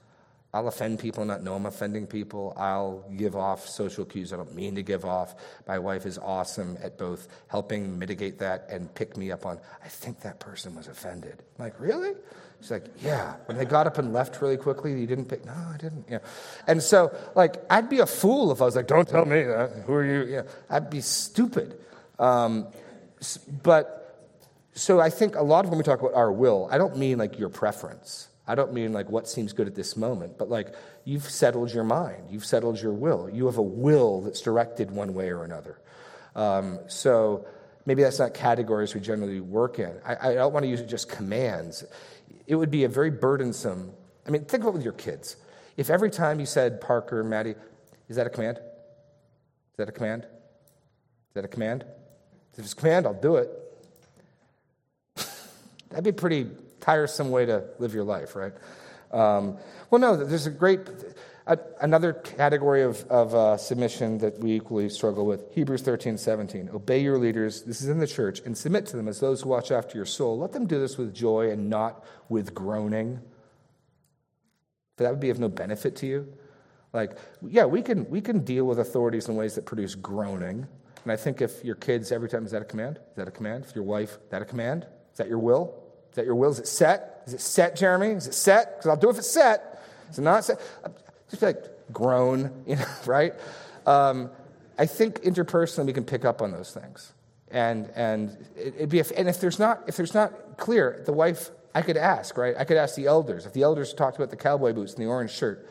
I'll 0.53 0.67
offend 0.67 0.99
people 0.99 1.23
and 1.23 1.29
not 1.29 1.41
know 1.41 1.55
I'm 1.55 1.65
offending 1.65 2.05
people. 2.05 2.53
I'll 2.57 3.03
give 3.17 3.35
off 3.35 3.67
social 3.67 4.05
cues 4.05 4.31
I 4.31 4.37
don't 4.37 4.53
mean 4.53 4.75
to 4.75 4.83
give 4.83 5.03
off. 5.03 5.35
My 5.67 5.79
wife 5.79 6.05
is 6.05 6.19
awesome 6.19 6.77
at 6.83 6.97
both 6.97 7.27
helping 7.47 7.97
mitigate 7.97 8.37
that 8.39 8.67
and 8.69 8.93
pick 8.93 9.17
me 9.17 9.31
up 9.31 9.47
on, 9.47 9.59
I 9.83 9.87
think 9.87 10.21
that 10.21 10.39
person 10.39 10.75
was 10.75 10.87
offended. 10.87 11.41
I'm 11.57 11.65
like, 11.65 11.79
really? 11.79 12.11
She's 12.61 12.69
like, 12.69 12.85
yeah. 13.01 13.33
When 13.45 13.57
they 13.57 13.65
got 13.65 13.87
up 13.87 13.97
and 13.97 14.13
left 14.13 14.39
really 14.41 14.57
quickly, 14.57 14.97
you 14.99 15.07
didn't 15.07 15.25
pick, 15.25 15.43
no, 15.43 15.53
I 15.53 15.77
didn't. 15.77 16.05
Yeah. 16.07 16.19
And 16.67 16.83
so, 16.83 17.11
like, 17.35 17.57
I'd 17.71 17.89
be 17.89 17.99
a 17.99 18.05
fool 18.05 18.51
if 18.51 18.61
I 18.61 18.65
was 18.65 18.75
like, 18.75 18.87
don't 18.87 19.09
tell 19.09 19.25
me 19.25 19.41
that. 19.43 19.83
Who 19.87 19.93
are 19.93 20.05
you? 20.05 20.31
Yeah. 20.31 20.43
I'd 20.69 20.89
be 20.89 21.01
stupid. 21.01 21.79
Um, 22.19 22.67
but, 23.63 24.29
so 24.75 24.99
I 24.99 25.09
think 25.09 25.35
a 25.35 25.43
lot 25.43 25.65
of 25.65 25.71
when 25.71 25.79
we 25.79 25.83
talk 25.83 25.99
about 25.99 26.13
our 26.13 26.31
will, 26.31 26.69
I 26.71 26.77
don't 26.77 26.97
mean 26.97 27.17
like 27.17 27.39
your 27.39 27.49
preference. 27.49 28.29
I 28.47 28.55
don't 28.55 28.73
mean 28.73 28.91
like 28.91 29.09
what 29.09 29.27
seems 29.27 29.53
good 29.53 29.67
at 29.67 29.75
this 29.75 29.95
moment, 29.95 30.37
but 30.37 30.49
like 30.49 30.75
you've 31.05 31.29
settled 31.29 31.73
your 31.73 31.85
mind, 31.85 32.25
you've 32.29 32.45
settled 32.45 32.81
your 32.81 32.91
will. 32.91 33.29
You 33.31 33.45
have 33.45 33.57
a 33.57 33.61
will 33.61 34.21
that's 34.21 34.41
directed 34.41 34.91
one 34.91 35.13
way 35.13 35.29
or 35.29 35.43
another. 35.43 35.79
Um, 36.35 36.79
so 36.87 37.45
maybe 37.85 38.03
that's 38.03 38.19
not 38.19 38.33
categories 38.33 38.93
we 38.93 39.01
generally 39.01 39.39
work 39.39 39.79
in. 39.79 39.93
I, 40.05 40.31
I 40.31 40.33
don't 40.35 40.53
want 40.53 40.63
to 40.63 40.69
use 40.69 40.81
just 40.81 41.09
commands. 41.09 41.85
It 42.45 42.55
would 42.55 42.71
be 42.71 42.83
a 42.83 42.89
very 42.89 43.11
burdensome. 43.11 43.93
I 44.27 44.31
mean, 44.31 44.43
think 44.45 44.63
about 44.63 44.71
it 44.71 44.77
with 44.77 44.83
your 44.83 44.93
kids. 44.93 45.37
If 45.77 45.89
every 45.89 46.09
time 46.09 46.39
you 46.39 46.45
said, 46.45 46.81
Parker, 46.81 47.23
Maddie, 47.23 47.55
is 48.09 48.17
that 48.17 48.27
a 48.27 48.29
command? 48.29 48.57
Is 48.57 49.77
that 49.77 49.89
a 49.89 49.91
command? 49.91 50.23
Is 50.23 51.33
that 51.35 51.45
a 51.45 51.47
command? 51.47 51.85
If 52.53 52.59
it's 52.59 52.73
a 52.73 52.75
command, 52.75 53.07
I'll 53.07 53.13
do 53.13 53.37
it. 53.37 53.49
That'd 55.89 56.03
be 56.03 56.11
pretty 56.11 56.47
tiresome 56.83 57.31
way 57.31 57.45
to 57.45 57.63
live 57.79 57.93
your 57.93 58.03
life, 58.03 58.35
right? 58.35 58.53
Um, 59.11 59.57
well, 59.89 60.01
no, 60.01 60.17
there's 60.17 60.47
a 60.47 60.51
great, 60.51 60.81
another 61.79 62.13
category 62.13 62.81
of, 62.81 63.05
of 63.09 63.33
uh, 63.33 63.57
submission 63.57 64.17
that 64.17 64.37
we 64.39 64.53
equally 64.53 64.89
struggle 64.89 65.25
with 65.25 65.53
Hebrews 65.53 65.81
13, 65.81 66.17
17. 66.17 66.69
Obey 66.73 67.01
your 67.01 67.17
leaders, 67.17 67.63
this 67.63 67.81
is 67.81 67.87
in 67.87 67.99
the 67.99 68.07
church, 68.07 68.41
and 68.45 68.57
submit 68.57 68.85
to 68.87 68.97
them 68.97 69.07
as 69.07 69.21
those 69.21 69.41
who 69.41 69.49
watch 69.49 69.71
after 69.71 69.97
your 69.97 70.05
soul. 70.05 70.37
Let 70.37 70.51
them 70.51 70.67
do 70.67 70.79
this 70.79 70.97
with 70.97 71.13
joy 71.13 71.51
and 71.51 71.69
not 71.69 72.03
with 72.27 72.53
groaning. 72.53 73.21
that 74.97 75.09
would 75.09 75.21
be 75.21 75.29
of 75.29 75.39
no 75.39 75.47
benefit 75.47 75.95
to 75.97 76.05
you. 76.05 76.33
Like, 76.91 77.17
yeah, 77.41 77.65
we 77.65 77.81
can, 77.81 78.09
we 78.09 78.19
can 78.19 78.43
deal 78.43 78.65
with 78.65 78.79
authorities 78.79 79.29
in 79.29 79.35
ways 79.35 79.55
that 79.55 79.65
produce 79.65 79.95
groaning. 79.95 80.67
And 81.03 81.11
I 81.11 81.15
think 81.15 81.41
if 81.41 81.63
your 81.63 81.75
kids, 81.75 82.11
every 82.11 82.29
time, 82.29 82.45
is 82.45 82.51
that 82.51 82.61
a 82.61 82.65
command? 82.65 82.97
Is 82.97 83.15
that 83.15 83.27
a 83.27 83.31
command? 83.31 83.65
If 83.65 83.75
your 83.75 83.83
wife, 83.85 84.17
that 84.31 84.41
a 84.41 84.45
command? 84.45 84.85
Is 85.11 85.17
that 85.17 85.27
your 85.27 85.39
will? 85.39 85.82
Is 86.13 86.17
that 86.17 86.25
your 86.25 86.35
will? 86.35 86.51
Is 86.51 86.59
it 86.59 86.67
set? 86.67 87.23
Is 87.25 87.33
it 87.33 87.41
set, 87.41 87.75
Jeremy? 87.75 88.09
Is 88.09 88.27
it 88.27 88.35
set? 88.35 88.77
Because 88.77 88.87
I'll 88.87 88.97
do 88.97 89.07
it 89.07 89.13
if 89.13 89.17
it's 89.17 89.31
set. 89.31 89.83
Is 90.11 90.19
it 90.19 90.21
not 90.21 90.45
set? 90.45 90.61
Just 91.31 91.41
like, 91.41 91.57
groan, 91.91 92.51
you 92.67 92.75
know, 92.75 92.85
right? 93.07 93.33
Um, 93.87 94.29
I 94.77 94.85
think 94.85 95.21
interpersonally 95.21 95.87
we 95.87 95.93
can 95.93 96.05
pick 96.05 96.23
up 96.23 96.43
on 96.43 96.51
those 96.51 96.71
things. 96.71 97.13
And, 97.49 97.89
and, 97.95 98.37
it'd 98.55 98.89
be 98.89 98.99
if, 98.99 99.11
and 99.17 99.27
if 99.27 99.41
there's 99.41 99.57
not 99.57 99.81
if 99.87 99.97
there's 99.97 100.13
not 100.13 100.57
clear, 100.57 101.01
the 101.03 101.13
wife 101.13 101.49
I 101.73 101.81
could 101.81 101.97
ask, 101.97 102.37
right? 102.37 102.53
I 102.55 102.63
could 102.63 102.77
ask 102.77 102.93
the 102.93 103.07
elders. 103.07 103.47
If 103.47 103.53
the 103.53 103.63
elders 103.63 103.91
talked 103.95 104.17
about 104.17 104.29
the 104.29 104.35
cowboy 104.35 104.73
boots 104.73 104.93
and 104.93 105.03
the 105.03 105.09
orange 105.09 105.31
shirt, 105.31 105.67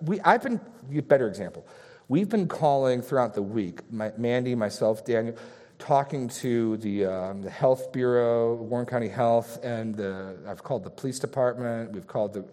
we, 0.00 0.20
I've 0.22 0.42
been, 0.42 0.60
better 1.06 1.28
example, 1.28 1.64
we've 2.08 2.28
been 2.28 2.48
calling 2.48 3.00
throughout 3.00 3.34
the 3.34 3.42
week, 3.42 3.80
my, 3.92 4.12
Mandy, 4.16 4.56
myself, 4.56 5.04
Daniel, 5.04 5.36
talking 5.78 6.28
to 6.28 6.76
the, 6.78 7.06
um, 7.06 7.42
the 7.42 7.50
Health 7.50 7.92
Bureau, 7.92 8.54
Warren 8.54 8.86
County 8.86 9.08
Health, 9.08 9.58
and 9.62 9.94
the, 9.94 10.36
I've 10.46 10.62
called 10.62 10.84
the 10.84 10.90
police 10.90 11.18
department, 11.18 11.92
we've 11.92 12.06
called 12.06 12.34
the, 12.34 12.44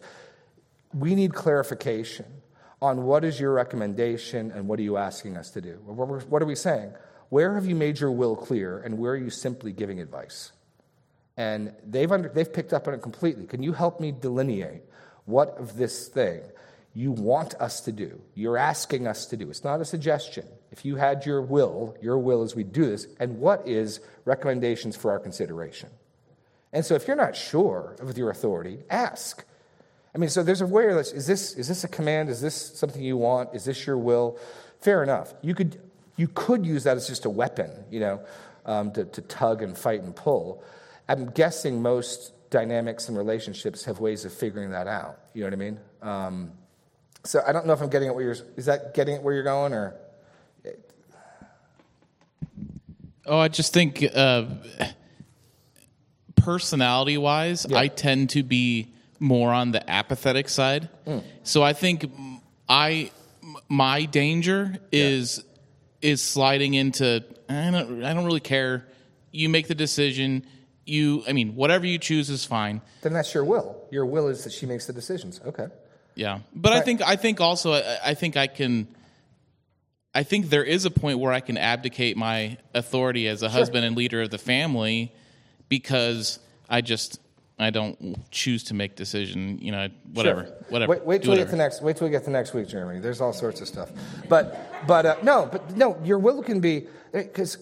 we 0.93 1.15
need 1.15 1.34
clarification 1.34 2.26
on 2.82 3.03
what 3.03 3.24
is 3.24 3.39
your 3.39 3.53
recommendation 3.53 4.51
and 4.51 4.67
what 4.67 4.78
are 4.80 4.84
you 4.84 4.97
asking 4.97 5.38
us 5.38 5.49
to 5.51 5.61
do? 5.61 5.80
What 5.86 6.41
are 6.41 6.45
we 6.45 6.55
saying? 6.55 6.93
Where 7.30 7.55
have 7.55 7.65
you 7.65 7.76
made 7.76 7.99
your 7.99 8.11
will 8.11 8.36
clear 8.36 8.80
and 8.80 8.97
where 8.97 9.13
are 9.13 9.17
you 9.17 9.30
simply 9.30 9.71
giving 9.71 9.99
advice? 9.99 10.51
And 11.38 11.74
they've, 11.84 12.11
under, 12.11 12.30
they've 12.30 12.51
picked 12.51 12.74
up 12.74 12.88
on 12.88 12.93
it 12.93 13.01
completely. 13.01 13.47
Can 13.47 13.63
you 13.63 13.74
help 13.74 13.99
me 13.99 14.11
delineate 14.11 14.84
what 15.26 15.57
of 15.57 15.78
this 15.78 16.09
thing 16.09 16.41
you 16.93 17.11
want 17.11 17.55
us 17.55 17.82
to 17.82 17.91
do? 17.91 18.21
You're 18.36 18.57
asking 18.57 19.07
us 19.07 19.26
to 19.28 19.38
do. 19.38 19.49
It's 19.49 19.63
not 19.63 19.82
a 19.82 19.86
suggestion. 19.86 20.45
If 20.74 20.84
you 20.84 20.95
had 20.95 21.24
your 21.24 21.39
will, 21.39 21.95
your 22.01 22.17
will 22.17 22.41
as 22.41 22.55
we 22.55 22.63
do 22.63 22.88
this, 22.88 23.05
and 23.19 23.38
what 23.38 23.67
is 23.67 23.99
recommendations 24.26 24.95
for 24.95 25.11
our 25.11 25.19
consideration? 25.19 25.89
And 26.74 26.84
so 26.84 26.95
if 26.95 27.07
you're 27.07 27.15
not 27.15 27.36
sure 27.36 27.95
of 27.99 28.17
your 28.17 28.32
authority, 28.32 28.80
ask. 28.89 29.45
I 30.15 30.17
mean, 30.17 30.32
so 30.32 30.41
there's 30.41 30.61
a 30.61 30.65
way 30.65 30.86
is 30.86 31.28
this, 31.28 31.53
is 31.53 31.67
this 31.67 31.84
a 31.84 31.88
command? 31.88 32.28
Is 32.30 32.41
this 32.41 32.55
something 32.55 33.03
you 33.03 33.17
want? 33.17 33.53
Is 33.53 33.65
this 33.65 33.86
your 33.86 33.99
will? 33.99 34.39
Fair 34.82 35.03
enough. 35.03 35.36
You 35.43 35.53
could, 35.53 35.80
you 36.15 36.28
could 36.28 36.65
use 36.65 36.86
that 36.86 36.97
as 36.97 37.07
just 37.07 37.26
a 37.26 37.30
weapon, 37.30 37.69
you 37.91 37.99
know, 37.99 38.26
um, 38.65 38.91
to, 38.93 39.05
to 39.05 39.21
tug 39.21 39.61
and 39.61 39.78
fight 39.78 40.01
and 40.01 40.15
pull. 40.15 40.63
I'm 41.07 41.30
guessing 41.30 41.84
most 41.84 42.34
dynamics 42.49 43.09
and 43.09 43.15
relationships 43.15 43.86
have 43.86 43.99
ways 43.99 44.26
of 44.26 44.34
figuring 44.34 44.71
that 44.71 44.88
out. 44.88 45.19
You 45.36 45.41
know 45.41 45.47
what 45.47 45.53
I 45.53 45.57
mean? 45.57 45.80
Um, 46.01 46.51
so 47.24 47.43
I 47.45 47.51
don't 47.51 47.67
know 47.67 47.74
if 47.74 47.82
I'm 47.82 47.91
getting 47.91 48.07
it 48.07 48.15
where 48.15 48.24
you're. 48.24 48.38
Is 48.57 48.65
that 48.65 48.95
getting 48.95 49.17
it 49.17 49.21
where 49.21 49.36
you're 49.36 49.43
going, 49.43 49.71
or? 49.74 49.99
Oh, 53.26 53.38
I 53.38 53.47
just 53.47 53.74
think 53.74 54.05
uh, 54.13 54.45
personality 56.36 57.17
wise, 57.17 57.65
yeah. 57.69 57.78
I 57.78 57.88
tend 57.88 58.32
to 58.32 58.43
be 58.43 58.93
more 59.19 59.51
on 59.51 59.71
the 59.71 59.89
apathetic 59.89 60.49
side. 60.49 60.89
Mm. 61.07 61.24
So 61.43 61.63
I 61.63 61.74
think 61.74 62.11
I 62.67 63.11
my 63.69 64.05
danger 64.05 64.78
is 64.91 65.43
yeah. 66.01 66.11
is 66.11 66.21
sliding 66.21 66.74
into 66.74 67.24
I 67.47 67.71
don't 67.71 68.03
I 68.03 68.13
don't 68.13 68.26
really 68.26 68.39
care. 68.39 68.86
You 69.32 69.49
make 69.49 69.67
the 69.67 69.76
decision 69.76 70.45
you, 70.86 71.24
I 71.28 71.34
mean, 71.34 71.55
whatever 71.55 71.86
you 71.86 71.97
choose 71.97 72.30
is 72.30 72.45
fine. 72.45 72.82
Then 73.01 73.13
that's 73.13 73.34
your 73.34 73.45
will. 73.45 73.82
Your 73.91 74.05
will 74.05 74.28
is 74.28 74.43
that 74.43 74.51
she 74.51 74.65
makes 74.65 74.86
the 74.86 74.93
decisions. 74.93 75.39
Okay. 75.45 75.67
Yeah, 76.15 76.39
but 76.53 76.71
right. 76.71 76.82
I 76.82 76.82
think 76.82 77.01
I 77.01 77.15
think 77.15 77.41
also 77.41 77.74
I, 77.74 77.97
I, 78.05 78.13
think 78.13 78.38
I 78.38 78.45
can. 78.45 78.88
I 80.16 80.24
think 80.24 80.49
there 80.49 80.64
is 80.64 80.86
a 80.86 80.91
point 80.91 81.20
where 81.20 81.34
I 81.34 81.39
can 81.39 81.57
abdicate 81.57 82.18
my 82.18 82.57
authority 82.74 83.28
as 83.28 83.41
a 83.41 83.49
sure. 83.49 83.59
husband 83.59 83.86
and 83.86 83.95
leader 83.95 84.22
of 84.22 84.30
the 84.30 84.38
family 84.38 85.11
because 85.70 86.39
I 86.70 86.82
just 86.82 87.20
I 87.57 87.70
don't 87.70 88.30
choose 88.32 88.66
to 88.66 88.74
make 88.74 88.95
decision. 88.95 89.59
You 89.59 89.72
know, 89.72 89.89
whatever, 90.14 90.45
sure. 90.45 90.55
whatever. 90.70 90.91
Wait, 90.91 91.05
wait 91.05 91.24
till 91.24 91.32
we 91.32 91.38
get 91.38 91.49
to 91.49 91.55
next. 91.55 91.82
Wait 91.82 91.97
till 91.97 92.07
we 92.07 92.11
get 92.11 92.26
to 92.26 92.30
next 92.30 92.53
week, 92.53 92.68
Jeremy. 92.68 92.99
There's 92.99 93.22
all 93.22 93.34
sorts 93.34 93.61
of 93.61 93.68
stuff, 93.68 93.89
but 94.30 94.72
but 94.88 95.05
uh, 95.05 95.16
no, 95.24 95.49
but 95.51 95.76
no. 95.76 95.99
Your 96.03 96.20
will 96.20 96.43
can 96.43 96.59
be 96.59 96.88
because 97.11 97.57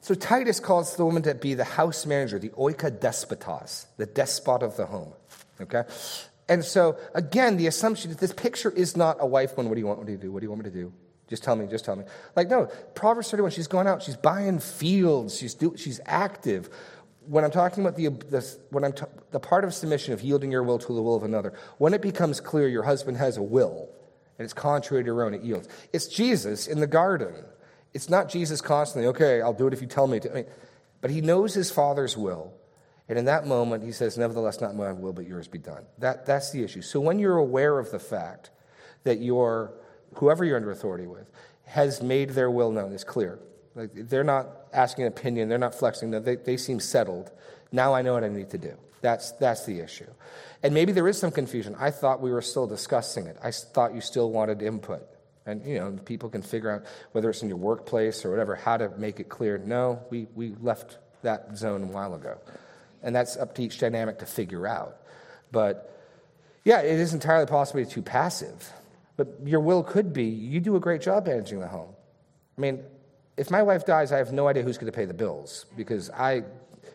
so 0.00 0.14
Titus 0.14 0.60
calls 0.60 0.96
the 0.96 1.04
woman 1.04 1.22
to 1.24 1.34
be 1.34 1.54
the 1.54 1.64
house 1.64 2.06
manager, 2.06 2.38
the 2.38 2.48
oika 2.50 2.90
despotos, 2.90 3.86
the 3.98 4.06
despot 4.06 4.62
of 4.62 4.76
the 4.76 4.86
home. 4.86 5.12
Okay? 5.60 5.82
And 6.48 6.64
so, 6.64 6.98
again, 7.14 7.58
the 7.58 7.66
assumption 7.66 8.10
that 8.10 8.18
this 8.18 8.32
picture 8.32 8.70
is 8.70 8.96
not 8.96 9.18
a 9.20 9.26
wife 9.26 9.56
One, 9.56 9.68
What 9.68 9.74
do 9.74 9.80
you 9.80 9.86
want 9.86 10.04
me 10.04 10.16
to 10.16 10.20
do? 10.20 10.32
What 10.32 10.40
do 10.40 10.46
you 10.46 10.50
want 10.50 10.64
me 10.64 10.70
to 10.70 10.76
do? 10.76 10.92
Just 11.30 11.42
tell 11.42 11.56
me, 11.56 11.66
just 11.66 11.84
tell 11.84 11.96
me. 11.96 12.04
Like, 12.36 12.50
no, 12.50 12.66
Proverbs 12.94 13.30
31, 13.30 13.52
she's 13.52 13.68
going 13.68 13.86
out, 13.86 14.02
she's 14.02 14.16
buying 14.16 14.58
fields, 14.58 15.38
she's, 15.38 15.54
do, 15.54 15.74
she's 15.76 16.00
active. 16.04 16.68
When 17.26 17.44
I'm 17.44 17.50
talking 17.50 17.82
about 17.82 17.96
the, 17.96 18.08
the, 18.08 18.58
when 18.70 18.84
I'm 18.84 18.92
t- 18.92 19.04
the 19.30 19.40
part 19.40 19.64
of 19.64 19.72
submission 19.72 20.12
of 20.12 20.22
yielding 20.22 20.50
your 20.50 20.64
will 20.64 20.78
to 20.78 20.92
the 20.92 21.00
will 21.00 21.14
of 21.14 21.22
another, 21.22 21.54
when 21.78 21.94
it 21.94 22.02
becomes 22.02 22.40
clear 22.40 22.68
your 22.68 22.82
husband 22.82 23.16
has 23.16 23.36
a 23.36 23.42
will 23.42 23.88
and 24.38 24.44
it's 24.44 24.52
contrary 24.52 25.04
to 25.04 25.06
your 25.06 25.24
own, 25.24 25.32
it 25.32 25.42
yields. 25.42 25.68
It's 25.92 26.08
Jesus 26.08 26.66
in 26.66 26.80
the 26.80 26.86
garden 26.86 27.34
it's 27.92 28.08
not 28.08 28.28
Jesus 28.28 28.60
constantly, 28.60 29.08
okay, 29.08 29.40
I'll 29.40 29.52
do 29.52 29.66
it 29.66 29.72
if 29.72 29.80
you 29.80 29.86
tell 29.86 30.06
me 30.06 30.20
to. 30.20 30.30
I 30.30 30.34
mean, 30.34 30.46
but 31.00 31.10
he 31.10 31.20
knows 31.20 31.54
his 31.54 31.70
Father's 31.70 32.16
will. 32.16 32.52
And 33.08 33.18
in 33.18 33.24
that 33.24 33.46
moment, 33.46 33.82
he 33.82 33.90
says, 33.90 34.16
Nevertheless, 34.16 34.60
not 34.60 34.76
my 34.76 34.92
will, 34.92 35.12
but 35.12 35.26
yours 35.26 35.48
be 35.48 35.58
done. 35.58 35.84
That, 35.98 36.26
that's 36.26 36.52
the 36.52 36.62
issue. 36.62 36.82
So 36.82 37.00
when 37.00 37.18
you're 37.18 37.38
aware 37.38 37.78
of 37.78 37.90
the 37.90 37.98
fact 37.98 38.50
that 39.02 39.20
your, 39.20 39.72
whoever 40.14 40.44
you're 40.44 40.56
under 40.56 40.70
authority 40.70 41.06
with, 41.06 41.30
has 41.64 42.02
made 42.02 42.30
their 42.30 42.50
will 42.50 42.72
known, 42.72 42.92
is 42.92 43.04
clear. 43.04 43.38
Like, 43.74 43.90
they're 43.94 44.24
not 44.24 44.48
asking 44.72 45.04
an 45.04 45.08
opinion, 45.08 45.48
they're 45.48 45.58
not 45.58 45.74
flexing, 45.74 46.10
they, 46.10 46.36
they 46.36 46.56
seem 46.56 46.80
settled. 46.80 47.30
Now 47.72 47.94
I 47.94 48.02
know 48.02 48.14
what 48.14 48.24
I 48.24 48.28
need 48.28 48.50
to 48.50 48.58
do. 48.58 48.76
That's, 49.00 49.32
that's 49.32 49.64
the 49.64 49.80
issue. 49.80 50.10
And 50.62 50.74
maybe 50.74 50.92
there 50.92 51.08
is 51.08 51.18
some 51.18 51.30
confusion. 51.30 51.74
I 51.78 51.90
thought 51.90 52.20
we 52.20 52.32
were 52.32 52.42
still 52.42 52.66
discussing 52.66 53.26
it, 53.26 53.36
I 53.42 53.50
thought 53.50 53.94
you 53.94 54.00
still 54.00 54.30
wanted 54.30 54.62
input. 54.62 55.06
And 55.46 55.64
you 55.64 55.78
know, 55.78 55.92
people 56.04 56.28
can 56.28 56.42
figure 56.42 56.70
out 56.70 56.84
whether 57.12 57.30
it's 57.30 57.42
in 57.42 57.48
your 57.48 57.56
workplace 57.56 58.24
or 58.24 58.30
whatever 58.30 58.54
how 58.54 58.76
to 58.76 58.90
make 58.98 59.20
it 59.20 59.28
clear. 59.28 59.58
No, 59.58 60.04
we, 60.10 60.26
we 60.34 60.54
left 60.60 60.98
that 61.22 61.56
zone 61.56 61.82
a 61.84 61.86
while 61.86 62.14
ago. 62.14 62.38
And 63.02 63.16
that's 63.16 63.36
up 63.36 63.54
to 63.54 63.62
each 63.62 63.78
dynamic 63.78 64.18
to 64.18 64.26
figure 64.26 64.66
out. 64.66 64.96
But 65.50 65.98
yeah, 66.64 66.80
it 66.80 67.00
is 67.00 67.14
entirely 67.14 67.46
possible 67.46 67.80
to 67.80 67.86
be 67.86 67.92
too 67.92 68.02
passive. 68.02 68.70
But 69.20 69.36
your 69.44 69.60
will 69.60 69.82
could 69.82 70.14
be 70.14 70.24
you 70.24 70.60
do 70.60 70.76
a 70.76 70.80
great 70.80 71.02
job 71.02 71.26
managing 71.26 71.60
the 71.60 71.68
home. 71.68 71.94
I 72.56 72.60
mean, 72.62 72.82
if 73.36 73.50
my 73.50 73.62
wife 73.62 73.84
dies, 73.84 74.12
I 74.12 74.16
have 74.16 74.32
no 74.32 74.48
idea 74.48 74.62
who's 74.62 74.78
going 74.78 74.90
to 74.90 74.96
pay 74.96 75.04
the 75.04 75.12
bills 75.12 75.66
because 75.76 76.08
I, 76.08 76.44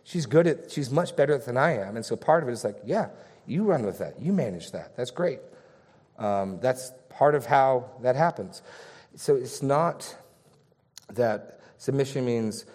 she's 0.03 0.25
good 0.25 0.47
at, 0.47 0.71
she's 0.71 0.89
much 0.89 1.15
better 1.15 1.37
than 1.37 1.55
I 1.55 1.77
am. 1.77 1.97
And 1.97 2.03
so 2.03 2.15
part 2.15 2.41
of 2.41 2.49
it 2.49 2.53
is 2.53 2.63
like, 2.63 2.77
yeah, 2.83 3.09
you 3.45 3.63
run 3.63 3.85
with 3.85 3.99
that. 3.99 4.19
You 4.19 4.33
manage 4.33 4.71
that. 4.71 4.97
That's 4.97 5.11
great. 5.11 5.37
Um, 6.17 6.57
that's 6.63 6.91
part 7.09 7.35
of 7.35 7.45
how 7.45 7.91
that 8.01 8.15
happens. 8.15 8.63
So 9.13 9.35
it's 9.35 9.61
not 9.61 10.17
that 11.13 11.59
submission 11.77 12.25
means 12.25 12.65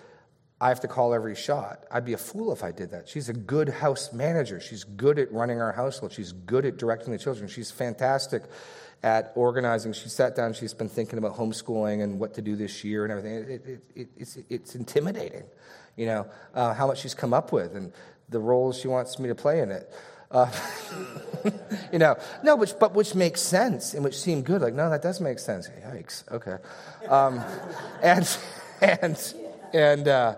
I 0.61 0.69
have 0.69 0.79
to 0.81 0.89
call 0.89 1.13
every 1.13 1.35
shot. 1.35 1.87
I'd 1.91 2.05
be 2.05 2.13
a 2.13 2.19
fool 2.19 2.53
if 2.53 2.63
I 2.63 2.71
did 2.71 2.93
that. 2.93 3.09
She's 3.09 3.29
a 3.29 3.33
good 3.35 3.69
house 3.69 4.13
manager. 4.13 4.61
She's 4.61 4.85
good 4.85 5.19
at 5.19 5.33
running 5.33 5.61
our 5.61 5.73
household. 5.73 6.13
She's 6.13 6.31
good 6.31 6.65
at 6.65 6.77
directing 6.77 7.11
the 7.11 7.19
children. 7.19 7.49
She's 7.49 7.73
fantastic 7.73 8.45
at 9.03 9.33
organizing. 9.35 9.93
She 9.93 10.09
sat 10.09 10.37
down, 10.37 10.53
she's 10.53 10.75
been 10.75 10.89
thinking 10.89 11.19
about 11.19 11.37
homeschooling 11.37 12.03
and 12.03 12.19
what 12.19 12.35
to 12.35 12.43
do 12.43 12.57
this 12.57 12.85
year 12.85 13.05
and 13.05 13.13
everything. 13.13 13.35
It, 13.35 13.67
it, 13.67 13.81
it, 13.95 14.09
it's, 14.17 14.39
it's 14.49 14.75
intimidating, 14.75 15.45
you 15.97 16.07
know, 16.07 16.27
uh, 16.55 16.75
how 16.75 16.87
much 16.87 17.01
she's 17.01 17.15
come 17.15 17.33
up 17.33 17.53
with 17.53 17.75
and 17.75 17.93
the 18.29 18.39
roles 18.39 18.79
she 18.79 18.89
wants 18.89 19.19
me 19.19 19.29
to 19.29 19.35
play 19.35 19.61
in 19.61 19.71
it. 19.71 19.93
Uh, 20.31 20.51
you 21.93 21.99
know, 21.99 22.17
no, 22.45 22.55
which, 22.57 22.79
but 22.79 22.95
which 22.95 23.15
makes 23.15 23.41
sense 23.41 23.95
and 23.95 24.05
which 24.05 24.17
seemed 24.17 24.45
good. 24.45 24.61
Like, 24.61 24.75
no, 24.75 24.91
that 24.91 25.03
does 25.03 25.21
make 25.21 25.39
sense. 25.39 25.69
Yikes. 25.85 26.31
Okay. 26.31 26.57
Um, 27.09 27.43
and, 28.03 28.39
and, 28.81 29.35
and, 29.73 30.09
uh, 30.09 30.37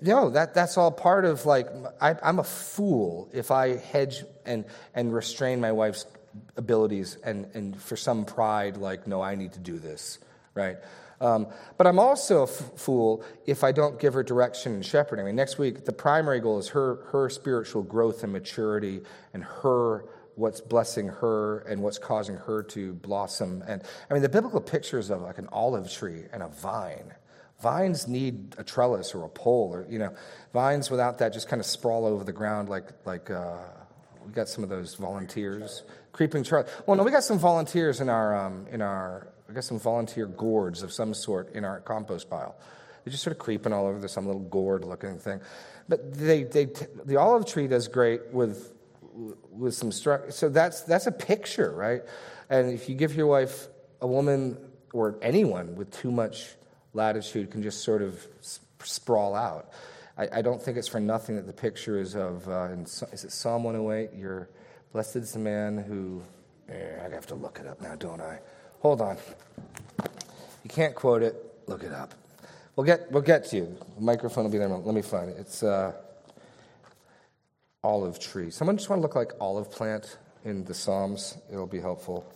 no, 0.00 0.30
that, 0.30 0.52
that's 0.52 0.76
all 0.76 0.90
part 0.90 1.24
of 1.24 1.46
like, 1.46 1.68
I, 2.00 2.16
I'm 2.22 2.38
a 2.38 2.44
fool 2.44 3.30
if 3.32 3.50
I 3.50 3.76
hedge 3.76 4.24
and, 4.44 4.64
and 4.94 5.14
restrain 5.14 5.60
my 5.60 5.70
wife's 5.70 6.06
abilities 6.56 7.16
and, 7.24 7.46
and 7.54 7.80
for 7.80 7.96
some 7.96 8.24
pride, 8.24 8.76
like, 8.76 9.06
no, 9.06 9.20
I 9.20 9.34
need 9.34 9.52
to 9.52 9.60
do 9.60 9.78
this, 9.78 10.18
right? 10.54 10.76
Um, 11.20 11.46
but 11.78 11.86
I'm 11.86 12.00
also 12.00 12.40
a 12.40 12.48
f- 12.48 12.72
fool 12.76 13.24
if 13.46 13.62
I 13.62 13.70
don't 13.70 14.00
give 14.00 14.12
her 14.14 14.24
direction 14.24 14.74
and 14.74 14.84
shepherding. 14.84 15.24
I 15.24 15.26
mean, 15.26 15.36
next 15.36 15.56
week, 15.56 15.84
the 15.84 15.92
primary 15.92 16.40
goal 16.40 16.58
is 16.58 16.68
her, 16.68 16.96
her 17.12 17.30
spiritual 17.30 17.82
growth 17.82 18.24
and 18.24 18.32
maturity 18.32 19.02
and 19.32 19.44
her 19.44 20.04
what's 20.34 20.60
blessing 20.60 21.08
her 21.08 21.60
and 21.60 21.82
what's 21.82 21.98
causing 21.98 22.36
her 22.36 22.62
to 22.62 22.94
blossom. 22.94 23.62
And 23.68 23.82
I 24.10 24.14
mean, 24.14 24.22
the 24.22 24.28
biblical 24.28 24.60
pictures 24.60 25.10
of 25.10 25.22
like 25.22 25.38
an 25.38 25.48
olive 25.52 25.90
tree 25.90 26.24
and 26.32 26.42
a 26.42 26.48
vine. 26.48 27.14
Vines 27.60 28.08
need 28.08 28.56
a 28.58 28.64
trellis 28.64 29.14
or 29.14 29.24
a 29.24 29.28
pole, 29.28 29.70
or 29.72 29.86
you 29.88 30.00
know, 30.00 30.12
vines 30.52 30.90
without 30.90 31.18
that 31.18 31.32
just 31.32 31.48
kind 31.48 31.60
of 31.60 31.66
sprawl 31.66 32.04
over 32.04 32.24
the 32.24 32.32
ground 32.32 32.68
like 32.68 32.88
like 33.04 33.30
uh, 33.30 33.58
we 34.26 34.32
got 34.32 34.48
some 34.48 34.64
of 34.64 34.70
those 34.70 34.96
volunteers 34.96 35.84
Creeping 36.12 36.44
Charlie. 36.44 36.68
Well, 36.86 36.96
no, 36.96 37.02
we 37.02 37.10
got 37.10 37.24
some 37.24 37.38
volunteers 37.38 38.00
in 38.00 38.08
our, 38.08 38.36
um, 38.36 38.66
in 38.70 38.82
our, 38.82 39.28
we 39.48 39.54
got 39.54 39.64
some 39.64 39.80
volunteer 39.80 40.26
gourds 40.26 40.82
of 40.82 40.92
some 40.92 41.14
sort 41.14 41.54
in 41.54 41.64
our 41.64 41.80
compost 41.80 42.28
pile. 42.28 42.54
They're 43.04 43.10
just 43.10 43.24
sort 43.24 43.34
of 43.34 43.38
creeping 43.38 43.72
all 43.72 43.86
over. 43.86 43.98
There's 43.98 44.12
some 44.12 44.26
little 44.26 44.42
gourd 44.42 44.84
looking 44.84 45.18
thing. 45.18 45.40
But 45.88 46.14
they, 46.14 46.44
they, 46.44 46.68
the 47.04 47.16
olive 47.16 47.46
tree 47.46 47.66
does 47.66 47.88
great 47.88 48.32
with, 48.32 48.72
with 49.50 49.74
some 49.74 49.90
structure. 49.90 50.30
So 50.30 50.48
that's, 50.48 50.82
that's 50.82 51.06
a 51.06 51.12
picture, 51.12 51.72
right? 51.72 52.02
And 52.48 52.70
if 52.70 52.88
you 52.88 52.94
give 52.94 53.14
your 53.14 53.26
wife 53.26 53.68
a 54.00 54.06
woman 54.06 54.58
or 54.92 55.18
anyone 55.22 55.74
with 55.74 55.90
too 55.90 56.10
much 56.10 56.54
latitude 56.92 57.50
can 57.50 57.62
just 57.62 57.82
sort 57.82 58.02
of 58.02 58.26
sprawl 58.82 59.34
out. 59.34 59.70
I, 60.18 60.28
I 60.32 60.42
don't 60.42 60.60
think 60.60 60.76
it's 60.76 60.88
for 60.88 61.00
nothing 61.00 61.36
that 61.36 61.46
the 61.46 61.52
picture 61.52 61.98
is 61.98 62.14
of, 62.14 62.46
uh, 62.48 62.68
in, 62.72 62.82
is 62.82 63.24
it 63.24 63.32
Psalm 63.32 63.64
108? 63.64 64.10
You're 64.18 64.50
blessed 64.92 65.16
is 65.16 65.32
the 65.32 65.38
man 65.38 65.78
who, 65.78 66.22
eh, 66.68 67.04
I 67.04 67.08
have 67.14 67.26
to 67.28 67.34
look 67.34 67.58
it 67.58 67.66
up 67.66 67.80
now, 67.80 67.94
don't 67.96 68.20
I? 68.20 68.38
Hold 68.80 69.00
on. 69.00 69.16
You 70.64 70.70
can't 70.70 70.94
quote 70.94 71.22
it, 71.22 71.34
look 71.66 71.82
it 71.82 71.92
up. 71.92 72.14
We'll 72.76 72.86
get, 72.86 73.10
we'll 73.10 73.22
get 73.22 73.46
to 73.46 73.56
you. 73.56 73.76
The 73.96 74.02
microphone 74.02 74.44
will 74.44 74.50
be 74.50 74.58
there. 74.58 74.68
Let 74.68 74.94
me 74.94 75.02
find 75.02 75.30
it. 75.30 75.36
It's 75.38 75.62
uh, 75.62 75.92
olive 77.82 78.18
tree. 78.18 78.50
Someone 78.50 78.76
just 78.76 78.88
want 78.88 78.98
to 78.98 79.02
look 79.02 79.14
like 79.14 79.32
olive 79.40 79.70
plant 79.70 80.18
in 80.44 80.64
the 80.64 80.74
Psalms. 80.74 81.36
It'll 81.50 81.66
be 81.66 81.80
helpful. 81.80 82.30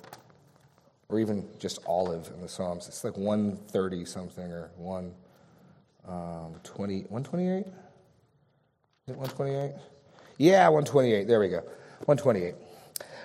Or 1.09 1.21
even 1.21 1.49
just 1.59 1.79
olive 1.87 2.31
in 2.35 2.43
the 2.43 2.49
Psalms. 2.49 2.89
It's 2.89 3.05
like 3.05 3.17
130 3.17 4.05
something 4.05 4.51
or 4.51 4.71
1 4.77 5.15
um, 6.09 6.55
20, 6.65 7.01
128? 7.09 7.59
Is 7.59 7.67
it 9.09 9.17
128? 9.17 9.73
Yeah, 10.39 10.69
128. 10.69 11.27
There 11.27 11.41
we 11.41 11.49
go. 11.49 11.63
128. 12.05 12.55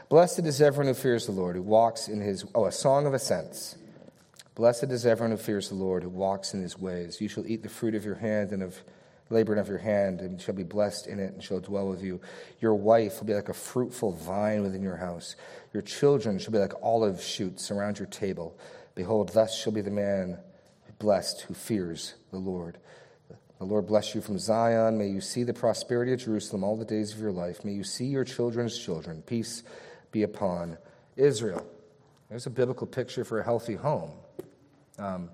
Blessed 0.09 0.39
is 0.39 0.61
everyone 0.61 0.87
who 0.87 0.99
fears 0.99 1.25
the 1.25 1.31
Lord, 1.31 1.55
who 1.55 1.61
walks 1.61 2.07
in 2.07 2.21
his. 2.21 2.45
Oh, 2.55 2.65
a 2.65 2.71
song 2.71 3.05
of 3.05 3.13
ascents. 3.13 3.77
Blessed 4.55 4.85
is 4.85 5.05
everyone 5.05 5.31
who 5.31 5.37
fears 5.37 5.69
the 5.69 5.75
Lord, 5.75 6.03
who 6.03 6.09
walks 6.09 6.53
in 6.53 6.61
his 6.61 6.77
ways. 6.77 7.21
You 7.21 7.29
shall 7.29 7.47
eat 7.47 7.63
the 7.63 7.69
fruit 7.69 7.95
of 7.95 8.03
your 8.05 8.15
hand 8.15 8.51
and 8.51 8.63
of 8.63 8.81
labor 9.29 9.55
of 9.55 9.69
your 9.69 9.77
hand, 9.77 10.19
and 10.19 10.41
shall 10.41 10.55
be 10.55 10.63
blessed 10.63 11.07
in 11.07 11.19
it, 11.19 11.33
and 11.33 11.43
shall 11.43 11.59
dwell 11.59 11.87
with 11.87 12.03
you. 12.03 12.19
Your 12.59 12.75
wife 12.75 13.19
will 13.19 13.27
be 13.27 13.33
like 13.33 13.49
a 13.49 13.53
fruitful 13.53 14.13
vine 14.13 14.61
within 14.61 14.81
your 14.81 14.97
house. 14.97 15.35
Your 15.73 15.83
children 15.83 16.37
shall 16.37 16.51
be 16.51 16.59
like 16.59 16.73
olive 16.81 17.21
shoots 17.21 17.71
around 17.71 17.97
your 17.97 18.07
table. 18.07 18.57
Behold, 18.95 19.29
thus 19.29 19.57
shall 19.57 19.71
be 19.71 19.81
the 19.81 19.89
man 19.89 20.37
blessed 20.99 21.41
who 21.41 21.53
fears 21.53 22.13
the 22.31 22.37
Lord. 22.37 22.77
The 23.61 23.67
Lord 23.67 23.85
bless 23.85 24.15
you 24.15 24.21
from 24.21 24.39
Zion. 24.39 24.97
May 24.97 25.09
you 25.09 25.21
see 25.21 25.43
the 25.43 25.53
prosperity 25.53 26.13
of 26.13 26.19
Jerusalem 26.19 26.63
all 26.63 26.75
the 26.75 26.83
days 26.83 27.13
of 27.13 27.19
your 27.19 27.31
life. 27.31 27.63
May 27.63 27.73
you 27.73 27.83
see 27.83 28.05
your 28.05 28.23
children's 28.23 28.75
children. 28.75 29.21
Peace 29.21 29.61
be 30.11 30.23
upon 30.23 30.79
Israel. 31.15 31.63
There's 32.27 32.47
a 32.47 32.49
biblical 32.49 32.87
picture 32.87 33.23
for 33.23 33.39
a 33.39 33.43
healthy 33.43 33.75
home. 33.75 34.13
Um, 34.97 35.29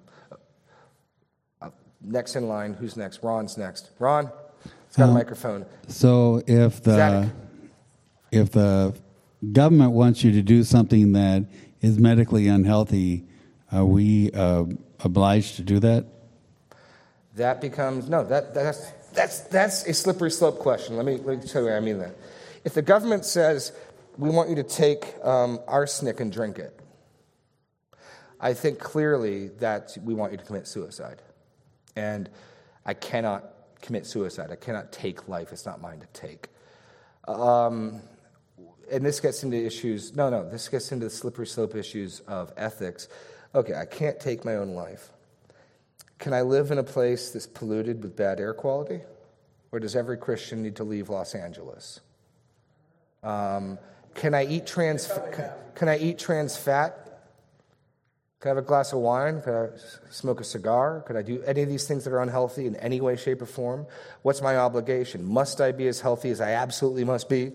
uh, 1.62 1.70
next 2.02 2.36
in 2.36 2.50
line, 2.50 2.74
who's 2.74 2.98
next? 2.98 3.24
Ron's 3.24 3.58
next. 3.58 3.92
Ron, 3.98 4.30
it's 4.88 4.98
got 4.98 5.06
um, 5.06 5.12
a 5.12 5.14
microphone. 5.14 5.66
So 5.88 6.44
if 6.46 6.84
the 6.84 7.32
if 8.34 8.52
the 8.52 8.94
government 9.54 9.94
wants 9.94 10.26
you 10.26 10.34
to 10.34 10.42
do 10.42 10.66
something 10.66 11.14
that 11.14 11.46
is 11.80 11.98
medically 11.98 12.50
unhealthy, 12.50 13.24
are 13.72 13.86
we 13.86 14.32
uh, 14.32 14.66
obliged 15.00 15.56
to 15.56 15.62
do 15.62 15.80
that? 15.80 16.17
That 17.38 17.62
becomes 17.62 18.10
no. 18.10 18.24
That 18.24 18.54
that's 18.54 18.92
that's 19.14 19.42
that's 19.42 19.86
a 19.86 19.94
slippery 19.94 20.32
slope 20.32 20.58
question. 20.60 20.98
Let 20.98 21.06
me 21.06 21.18
let 21.18 21.40
me 21.40 21.48
tell 21.48 21.62
you 21.62 21.70
what 21.70 21.78
I 21.78 21.80
mean 21.80 22.00
that. 22.00 22.16
If 22.64 22.74
the 22.74 22.82
government 22.82 23.26
says 23.26 23.72
we 24.18 24.30
want 24.30 24.50
you 24.50 24.56
to 24.56 24.64
take 24.64 25.14
um, 25.24 25.60
arsenic 25.68 26.20
and 26.20 26.32
drink 26.32 26.58
it, 26.58 26.78
I 28.40 28.54
think 28.54 28.80
clearly 28.80 29.50
that 29.60 29.96
we 30.04 30.16
want 30.16 30.32
you 30.32 30.40
to 30.40 30.44
commit 30.44 30.68
suicide. 30.68 31.22
And 31.96 32.28
I 32.86 32.96
cannot 32.96 33.44
commit 33.82 34.08
suicide. 34.08 34.50
I 34.52 34.56
cannot 34.56 34.92
take 34.92 35.28
life. 35.28 35.52
It's 35.52 35.66
not 35.66 35.80
mine 35.80 36.00
to 36.00 36.08
take. 36.20 36.50
Um, 37.28 38.02
and 38.92 39.06
this 39.06 39.20
gets 39.20 39.44
into 39.44 39.58
issues, 39.58 40.16
no, 40.16 40.30
no, 40.30 40.50
this 40.50 40.70
gets 40.70 40.92
into 40.92 41.06
the 41.06 41.10
slippery 41.10 41.46
slope 41.46 41.76
issues 41.76 42.22
of 42.22 42.54
ethics. 42.58 43.10
Okay, 43.54 43.76
I 43.76 43.86
can't 43.86 44.20
take 44.20 44.46
my 44.46 44.56
own 44.56 44.70
life. 44.70 45.12
Can 46.20 46.34
I 46.34 46.42
live 46.42 46.72
in 46.72 46.78
a 46.78 46.84
place 46.84 47.32
that's 47.32 47.48
polluted 47.48 48.02
with 48.02 48.16
bad 48.16 48.40
air 48.40 48.54
quality? 48.54 49.02
Or 49.72 49.80
does 49.80 49.96
every 49.96 50.18
Christian 50.18 50.64
need 50.64 50.78
to 50.78 50.84
leave 50.84 51.10
Los 51.10 51.36
Angeles? 51.36 52.00
Um, 53.24 53.78
can 54.16 54.34
I 54.34 54.46
eat 54.46 54.66
trans? 54.66 55.08
Can, 55.32 55.52
can 55.76 55.90
I 55.90 55.98
eat 55.98 56.18
trans 56.18 56.58
fat 56.58 57.08
could 58.40 58.50
I 58.50 58.52
have 58.52 58.58
a 58.64 58.68
glass 58.68 58.94
of 58.94 59.00
wine? 59.00 59.42
Could 59.42 59.54
I 59.56 59.70
smoke 60.12 60.40
a 60.40 60.44
cigar? 60.44 61.04
Could 61.08 61.16
I 61.16 61.24
do 61.24 61.42
any 61.42 61.64
of 61.64 61.70
these 61.70 61.88
things 61.88 62.04
that 62.04 62.14
are 62.14 62.22
unhealthy 62.22 62.68
in 62.68 62.76
any 62.76 63.02
way, 63.02 63.16
shape, 63.16 63.42
or 63.42 63.48
form? 63.48 63.88
What's 64.22 64.44
my 64.44 64.58
obligation? 64.58 65.26
Must 65.26 65.60
I 65.60 65.72
be 65.72 65.88
as 65.88 66.02
healthy 66.02 66.30
as 66.30 66.40
I 66.40 66.52
absolutely 66.52 67.04
must 67.04 67.30
be? 67.30 67.54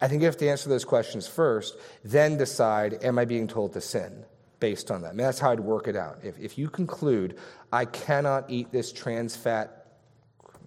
I 0.00 0.06
think 0.06 0.22
you 0.22 0.26
have 0.26 0.36
to 0.36 0.48
answer 0.48 0.68
those 0.68 0.84
questions 0.84 1.26
first, 1.26 1.76
then 2.04 2.36
decide, 2.36 3.02
am 3.02 3.18
I 3.18 3.24
being 3.24 3.48
told 3.48 3.72
to 3.72 3.80
sin 3.80 4.24
based 4.60 4.90
on 4.90 5.02
that? 5.02 5.08
I 5.08 5.10
mean, 5.10 5.26
that's 5.26 5.40
how 5.40 5.50
I'd 5.50 5.60
work 5.60 5.88
it 5.88 5.96
out. 5.96 6.18
If, 6.22 6.38
if 6.38 6.58
you 6.58 6.68
conclude, 6.68 7.38
I 7.72 7.84
cannot 7.86 8.50
eat 8.50 8.70
this 8.70 8.92
trans 8.92 9.34
fat 9.34 9.80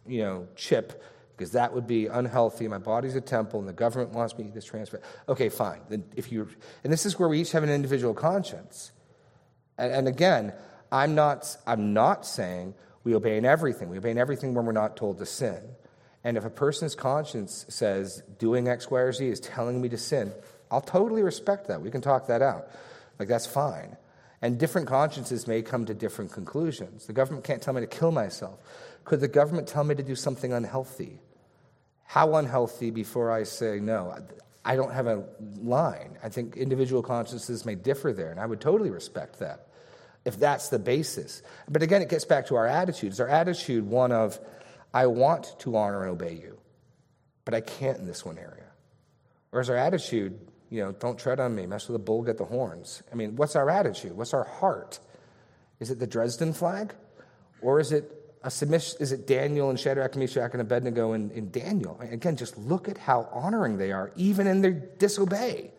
you 0.06 0.22
know, 0.22 0.48
chip 0.56 1.04
because 1.36 1.52
that 1.54 1.74
would 1.74 1.88
be 1.88 2.08
unhealthy. 2.08 2.68
My 2.68 2.78
body's 2.78 3.16
a 3.16 3.22
temple, 3.22 3.60
and 3.60 3.68
the 3.68 3.74
government 3.74 4.12
wants 4.12 4.38
me 4.38 4.44
to 4.44 4.50
eat 4.50 4.54
this 4.54 4.66
trans 4.66 4.90
fat. 4.90 5.02
Okay, 5.28 5.50
fine. 5.50 5.82
Then 5.90 6.04
if 6.16 6.32
you, 6.32 6.48
and 6.84 6.94
this 6.94 7.06
is 7.06 7.18
where 7.18 7.28
we 7.28 7.42
each 7.42 7.52
have 7.54 7.64
an 7.64 7.70
individual 7.70 8.14
conscience. 8.14 8.92
And, 9.78 9.92
and 9.92 10.08
again, 10.08 10.54
I'm 10.92 11.16
not, 11.16 11.58
I'm 11.66 11.94
not 11.94 12.26
saying 12.26 12.76
we 13.04 13.16
obey 13.16 13.38
in 13.38 13.46
everything. 13.46 13.90
We 13.90 13.98
obey 13.98 14.12
in 14.12 14.18
everything 14.18 14.54
when 14.54 14.66
we're 14.66 14.74
not 14.74 14.96
told 14.96 15.18
to 15.20 15.26
sin. 15.26 15.62
And 16.24 16.38
if 16.38 16.46
a 16.46 16.50
person's 16.50 16.96
conscience 16.96 17.66
says 17.68 18.24
doing 18.38 18.68
X, 18.68 18.90
Y, 18.90 19.00
or 19.00 19.12
Z 19.12 19.28
is 19.28 19.40
telling 19.40 19.82
me 19.82 19.90
to 19.90 19.98
sin, 19.98 20.32
I'll 20.72 20.82
totally 20.82 21.24
respect 21.24 21.68
that. 21.68 21.82
We 21.82 21.92
can 21.92 22.02
talk 22.02 22.28
that 22.28 22.42
out. 22.42 22.70
Like, 23.24 23.30
that's 23.30 23.46
fine. 23.46 23.96
And 24.42 24.60
different 24.60 24.90
consciences 24.90 25.48
may 25.48 25.62
come 25.62 25.86
to 25.86 25.94
different 25.94 26.34
conclusions. 26.34 27.06
The 27.06 27.14
government 27.14 27.46
can't 27.46 27.62
tell 27.62 27.74
me 27.74 27.80
to 27.80 27.88
kill 27.88 28.12
myself. 28.12 28.60
Could 29.06 29.22
the 29.22 29.30
government 29.30 29.66
tell 29.66 29.86
me 29.86 29.96
to 29.96 30.04
do 30.04 30.14
something 30.14 30.52
unhealthy? 30.52 31.22
How 32.04 32.36
unhealthy 32.36 32.92
before 32.92 33.32
I 33.32 33.44
say 33.44 33.80
no? 33.80 34.14
I 34.66 34.76
don't 34.76 34.92
have 34.92 35.08
a 35.08 35.24
line. 35.62 36.18
I 36.22 36.28
think 36.28 36.58
individual 36.58 37.02
consciences 37.02 37.66
may 37.66 37.76
differ 37.76 38.12
there, 38.12 38.30
and 38.30 38.42
I 38.42 38.46
would 38.46 38.60
totally 38.60 38.90
respect 38.90 39.40
that 39.40 39.68
if 40.26 40.38
that's 40.38 40.68
the 40.68 40.80
basis. 40.80 41.42
But 41.70 41.82
again, 41.82 42.02
it 42.02 42.10
gets 42.10 42.26
back 42.26 42.48
to 42.48 42.56
our 42.56 42.68
attitudes. 42.68 43.22
Our 43.22 43.30
attitude 43.30 43.86
one 43.86 44.12
of, 44.12 44.38
I 44.94 45.08
want 45.08 45.56
to 45.60 45.78
honor 45.78 46.04
and 46.04 46.12
obey 46.12 46.34
you, 46.34 46.60
but 47.46 47.54
I 47.54 47.62
can't 47.62 48.00
in 48.00 48.06
this 48.06 48.26
one 48.26 48.38
area? 48.38 48.72
Or 49.54 49.62
is 49.62 49.70
our 49.70 49.78
attitude, 49.78 50.38
you 50.74 50.84
know, 50.84 50.92
don't 50.92 51.20
tread 51.20 51.40
on 51.40 51.54
me, 51.54 51.68
mess 51.68 51.88
with 51.88 51.94
the 51.94 52.04
bull, 52.04 52.24
get 52.24 52.40
the 52.40 52.46
horns? 52.46 53.04
I 53.12 53.16
mean, 53.16 53.36
what's 53.36 53.56
our 53.56 53.70
attitude? 53.70 54.14
What's 54.14 54.34
our 54.34 54.44
heart? 54.44 55.00
Is 55.80 55.92
it 55.92 56.00
the 56.00 56.08
Gadsden 56.08 56.52
flag? 56.52 56.96
Or 57.62 57.80
is 57.80 57.92
it 57.92 58.12
a 58.42 58.50
submission, 58.50 58.98
is 59.00 59.12
it 59.12 59.28
Daniel 59.28 59.70
and 59.70 59.80
Shadrach, 59.80 60.16
Meshach, 60.16 60.52
and 60.54 60.62
Abednego 60.62 61.14
in, 61.14 61.30
in 61.30 61.52
Daniel? 61.52 62.00
Again, 62.02 62.36
just 62.36 62.58
look 62.58 62.90
at 62.90 62.98
how 62.98 63.30
honoring 63.32 63.78
they 63.78 63.92
are, 63.92 64.12
even 64.16 64.48
in 64.48 64.62
their 64.64 64.72
disobey. 64.72 65.72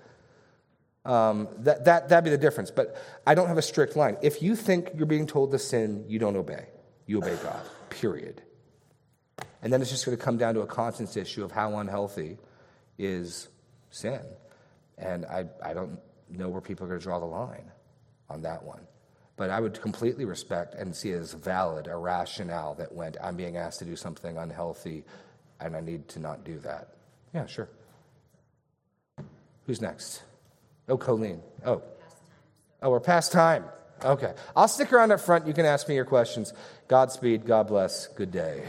Um, 1.04 1.48
that, 1.58 1.84
that, 1.86 2.08
that'd 2.08 2.22
be 2.22 2.30
the 2.30 2.38
difference. 2.38 2.70
But 2.70 2.96
I 3.26 3.34
don't 3.34 3.48
have 3.48 3.58
a 3.58 3.62
strict 3.62 3.96
line. 3.96 4.16
If 4.22 4.42
you 4.42 4.54
think 4.54 4.92
you're 4.94 5.06
being 5.06 5.26
told 5.26 5.50
to 5.50 5.58
sin, 5.58 6.04
you 6.06 6.20
don't 6.20 6.36
obey. 6.36 6.66
You 7.06 7.18
obey 7.18 7.36
God, 7.42 7.62
period. 7.90 8.42
And 9.60 9.72
then 9.72 9.82
it's 9.82 9.90
just 9.90 10.06
going 10.06 10.16
to 10.16 10.22
come 10.22 10.38
down 10.38 10.54
to 10.54 10.60
a 10.60 10.68
conscience 10.68 11.16
issue 11.16 11.42
of 11.42 11.50
how 11.50 11.78
unhealthy 11.78 12.38
is 12.96 13.48
sin. 13.90 14.20
And 14.98 15.24
I, 15.26 15.46
I 15.62 15.74
don't 15.74 15.98
know 16.30 16.48
where 16.48 16.60
people 16.60 16.86
are 16.86 16.88
going 16.88 17.00
to 17.00 17.04
draw 17.04 17.18
the 17.18 17.26
line 17.26 17.70
on 18.30 18.42
that 18.42 18.62
one. 18.62 18.86
But 19.36 19.50
I 19.50 19.60
would 19.60 19.80
completely 19.80 20.24
respect 20.24 20.74
and 20.74 20.94
see 20.94 21.10
as 21.12 21.32
valid 21.32 21.88
a 21.88 21.96
rationale 21.96 22.74
that 22.76 22.92
went, 22.92 23.16
I'm 23.22 23.36
being 23.36 23.56
asked 23.56 23.80
to 23.80 23.84
do 23.84 23.96
something 23.96 24.36
unhealthy 24.36 25.04
and 25.60 25.74
I 25.74 25.80
need 25.80 26.08
to 26.10 26.20
not 26.20 26.44
do 26.44 26.58
that. 26.60 26.94
Yeah, 27.34 27.46
sure. 27.46 27.68
Who's 29.66 29.80
next? 29.80 30.22
Oh, 30.88 30.96
Colleen. 30.96 31.40
Oh. 31.64 31.82
Oh, 32.82 32.90
we're 32.90 33.00
past 33.00 33.32
time. 33.32 33.64
Okay. 34.04 34.34
I'll 34.54 34.68
stick 34.68 34.92
around 34.92 35.10
up 35.10 35.20
front. 35.20 35.46
You 35.46 35.54
can 35.54 35.64
ask 35.64 35.88
me 35.88 35.94
your 35.94 36.04
questions. 36.04 36.52
Godspeed. 36.86 37.46
God 37.46 37.66
bless. 37.66 38.06
Good 38.08 38.30
day. 38.30 38.64